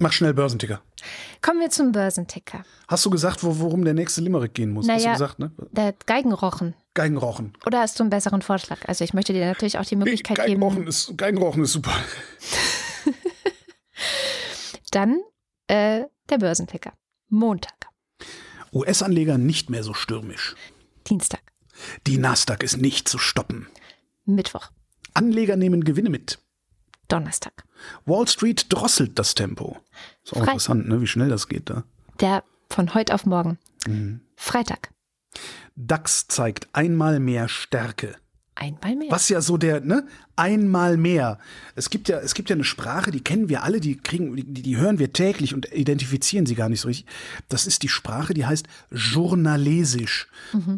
[0.00, 0.82] Mach schnell Börsenticker.
[1.40, 2.64] Kommen wir zum Börsenticker.
[2.88, 4.88] Hast du gesagt, wo, worum der nächste Limerick gehen muss?
[4.88, 5.12] Hast du Naja.
[5.12, 5.52] gesagt, ne?
[5.70, 6.74] Der Geigenrochen.
[6.94, 7.52] Geigenrochen.
[7.66, 8.78] Oder hast du einen besseren Vorschlag?
[8.88, 10.88] Also ich möchte dir natürlich auch die Möglichkeit Geigenrochen geben.
[10.88, 11.92] ist, Geigenrochen ist super.
[14.90, 15.20] Dann
[15.68, 16.92] äh, der Börsenticker.
[17.28, 17.86] Montag,
[18.74, 20.54] US-Anleger nicht mehr so stürmisch.
[21.08, 21.40] Dienstag,
[22.06, 23.66] Die Nasdaq ist nicht zu stoppen.
[24.24, 24.70] Mittwoch,
[25.12, 26.38] Anleger nehmen Gewinne mit.
[27.08, 27.64] Donnerstag.
[28.06, 29.76] Wall Street drosselt das Tempo.
[30.24, 31.00] Ist auch Frei- interessant, ne?
[31.00, 31.84] wie schnell das geht da.
[32.20, 33.58] Der von heute auf morgen.
[33.86, 34.20] Mhm.
[34.36, 34.90] Freitag.
[35.76, 38.16] DAX zeigt einmal mehr Stärke.
[38.56, 39.10] Einmal mehr.
[39.10, 40.06] Was ja so der, ne?
[40.36, 41.38] Einmal mehr.
[41.74, 44.44] Es gibt ja, es gibt ja eine Sprache, die kennen wir alle, die kriegen, die,
[44.44, 47.06] die hören wir täglich und identifizieren sie gar nicht so richtig.
[47.48, 50.28] Das ist die Sprache, die heißt Journalesisch.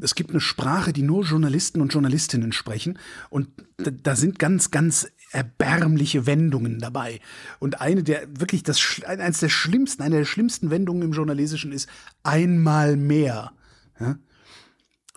[0.01, 2.99] Es gibt eine Sprache, die nur Journalisten und Journalistinnen sprechen
[3.29, 7.21] und da, da sind ganz, ganz erbärmliche Wendungen dabei.
[7.59, 11.89] Und eine der wirklich das eines der schlimmsten, eine der schlimmsten Wendungen im Journalistischen ist
[12.23, 13.53] einmal mehr.
[14.01, 14.17] Ja?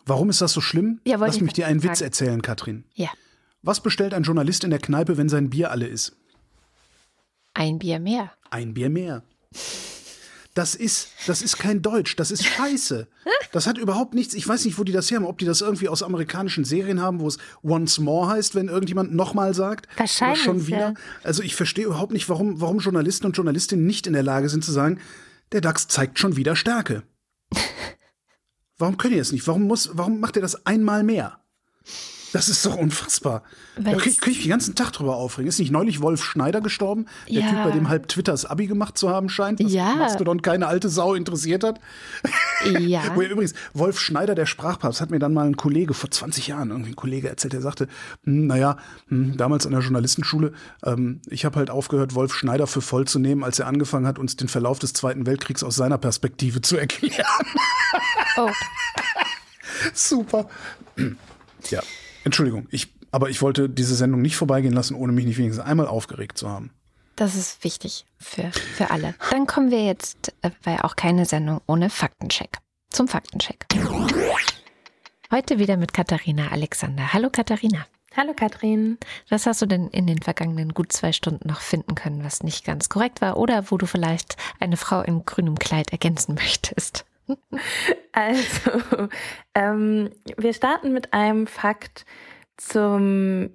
[0.10, 0.99] Warum ist das so schlimm?
[1.05, 1.93] Ja, Lass ich mich dir einen fragen.
[1.93, 2.84] Witz erzählen, Katrin.
[2.95, 3.10] Ja.
[3.62, 6.16] Was bestellt ein Journalist in der Kneipe, wenn sein Bier alle ist?
[7.53, 8.32] Ein Bier mehr.
[8.49, 9.24] Ein Bier mehr.
[10.55, 13.07] Das ist, das ist kein Deutsch, das ist Scheiße.
[13.51, 15.62] Das hat überhaupt nichts, ich weiß nicht, wo die das her haben, ob die das
[15.62, 19.88] irgendwie aus amerikanischen Serien haben, wo es once more heißt, wenn irgendjemand nochmal sagt.
[19.97, 20.78] Wahrscheinlich, schon wieder.
[20.80, 20.93] ja.
[21.24, 24.66] Also ich verstehe überhaupt nicht, warum, warum Journalisten und Journalistinnen nicht in der Lage sind
[24.66, 24.99] zu sagen,
[25.51, 27.03] der DAX zeigt schon wieder Stärke.
[28.80, 29.45] Warum können die das nicht?
[29.47, 31.39] Warum muss, warum macht er das einmal mehr?
[32.32, 33.41] Das ist doch unfassbar.
[33.75, 35.47] Da Weil krieg, es- krieg ich den ganzen Tag drüber aufregen.
[35.49, 37.07] Ist nicht neulich Wolf Schneider gestorben?
[37.27, 37.49] Der Ja.
[37.49, 39.95] Typ, bei dem halb Twitter das Abi gemacht zu haben scheint, was Ja.
[39.95, 41.80] Mastodon keine alte Sau interessiert hat.
[42.80, 43.01] Ja.
[43.15, 46.47] Wo er übrigens, Wolf Schneider, der Sprachpapst, hat mir dann mal ein Kollege vor 20
[46.47, 47.88] Jahren, irgendwie ein Kollege erzählt, der sagte,
[48.25, 48.77] hm, naja,
[49.07, 50.53] hm, damals an der Journalistenschule,
[50.86, 54.19] ähm, ich habe halt aufgehört, Wolf Schneider für voll zu nehmen, als er angefangen hat,
[54.19, 57.25] uns den Verlauf des Zweiten Weltkriegs aus seiner Perspektive zu erklären.
[58.38, 58.49] Oh,
[59.93, 60.47] Super.
[61.69, 61.81] Ja,
[62.24, 65.88] Entschuldigung, ich, aber ich wollte diese Sendung nicht vorbeigehen lassen, ohne mich nicht wenigstens einmal
[65.88, 66.72] aufgeregt zu haben.
[67.16, 69.14] das ist wichtig für, für alle.
[69.32, 72.58] Dann kommen wir jetzt, äh, weil auch keine Sendung ohne Faktencheck.
[72.91, 73.66] zum Faktencheck.
[75.32, 77.14] Heute wieder mit Katharina Alexander.
[77.14, 77.86] Hallo Katharina.
[78.18, 78.98] Hallo Katrin.
[79.30, 82.66] Was hast du denn in den vergangenen gut zwei Stunden noch finden können, was nicht
[82.66, 87.06] ganz korrekt war oder wo du vielleicht eine Frau in grünem Kleid ergänzen möchtest?
[88.11, 89.07] Also,
[89.56, 92.06] ähm, wir starten mit einem Fakt
[92.57, 93.51] zum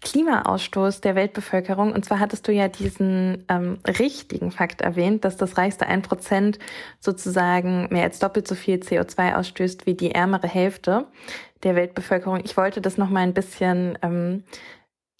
[0.00, 1.92] Klimaausstoß der Weltbevölkerung.
[1.92, 6.58] Und zwar hattest du ja diesen ähm, richtigen Fakt erwähnt, dass das reichste 1%
[6.98, 11.06] sozusagen mehr als doppelt so viel CO2 ausstößt wie die ärmere Hälfte
[11.62, 12.40] der Weltbevölkerung.
[12.44, 14.44] Ich wollte das nochmal ein bisschen ähm,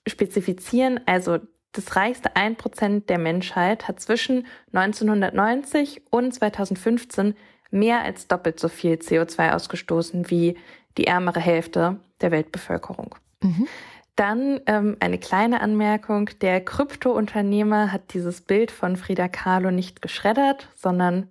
[0.09, 1.01] spezifizieren.
[1.07, 1.39] Also
[1.73, 7.35] das reichste 1% der Menschheit hat zwischen 1990 und 2015
[7.73, 10.57] mehr als doppelt so viel CO2 ausgestoßen wie
[10.99, 13.17] die ärmere Hälfte der Weltbevölkerung.
[13.43, 13.67] Mhm.
[14.15, 16.29] Dann ähm, eine kleine Anmerkung.
[16.43, 21.31] Der Kryptounternehmer hat dieses Bild von Frida Kahlo nicht geschreddert, sondern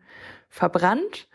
[0.49, 1.27] verbrannt.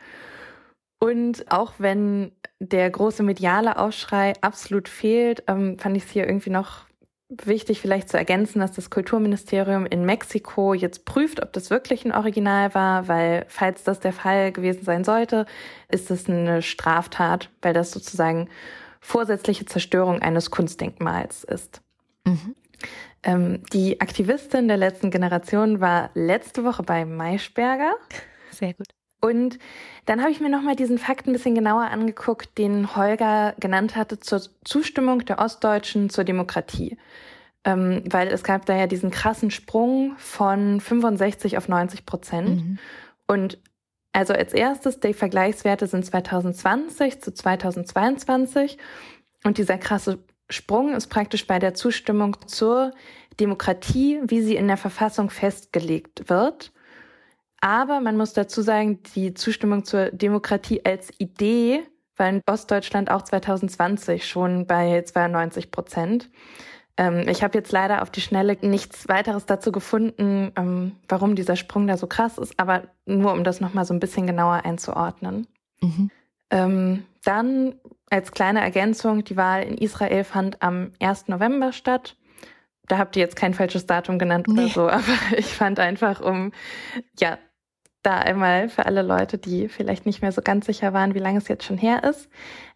[0.98, 6.50] Und auch wenn der große mediale Aufschrei absolut fehlt, ähm, fand ich es hier irgendwie
[6.50, 6.86] noch
[7.28, 12.12] wichtig vielleicht zu ergänzen, dass das Kulturministerium in Mexiko jetzt prüft, ob das wirklich ein
[12.12, 15.46] Original war, weil falls das der Fall gewesen sein sollte,
[15.88, 18.48] ist es eine Straftat, weil das sozusagen
[19.00, 21.80] vorsätzliche Zerstörung eines Kunstdenkmals ist.
[22.24, 22.54] Mhm.
[23.22, 27.96] Ähm, die Aktivistin der letzten Generation war letzte Woche bei Maischberger.
[28.50, 28.95] Sehr gut.
[29.20, 29.58] Und
[30.04, 34.20] dann habe ich mir nochmal diesen Fakt ein bisschen genauer angeguckt, den Holger genannt hatte
[34.20, 36.96] zur Zustimmung der Ostdeutschen zur Demokratie.
[37.64, 42.64] Ähm, weil es gab da ja diesen krassen Sprung von 65 auf 90 Prozent.
[42.64, 42.78] Mhm.
[43.26, 43.58] Und
[44.12, 48.78] also als erstes, die Vergleichswerte sind 2020 zu 2022.
[49.44, 50.18] Und dieser krasse
[50.48, 52.92] Sprung ist praktisch bei der Zustimmung zur
[53.40, 56.72] Demokratie, wie sie in der Verfassung festgelegt wird.
[57.66, 61.82] Aber man muss dazu sagen, die Zustimmung zur Demokratie als Idee
[62.16, 66.30] war in Ostdeutschland auch 2020 schon bei 92 Prozent.
[66.96, 71.56] Ähm, ich habe jetzt leider auf die Schnelle nichts weiteres dazu gefunden, ähm, warum dieser
[71.56, 75.48] Sprung da so krass ist, aber nur um das nochmal so ein bisschen genauer einzuordnen.
[75.80, 76.10] Mhm.
[76.50, 77.74] Ähm, dann
[78.10, 81.26] als kleine Ergänzung, die Wahl in Israel fand am 1.
[81.26, 82.14] November statt.
[82.86, 84.52] Da habt ihr jetzt kein falsches Datum genannt nee.
[84.52, 85.02] oder so, aber
[85.36, 86.52] ich fand einfach, um
[87.18, 87.38] ja
[88.06, 91.38] da einmal für alle Leute, die vielleicht nicht mehr so ganz sicher waren, wie lange
[91.38, 92.28] es jetzt schon her ist.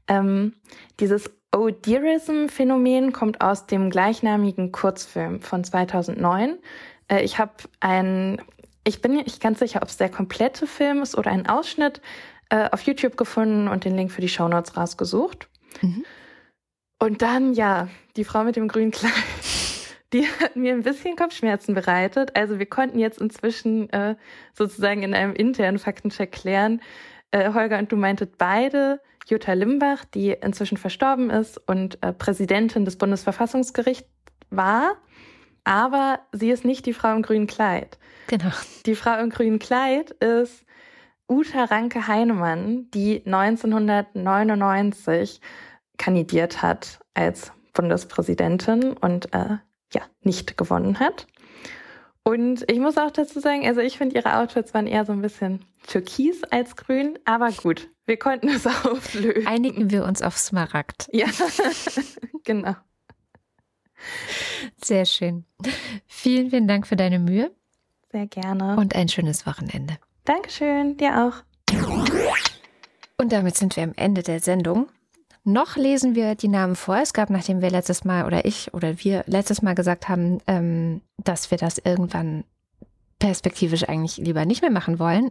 [0.08, 0.54] Ähm,
[0.98, 6.58] dieses Odirism-Phänomen kommt aus dem gleichnamigen Kurzfilm von 2009.
[7.08, 8.42] Äh, ich habe ein,
[8.84, 12.00] ich bin nicht ganz sicher, ob es der komplette Film ist oder ein Ausschnitt
[12.50, 15.48] äh, auf YouTube gefunden und den Link für die Shownotes rausgesucht.
[15.80, 16.04] Mhm.
[16.98, 19.12] Und dann, ja, die Frau mit dem grünen Kleid
[20.12, 22.36] die hat mir ein bisschen Kopfschmerzen bereitet.
[22.36, 24.16] Also wir konnten jetzt inzwischen äh,
[24.54, 26.80] sozusagen in einem internen Faktencheck klären,
[27.30, 32.84] äh, Holger und du meintet beide, Jutta Limbach, die inzwischen verstorben ist und äh, Präsidentin
[32.84, 34.08] des Bundesverfassungsgerichts
[34.50, 34.96] war,
[35.62, 37.98] aber sie ist nicht die Frau im grünen Kleid.
[38.26, 38.50] Genau.
[38.86, 40.64] Die Frau im grünen Kleid ist
[41.28, 45.40] Uta Ranke Heinemann, die 1999
[45.96, 49.58] kandidiert hat als Bundespräsidentin und äh,
[49.92, 51.26] ja, nicht gewonnen hat.
[52.22, 55.22] Und ich muss auch dazu sagen, also ich finde ihre Outfits waren eher so ein
[55.22, 59.46] bisschen türkis als grün, aber gut, wir konnten es auflösen.
[59.46, 61.08] Einigen wir uns auf Smaragd.
[61.12, 61.26] Ja,
[62.44, 62.76] genau.
[64.82, 65.44] Sehr schön.
[66.06, 67.50] Vielen, vielen Dank für deine Mühe.
[68.12, 68.76] Sehr gerne.
[68.76, 69.98] Und ein schönes Wochenende.
[70.24, 71.44] Dankeschön, dir auch.
[73.18, 74.88] Und damit sind wir am Ende der Sendung.
[75.44, 76.98] Noch lesen wir die Namen vor.
[76.98, 81.00] Es gab, nachdem wir letztes Mal oder ich oder wir letztes Mal gesagt haben, ähm,
[81.16, 82.44] dass wir das irgendwann
[83.18, 85.30] perspektivisch eigentlich lieber nicht mehr machen wollen,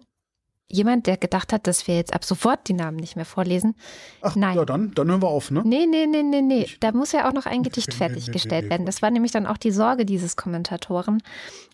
[0.69, 3.75] jemand, der gedacht hat, dass wir jetzt ab sofort die Namen nicht mehr vorlesen.
[4.21, 4.55] Ach, Nein.
[4.55, 5.63] Ja, dann, dann hören wir auf, ne?
[5.65, 6.67] Nee, nee, nee, nee, nee.
[6.79, 8.85] Da muss ja auch noch ein Gedicht fertiggestellt werden.
[8.85, 11.21] Das war nämlich dann auch die Sorge dieses Kommentatoren.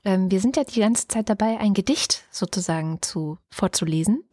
[0.06, 4.24] Ähm, wir sind ja die ganze Zeit dabei, ein Gedicht sozusagen zu, vorzulesen.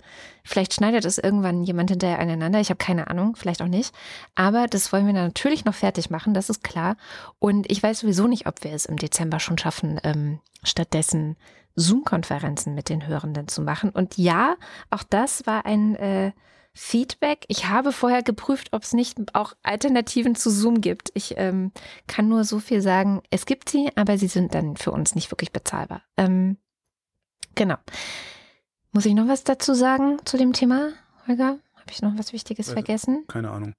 [0.45, 2.61] Vielleicht schneidet es irgendwann jemand hinterher aneinander.
[2.61, 3.95] Ich habe keine Ahnung, vielleicht auch nicht.
[4.35, 6.97] Aber das wollen wir natürlich noch fertig machen, das ist klar.
[7.39, 11.37] Und ich weiß sowieso nicht, ob wir es im Dezember schon schaffen, ähm, stattdessen
[11.75, 13.91] Zoom-Konferenzen mit den Hörenden zu machen.
[13.91, 14.57] Und ja,
[14.91, 16.33] auch das war ein äh,
[16.75, 17.45] Feedback.
[17.49, 21.11] Ich habe vorher geprüft, ob es nicht auch Alternativen zu Zoom gibt.
[21.15, 21.73] Ich ähm,
[22.07, 25.31] kann nur so viel sagen, es gibt sie, aber sie sind dann für uns nicht
[25.31, 26.03] wirklich bezahlbar.
[26.17, 26.57] Ähm,
[27.55, 27.77] genau.
[28.93, 30.93] Muss ich noch was dazu sagen zu dem Thema,
[31.27, 31.59] Holger?
[31.75, 33.25] Habe ich noch was Wichtiges also, vergessen?
[33.29, 33.75] Keine Ahnung.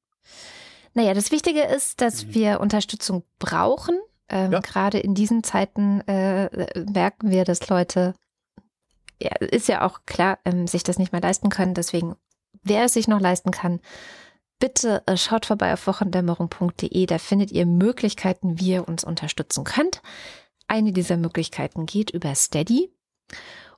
[0.94, 2.34] Naja, das Wichtige ist, dass mhm.
[2.36, 4.00] wir Unterstützung brauchen.
[4.30, 4.60] Ähm, ja.
[4.60, 6.50] Gerade in diesen Zeiten äh,
[6.90, 8.14] merken wir, dass Leute,
[9.22, 11.74] ja, ist ja auch klar, ähm, sich das nicht mehr leisten können.
[11.74, 12.16] Deswegen
[12.64, 13.80] wer es sich noch leisten kann,
[14.60, 17.06] bitte äh, schaut vorbei auf wochendämmerung.de.
[17.06, 20.02] Da findet ihr Möglichkeiten, wie ihr uns unterstützen könnt.
[20.68, 22.92] Eine dieser Möglichkeiten geht über Steady.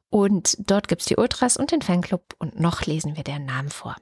[0.09, 3.69] Und dort gibt es die Ultras und den Fanclub und noch lesen wir deren Namen
[3.69, 3.95] vor.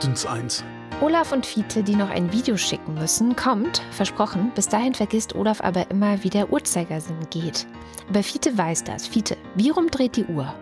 [0.00, 0.64] Sind's eins.
[1.00, 4.50] Olaf und Fiete, die noch ein Video schicken müssen, kommt, versprochen.
[4.56, 7.68] Bis dahin vergisst Olaf aber immer, wie der Uhrzeigersinn geht.
[8.08, 9.06] Aber Fiete weiß das.
[9.06, 10.52] Fiete, wie rumdreht die Uhr?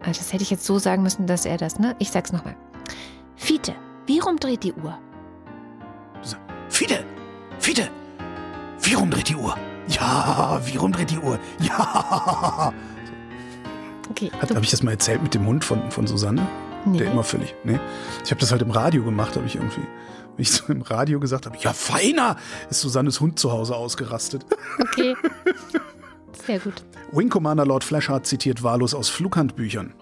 [0.00, 1.96] Also das hätte ich jetzt so sagen müssen, dass er das, ne?
[1.98, 2.56] Ich sag's nochmal.
[3.36, 3.74] Fiete,
[4.06, 4.98] wie rumdreht die Uhr?
[6.68, 7.02] Fiete!
[7.58, 7.88] Fiete!
[8.82, 9.56] Wie rumdreht die Uhr?
[9.88, 11.38] Ja, wie rumdreht die Uhr?
[11.58, 12.70] Ja!
[14.10, 14.30] Okay.
[14.40, 16.46] Habe ich das mal erzählt mit dem Hund von, von Susanne?
[16.86, 16.98] Nee.
[16.98, 17.54] Der immer völlig.
[17.64, 17.78] Nee.
[18.24, 19.82] Ich habe das halt im Radio gemacht, habe ich irgendwie.
[20.36, 22.36] Wenn ich so im Radio gesagt habe, ja, feiner,
[22.70, 24.44] ist Susannes Hund zu Hause ausgerastet.
[24.80, 25.14] Okay.
[26.46, 26.84] Sehr gut.
[27.12, 29.94] Wing Commander Lord Flashheart zitiert wahllos aus Flughandbüchern.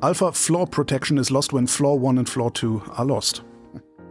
[0.00, 3.44] Alpha Floor Protection is lost when Floor 1 and Floor 2 are lost.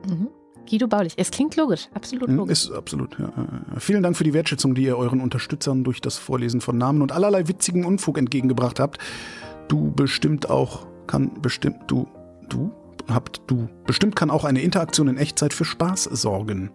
[0.09, 0.29] Mhm.
[0.69, 1.13] Guido Baulich.
[1.17, 1.89] Es klingt logisch.
[1.93, 2.63] Absolut Hm, logisch.
[2.65, 3.19] Ist absolut.
[3.19, 3.31] Ja.
[3.79, 7.11] Vielen Dank für die Wertschätzung, die ihr euren Unterstützern durch das Vorlesen von Namen und
[7.11, 8.97] allerlei witzigen Unfug entgegengebracht habt.
[9.67, 12.07] Du bestimmt auch, kann bestimmt, du,
[12.49, 12.71] du,
[13.09, 16.71] habt du, bestimmt kann auch eine Interaktion in Echtzeit für Spaß sorgen.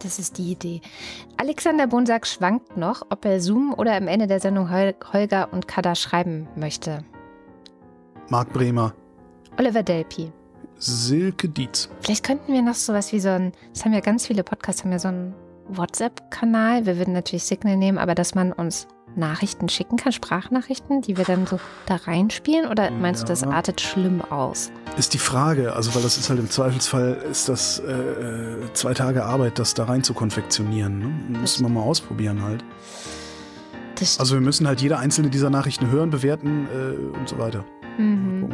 [0.00, 0.80] Das ist die Idee.
[1.36, 5.68] Alexander Bonsack schwankt noch, ob er Zoom oder am Ende der Sendung Hol Holger und
[5.68, 7.04] Kada schreiben möchte.
[8.28, 8.94] Marc Bremer,
[9.58, 10.32] Oliver Delpi.
[10.78, 11.88] Silke Dietz.
[12.00, 14.92] Vielleicht könnten wir noch sowas wie so ein, das haben ja ganz viele Podcasts, haben
[14.92, 15.34] ja so einen
[15.68, 16.84] WhatsApp-Kanal.
[16.84, 21.24] Wir würden natürlich Signal nehmen, aber dass man uns Nachrichten schicken kann, Sprachnachrichten, die wir
[21.24, 22.68] dann so da reinspielen?
[22.68, 23.50] Oder meinst du, das Ja.
[23.50, 24.70] artet schlimm aus?
[24.96, 28.94] Ist die Frage, also weil das ist halt im Zweifelsfall, ist das äh, äh, zwei
[28.94, 30.98] Tage Arbeit, das da rein zu konfektionieren.
[31.30, 31.38] Ne?
[31.40, 32.64] Müssen wir mal ausprobieren halt.
[34.18, 37.64] Also wir müssen halt jede einzelne dieser Nachrichten hören, bewerten äh, und so weiter.
[37.98, 38.48] mhm.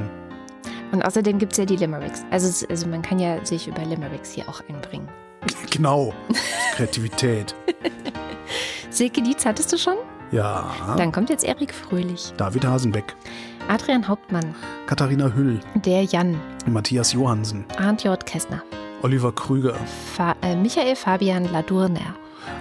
[0.92, 2.24] Und außerdem gibt es ja die Limericks.
[2.32, 5.08] Also, also man kann ja sich über Limericks hier auch einbringen.
[5.70, 6.12] Genau.
[6.74, 7.54] Kreativität.
[8.90, 9.94] Silke Dietz hattest du schon?
[10.30, 10.64] Ja.
[10.96, 13.16] Dann kommt jetzt Erik Fröhlich, David Hasenbeck,
[13.68, 14.54] Adrian Hauptmann,
[14.86, 18.24] Katharina Hüll, der Jan, Matthias Johansen, Arndt J.
[18.26, 18.62] Kessner,
[19.02, 19.74] Oliver Krüger,
[20.14, 22.14] Fa äh, Michael Fabian Ladurner,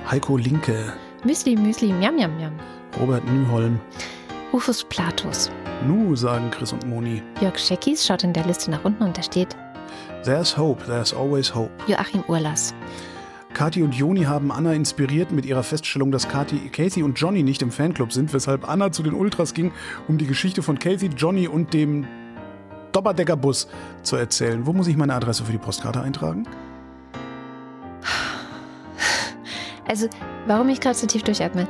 [0.09, 0.93] Heiko Linke,
[1.23, 2.53] Müsli Müsli Miam Miam Miam,
[2.99, 3.79] Robert Nyholm.
[4.51, 5.51] Rufus Platus,
[5.85, 7.21] Nu, sagen Chris und Moni.
[7.39, 9.55] Jörg Scheckis schaut in der Liste nach unten und da steht
[10.23, 11.69] There's hope, there's always hope.
[11.87, 12.73] Joachim Urlas.
[13.53, 17.61] Kathi und Joni haben Anna inspiriert mit ihrer Feststellung, dass Kathi, Casey und Johnny nicht
[17.61, 19.71] im Fanclub sind, weshalb Anna zu den Ultras ging,
[20.07, 22.07] um die Geschichte von Casey, Johnny und dem
[22.91, 23.67] Dopperdeckerbus
[24.03, 24.65] zu erzählen.
[24.65, 26.47] Wo muss ich meine Adresse für die Postkarte eintragen?
[29.87, 30.07] Also,
[30.45, 31.67] warum ich gerade so tief durchatme?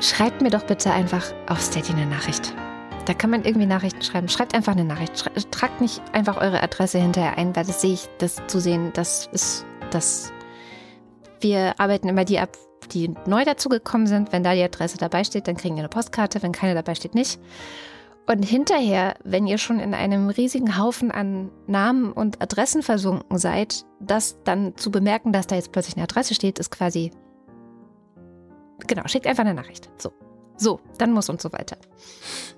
[0.00, 2.54] Schreibt mir doch bitte einfach auf Steady eine Nachricht.
[3.04, 4.28] Da kann man irgendwie Nachrichten schreiben.
[4.28, 5.18] Schreibt einfach eine Nachricht.
[5.18, 8.92] Schrei tragt nicht einfach eure Adresse hinterher ein, weil das sehe ich, das zu sehen,
[8.94, 10.32] das ist das.
[11.40, 12.56] Wir arbeiten immer die ab,
[12.92, 14.32] die neu dazugekommen sind.
[14.32, 16.42] Wenn da die Adresse dabei steht, dann kriegen wir eine Postkarte.
[16.42, 17.40] Wenn keine dabei steht, nicht.
[18.26, 23.84] Und hinterher, wenn ihr schon in einem riesigen Haufen an Namen und Adressen versunken seid,
[23.98, 27.10] das dann zu bemerken, dass da jetzt plötzlich eine Adresse steht, ist quasi.
[28.86, 29.90] Genau, schickt einfach eine Nachricht.
[29.98, 30.12] So.
[30.56, 31.78] So, dann muss und so weiter.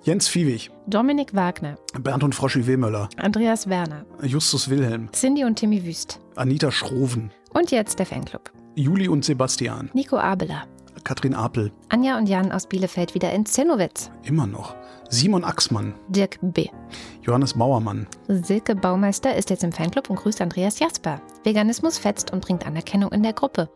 [0.03, 5.85] Jens Viehweg, Dominik Wagner, Bernd und Froschi Wehmöller, Andreas Werner, Justus Wilhelm, Cindy und Timmy
[5.85, 6.21] Wüst.
[6.37, 8.51] Anita Schroven, Und jetzt der Fanclub.
[8.75, 10.65] Juli und Sebastian, Nico Abeler,
[11.05, 14.75] Katrin Apel, Anja und Jan aus Bielefeld wieder in Zennowitz, immer noch,
[15.11, 16.69] Simon Axmann, Dirk B.
[17.23, 21.21] Johannes Bauermann, Silke Baumeister ist jetzt im Fanclub und grüßt Andreas Jasper.
[21.45, 23.69] Veganismus fetzt und bringt Anerkennung in der Gruppe.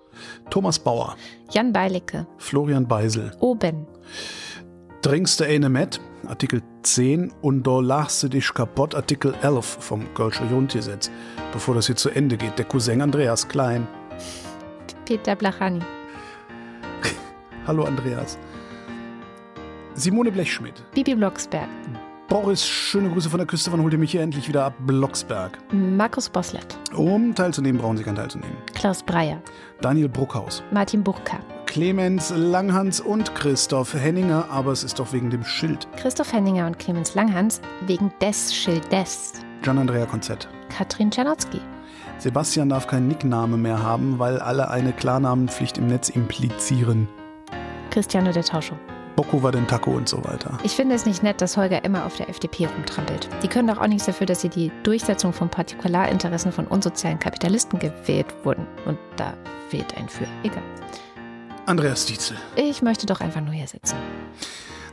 [0.49, 1.15] Thomas Bauer,
[1.51, 3.87] Jan Beilicke, Florian Beisel, Oben,
[5.07, 10.45] Trinkste eine Met, Artikel 10 und da lachst du dich kaputt, Artikel 11 vom Kölscher
[10.47, 11.12] Grundgesetz.
[11.53, 13.87] Bevor das hier zu Ende geht, der Cousin Andreas Klein.
[15.05, 15.78] Peter Blachani,
[17.69, 18.37] Hallo Andreas.
[19.95, 20.83] Simone Blechschmidt.
[20.93, 21.69] Bibi Blocksberg,
[22.28, 24.74] Boris, schöne Grüße von der Küste, wann holt ihr mich hier endlich wieder ab?
[24.81, 25.57] Blocksberg.
[25.73, 28.57] Markus Boslett, Um teilzunehmen, brauchen Sie kein teilzunehmen.
[28.74, 29.41] Klaus Breyer,
[29.81, 35.44] Daniel Bruckhaus, Martin Burka, Clemens Langhans und Christoph Henninger, aber es ist doch wegen dem
[35.44, 35.86] Schild.
[35.97, 39.34] Christoph Henninger und Clemens Langhans wegen des Schildes.
[39.62, 40.48] Gian Andrea Konzett.
[40.70, 41.60] Katrin Czernotzki,
[42.18, 47.09] Sebastian darf keinen Nickname mehr haben, weil alle eine Klarnamenpflicht im Netz implizieren.
[47.90, 48.74] Cristiano der Tauscho.
[49.16, 50.59] Boko war den Taco und so weiter.
[50.62, 53.28] Ich finde es nicht nett, dass Holger immer auf der FDP rumtrampelt.
[53.43, 57.78] Die können doch auch nichts dafür, dass sie die Durchsetzung von Partikularinteressen von unsozialen Kapitalisten
[57.78, 58.66] gewählt wurden.
[58.84, 59.32] Und da
[59.70, 60.26] fehlt ein Für.
[60.43, 60.62] Egal.
[61.66, 62.36] Andreas Dietzel.
[62.55, 63.97] Ich möchte doch einfach nur hier sitzen.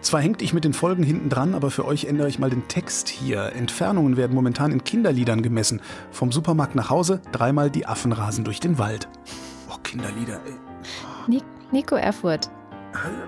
[0.01, 2.67] Zwar hängt ich mit den Folgen hinten dran, aber für euch ändere ich mal den
[2.67, 3.53] Text hier.
[3.55, 5.81] Entfernungen werden momentan in Kinderliedern gemessen.
[6.11, 9.07] Vom Supermarkt nach Hause, dreimal die Affen rasen durch den Wald.
[9.69, 10.53] Oh, Kinderlieder, ey.
[11.27, 11.41] Ni
[11.71, 12.49] Nico Erfurt.
[12.93, 13.27] Hölle.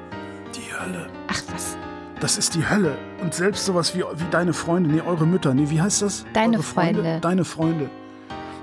[0.54, 1.08] Die Hölle.
[1.28, 1.78] Ach was.
[2.20, 2.98] Das ist die Hölle.
[3.22, 6.26] Und selbst sowas wie, wie deine Freunde, nee, eure Mütter, nee, wie heißt das?
[6.34, 7.02] Deine Freunde?
[7.02, 7.20] Freunde.
[7.22, 7.90] Deine Freunde.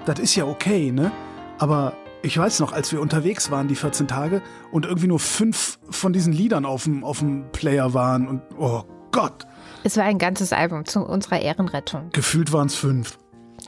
[0.05, 1.13] Das ist ja okay, ne?
[1.59, 5.79] Aber ich weiß noch, als wir unterwegs waren, die 14 Tage, und irgendwie nur fünf
[5.91, 9.47] von diesen Liedern auf dem, auf dem Player waren und, oh Gott,
[9.85, 12.11] Es war ein ganzes Album zu unserer Ehrenrettung.
[12.13, 13.19] gefühlt waren es fünf.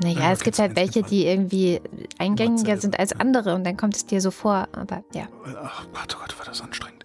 [0.02, 1.80] Naja, Ja, es gibt halt welche, die irgendwie
[2.18, 4.68] eingängiger sind als andere und dann kommt es dir so vor.
[4.72, 5.28] Aber ja.
[5.62, 7.03] Ach Gott, oh Gott, war das anstrengend.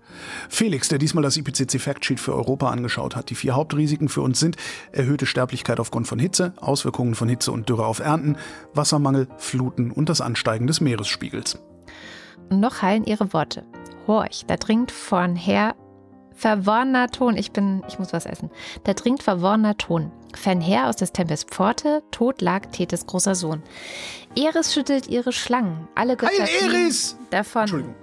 [0.50, 3.30] Felix, der diesmal das IPCC Factsheet für Europa angeschaut hat.
[3.30, 4.58] Die vier Hauptrisiken für uns sind
[4.92, 8.38] erhöhte Sterblichkeit aufgrund von Hitze, Auswirkungen von Hitze und Dürre auf Ernten,
[8.74, 11.60] Wassermangel, Fluten und das Ansteigen des Meeresspiegels.
[12.50, 13.66] Und noch hallen ihre Worte.
[14.08, 15.76] Horch, da dringt von her
[16.40, 17.38] verworrener Ton.
[17.38, 18.50] Ich bin, ich muss was essen.
[18.86, 20.12] Da dringt verworrener Ton.
[20.36, 23.62] Fernher aus des Tempels Pforte, tot lag Thetis großer Sohn.
[24.36, 25.88] Eris schüttelt ihre Schlangen.
[25.96, 27.18] Alle Götter Heil Eris!
[27.30, 27.62] davon.
[27.62, 27.96] Entschuldigung.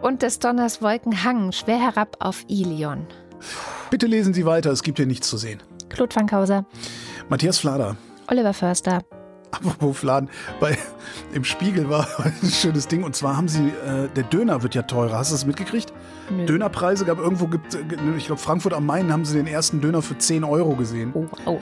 [0.00, 3.06] Und des Donners Wolken hangen schwer herab auf Ilion.
[3.90, 5.62] Bitte lesen Sie weiter, es gibt hier nichts zu sehen.
[5.88, 6.64] Claude Fankhauser,
[7.28, 7.96] Matthias Flader.
[8.28, 9.00] Oliver Förster,
[9.52, 10.28] Apropos Fladen,
[10.60, 10.78] bei,
[11.32, 14.82] im Spiegel war ein schönes Ding und zwar haben sie, äh, der Döner wird ja
[14.82, 15.18] teurer.
[15.18, 15.92] Hast du das mitgekriegt?
[16.30, 16.46] Nö.
[16.46, 17.78] Dönerpreise gab irgendwo, gibt, äh,
[18.16, 21.12] ich glaube Frankfurt am Main haben sie den ersten Döner für 10 Euro gesehen.
[21.14, 21.60] Oh, oh.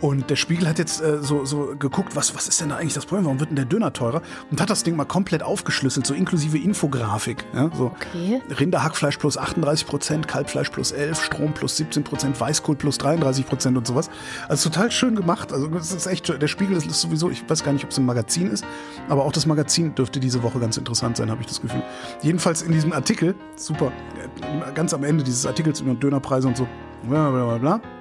[0.00, 2.94] Und der Spiegel hat jetzt äh, so, so geguckt, was, was ist denn da eigentlich
[2.94, 3.26] das Problem?
[3.26, 4.22] Warum wird denn der Döner teurer?
[4.50, 7.44] Und hat das Ding mal komplett aufgeschlüsselt, so inklusive Infografik.
[7.52, 8.40] Ja, so Okay.
[8.58, 13.76] Rinderhackfleisch plus 38 Prozent, Kalbfleisch plus 11, Strom plus 17 Prozent, Weißkohl plus 33 Prozent
[13.76, 14.10] und sowas.
[14.48, 15.52] Also total schön gemacht.
[15.52, 16.40] Also das ist echt, schön.
[16.40, 18.64] der Spiegel ist, ist sowieso, ich weiß gar nicht, ob es ein Magazin ist,
[19.08, 21.82] aber auch das Magazin dürfte diese Woche ganz interessant sein, habe ich das Gefühl.
[22.22, 23.92] Jedenfalls in diesem Artikel, super,
[24.40, 26.66] äh, ganz am Ende dieses Artikels über Dönerpreise und so,
[27.08, 27.99] bla bla bla bla.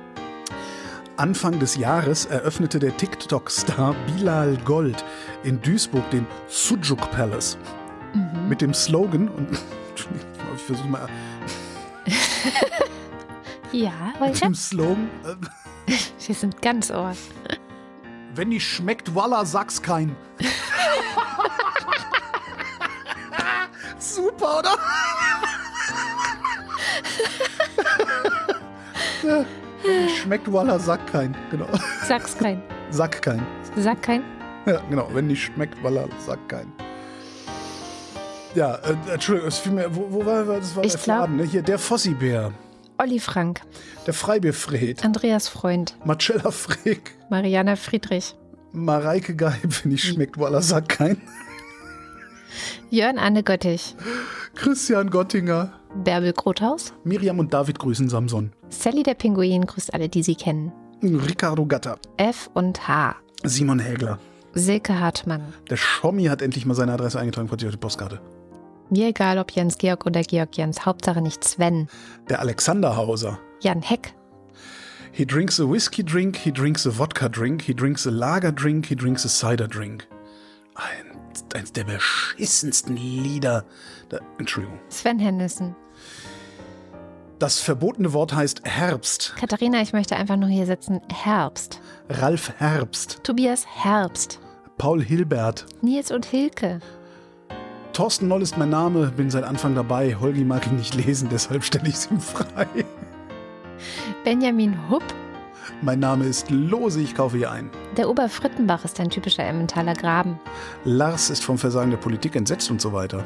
[1.19, 5.03] Anfang des Jahres eröffnete der TikTok-Star Bilal Gold
[5.43, 7.57] in Duisburg den Sujuk Palace.
[8.47, 9.51] Mit dem Slogan und
[10.55, 11.07] ich versuche mal.
[13.71, 15.93] Ja, mit dem Slogan äh,
[16.25, 17.13] Wir sind ganz ohr.
[18.33, 20.15] wenn nicht schmeckt Walla sag's kein.
[23.99, 24.75] Super oder
[30.21, 31.67] schmeckt Walla sag kein genau
[32.05, 32.61] Sag's kein.
[32.91, 33.45] sag kein
[33.75, 34.23] Sag kein.
[34.65, 35.07] Ja, genau.
[35.13, 36.71] Wenn nicht schmeckt, Walla, sagt kein.
[38.55, 40.75] Ja, äh, Entschuldigung, es fiel mir, wo, wo war das?
[40.75, 41.43] War Ich der glaub- ne?
[41.43, 42.51] Hier, der Fossi-Bär,
[42.97, 43.61] Olli Frank,
[44.07, 48.35] der Freibierfred, Andreas Freund, Marcella Frick, Mariana Friedrich,
[48.71, 51.21] Mareike Geib, wenn nicht schmeckt, Walla, sagt kein.
[52.89, 53.95] Jörn Anne Göttich,
[54.55, 55.73] Christian Gottinger,
[56.03, 60.71] Bärbel Grothaus, Miriam und David grüßen Samson, Sally der Pinguin grüßt alle, die sie kennen.
[61.01, 64.19] Ricardo Gatter, F und H, Simon Hägler.
[64.53, 65.53] Silke Hartmann.
[65.69, 68.19] Der Schommi hat endlich mal seine Adresse eingetragen, für die Postkarte.
[68.89, 71.87] Mir egal, ob Jens Georg oder Georg Jens, Hauptsache nicht Sven.
[72.29, 73.39] Der Alexander Hauser.
[73.61, 74.13] Jan Heck,
[75.11, 78.85] He drinks a whiskey drink, he drinks a vodka drink, he drinks a lager drink,
[78.85, 80.07] he drinks a cider drink.
[80.75, 81.08] Ein,
[81.55, 83.65] eins der beschissensten Lieder.
[84.09, 84.79] Da, Entschuldigung.
[84.89, 85.75] Sven Hennissen.
[87.39, 89.33] Das verbotene Wort heißt Herbst.
[89.39, 90.99] Katharina, ich möchte einfach nur hier sitzen.
[91.11, 91.79] Herbst.
[92.09, 93.23] Ralf Herbst.
[93.23, 94.39] Tobias Herbst.
[94.77, 95.65] Paul Hilbert.
[95.81, 96.79] Nils und Hilke.
[97.93, 100.15] Thorsten Noll ist mein Name, bin seit Anfang dabei.
[100.15, 102.67] Holgi mag ihn nicht lesen, deshalb stelle ich es ihm frei.
[104.23, 105.03] Benjamin Hupp.
[105.81, 107.69] Mein Name ist Lose, ich kaufe hier ein.
[107.95, 110.37] Der Oberfrittenbach ist ein typischer Emmentaler Graben.
[110.83, 113.23] Lars ist vom Versagen der Politik entsetzt und so weiter.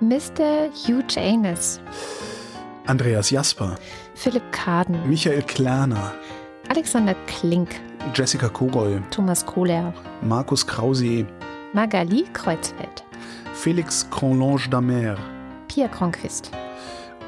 [0.00, 0.68] Mr.
[0.86, 1.80] Hugh Janus.
[2.86, 3.76] Andreas Jasper.
[4.14, 5.08] Philipp Kaden.
[5.08, 6.12] Michael Klerner.
[6.68, 7.70] Alexander Klink.
[8.14, 9.00] Jessica Kogoy.
[9.10, 9.94] Thomas Kohler.
[10.20, 11.26] Markus Krause.
[11.72, 13.02] Magali Kreuzfeld.
[13.54, 15.16] Felix Cronlange d'Amer.
[15.68, 16.50] Pia Kronquist.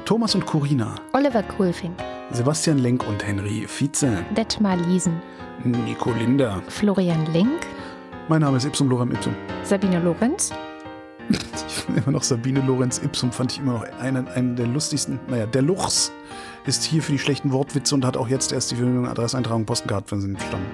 [0.05, 0.95] Thomas und Corina.
[1.13, 1.97] Oliver Kohlfink.
[2.33, 4.25] Sebastian Lenk und Henry Vize.
[4.35, 5.21] Detmar Liesen.
[5.63, 6.63] Nico Linder.
[6.67, 7.67] Florian Link.
[8.27, 9.35] Mein Name ist Ipsum Lorem Ipsum.
[9.61, 10.51] Sabine Lorenz.
[11.29, 15.19] Ich finde immer noch Sabine Lorenz Ipsum, fand ich immer noch einen, einen der lustigsten.
[15.27, 16.11] Naja, der Luchs
[16.65, 20.15] ist hier für die schlechten Wortwitze und hat auch jetzt erst die Verbindung Adresseintragung Postenkarte
[20.15, 20.71] entstanden.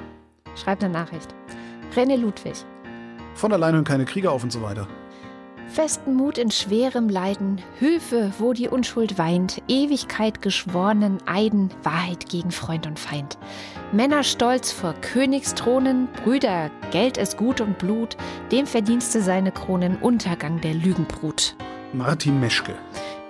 [0.56, 1.36] Schreibt eine Nachricht.
[1.94, 2.56] René Ludwig.
[3.34, 4.88] Von allein hören keine Krieger auf und so weiter.
[5.70, 12.52] Festen Mut in schwerem Leiden, Höfe, wo die Unschuld weint, Ewigkeit geschworenen Eiden, Wahrheit gegen
[12.52, 13.38] Freund und Feind.
[13.92, 18.18] Männer stolz vor Königsthronen, Brüder, Geld ist Gut und Blut,
[18.52, 21.56] dem Verdienste seine Kronen, Untergang der Lügenbrut.
[21.94, 22.74] Martin Meschke.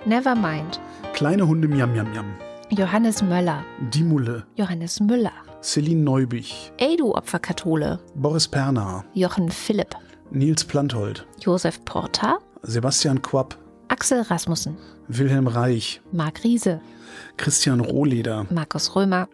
[0.06, 0.80] Nevermind,
[1.12, 2.32] Kleine Hunde Miam Miam Miam.
[2.70, 3.64] Johannes Möller.
[3.92, 4.46] Die Mulle.
[4.54, 5.32] Johannes Müller.
[5.60, 6.72] Celine Neubich.
[6.78, 7.98] Ey, du Opferkathole.
[8.14, 9.04] Boris Perner.
[9.12, 9.94] Jochen Philipp.
[10.30, 11.26] Nils Planthold.
[11.40, 12.38] Josef Porta.
[12.62, 13.56] Sebastian Quapp.
[13.88, 14.76] Axel Rasmussen.
[15.08, 16.00] Wilhelm Reich.
[16.12, 16.80] Marc Riese.
[17.36, 18.46] Christian Rohleder.
[18.50, 19.28] Markus Römer.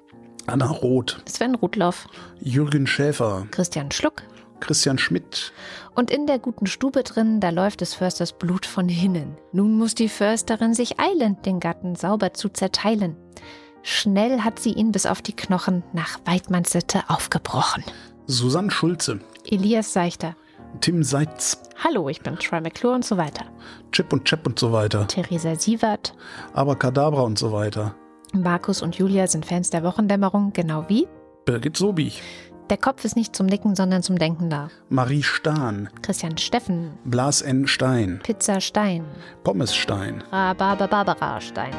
[0.47, 1.20] Anna Roth.
[1.28, 2.06] Sven Rudloff.
[2.40, 3.47] Jürgen Schäfer.
[3.51, 4.23] Christian Schluck.
[4.60, 5.52] Christian Schmidt.
[5.94, 9.36] Und in der guten Stube drin, da läuft des Försters Blut von hinnen.
[9.52, 13.16] Nun muss die Försterin sich eilen, den Gatten sauber zu zerteilen.
[13.82, 17.85] Schnell hat sie ihn bis auf die Knochen nach Weidmanns Sitte aufgebrochen.
[18.27, 19.20] Susanne Schulze.
[19.44, 20.35] Elias Seichter.
[20.81, 21.61] Tim Seitz.
[21.82, 23.44] Hallo, ich bin Troy McClure und so weiter.
[23.93, 25.07] Chip und Chap und so weiter.
[25.07, 26.15] Theresa Sievert.
[26.55, 27.94] Abracadabra und so weiter.
[28.32, 31.07] Markus und Julia sind Fans der Wochendämmerung, genau wie.
[31.44, 32.23] Birgit Sobich.
[32.69, 34.69] Der Kopf ist nicht zum Nicken, sondern zum Denken da.
[34.89, 35.89] Marie Stahn.
[36.03, 36.98] Christian Steffen.
[37.05, 37.69] Blas N.
[37.69, 38.19] Stein.
[38.24, 39.05] Pizza Stein.
[39.44, 40.24] Pommes Stein.
[40.32, 41.74] Rhabarber Barbara Stein.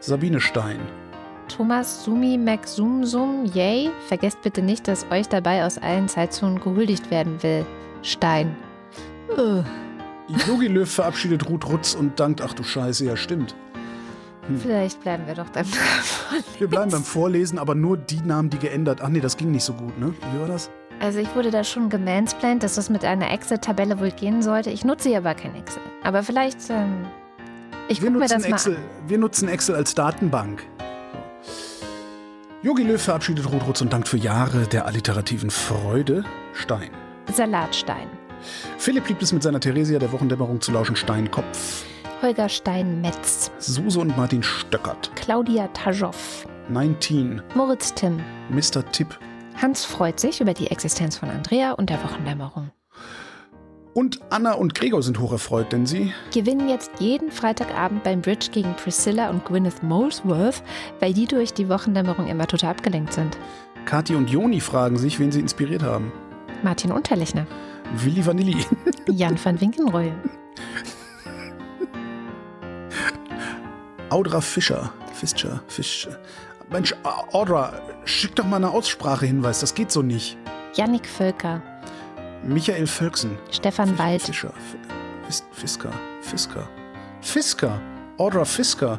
[0.00, 0.78] Sabine Stein.
[1.48, 3.90] Thomas Sumi Mac Sum Sum Yay.
[4.08, 7.64] Vergesst bitte nicht, dass euch dabei aus allen Zeitzonen gehuldigt werden will.
[8.06, 8.54] Stein.
[9.36, 9.64] Ugh.
[10.46, 13.54] Yogi Löw verabschiedet Ruth Rutz und dankt, ach du Scheiße, ja stimmt.
[14.62, 15.66] Vielleicht bleiben wir doch beim
[16.58, 19.00] Wir bleiben beim Vorlesen, aber nur die Namen, die geändert.
[19.02, 20.14] Ach nee, das ging nicht so gut, ne?
[20.32, 20.70] Wie war das?
[21.00, 24.70] Also ich wurde da schon gemansplained, dass das mit einer Excel-Tabelle wohl gehen sollte.
[24.70, 25.82] Ich nutze ja aber kein Excel.
[26.04, 27.06] Aber vielleicht, ähm,
[27.88, 28.82] ich Wir gucke mir nutzen, das mal Excel, an.
[29.08, 30.62] wir nutzen Excel als Datenbank.
[32.62, 36.24] Yogi Löw verabschiedet Ruth Rutz und dankt für Jahre der alliterativen Freude.
[36.52, 36.90] Stein.
[37.32, 38.08] Salatstein.
[38.78, 40.96] Philipp liebt es mit seiner Theresia der Wochendämmerung zu lauschen.
[40.96, 41.84] Steinkopf.
[42.22, 43.50] Holger Stein-Metz.
[43.58, 45.10] Suse und Martin Stöckert.
[45.16, 46.14] Claudia Tajow.
[46.68, 47.42] 19.
[47.54, 48.20] Moritz Timm.
[48.50, 48.84] Mr.
[48.90, 49.18] Tipp.
[49.60, 52.70] Hans freut sich über die Existenz von Andrea und der Wochendämmerung.
[53.94, 58.74] Und Anna und Gregor sind hocherfreut, denn sie Gewinnen jetzt jeden Freitagabend beim Bridge gegen
[58.74, 60.62] Priscilla und Gwyneth Molesworth,
[61.00, 63.38] weil die durch die Wochendämmerung immer total abgelenkt sind.
[63.86, 66.12] Kathi und Joni fragen sich, wen sie inspiriert haben.
[66.62, 67.46] Martin Unterlechner.
[67.94, 68.64] Willi Vanilli.
[69.08, 70.12] Jan van Winkenreue.
[74.10, 74.92] Audra Fischer.
[75.12, 76.18] Fischer, Fischer.
[76.70, 76.94] Mensch,
[77.32, 77.72] Audra,
[78.04, 80.36] schick doch mal eine Aussprachehinweis, das geht so nicht.
[80.74, 81.62] Jannik Völker.
[82.44, 83.38] Michael Völksen.
[83.50, 84.22] Stefan Wald.
[84.22, 84.52] Fischer.
[85.26, 85.92] Fis Fisker.
[86.20, 86.68] Fisker.
[87.20, 87.80] Fisker.
[88.18, 88.98] Audra Fisker.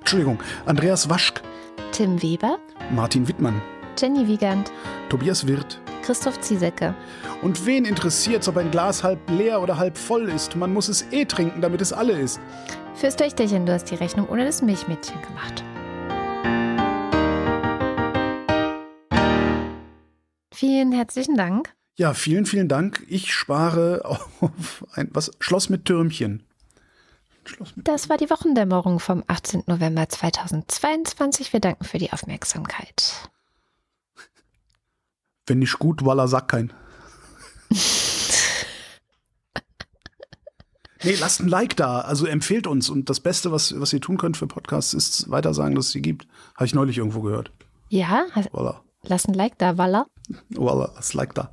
[0.00, 1.40] Entschuldigung, Andreas Waschk.
[1.92, 2.58] Tim Weber.
[2.90, 3.60] Martin Wittmann.
[4.00, 4.72] Jenny Wiegand.
[5.10, 5.78] Tobias Wirth.
[6.02, 6.94] Christoph Ziesecke.
[7.42, 10.56] Und wen interessiert's, ob ein Glas halb leer oder halb voll ist?
[10.56, 12.40] Man muss es eh trinken, damit es alle ist.
[12.94, 15.62] Fürs Töchterchen, du hast die Rechnung ohne das Milchmädchen gemacht.
[20.54, 21.74] Vielen herzlichen Dank.
[21.98, 23.04] Ja, vielen, vielen Dank.
[23.06, 24.00] Ich spare
[24.40, 26.42] auf ein was Schloss mit Türmchen.
[27.44, 29.64] Schloss mit Das war die Wochendämmerung vom 18.
[29.66, 31.52] November 2022.
[31.52, 33.30] Wir danken für die Aufmerksamkeit.
[35.50, 36.72] Wenn nicht gut, Walla sag kein.
[41.02, 42.02] Nee, lasst ein Like da.
[42.02, 42.88] Also empfehlt uns.
[42.88, 45.90] Und das Beste, was, was ihr tun könnt für Podcasts, ist weiter sagen, dass es
[45.92, 46.28] sie gibt.
[46.54, 47.50] Habe ich neulich irgendwo gehört.
[47.88, 48.80] Ja, hast- Voila.
[49.02, 50.06] lass ein Like da, Walla.
[50.50, 51.52] Voila, das Like da.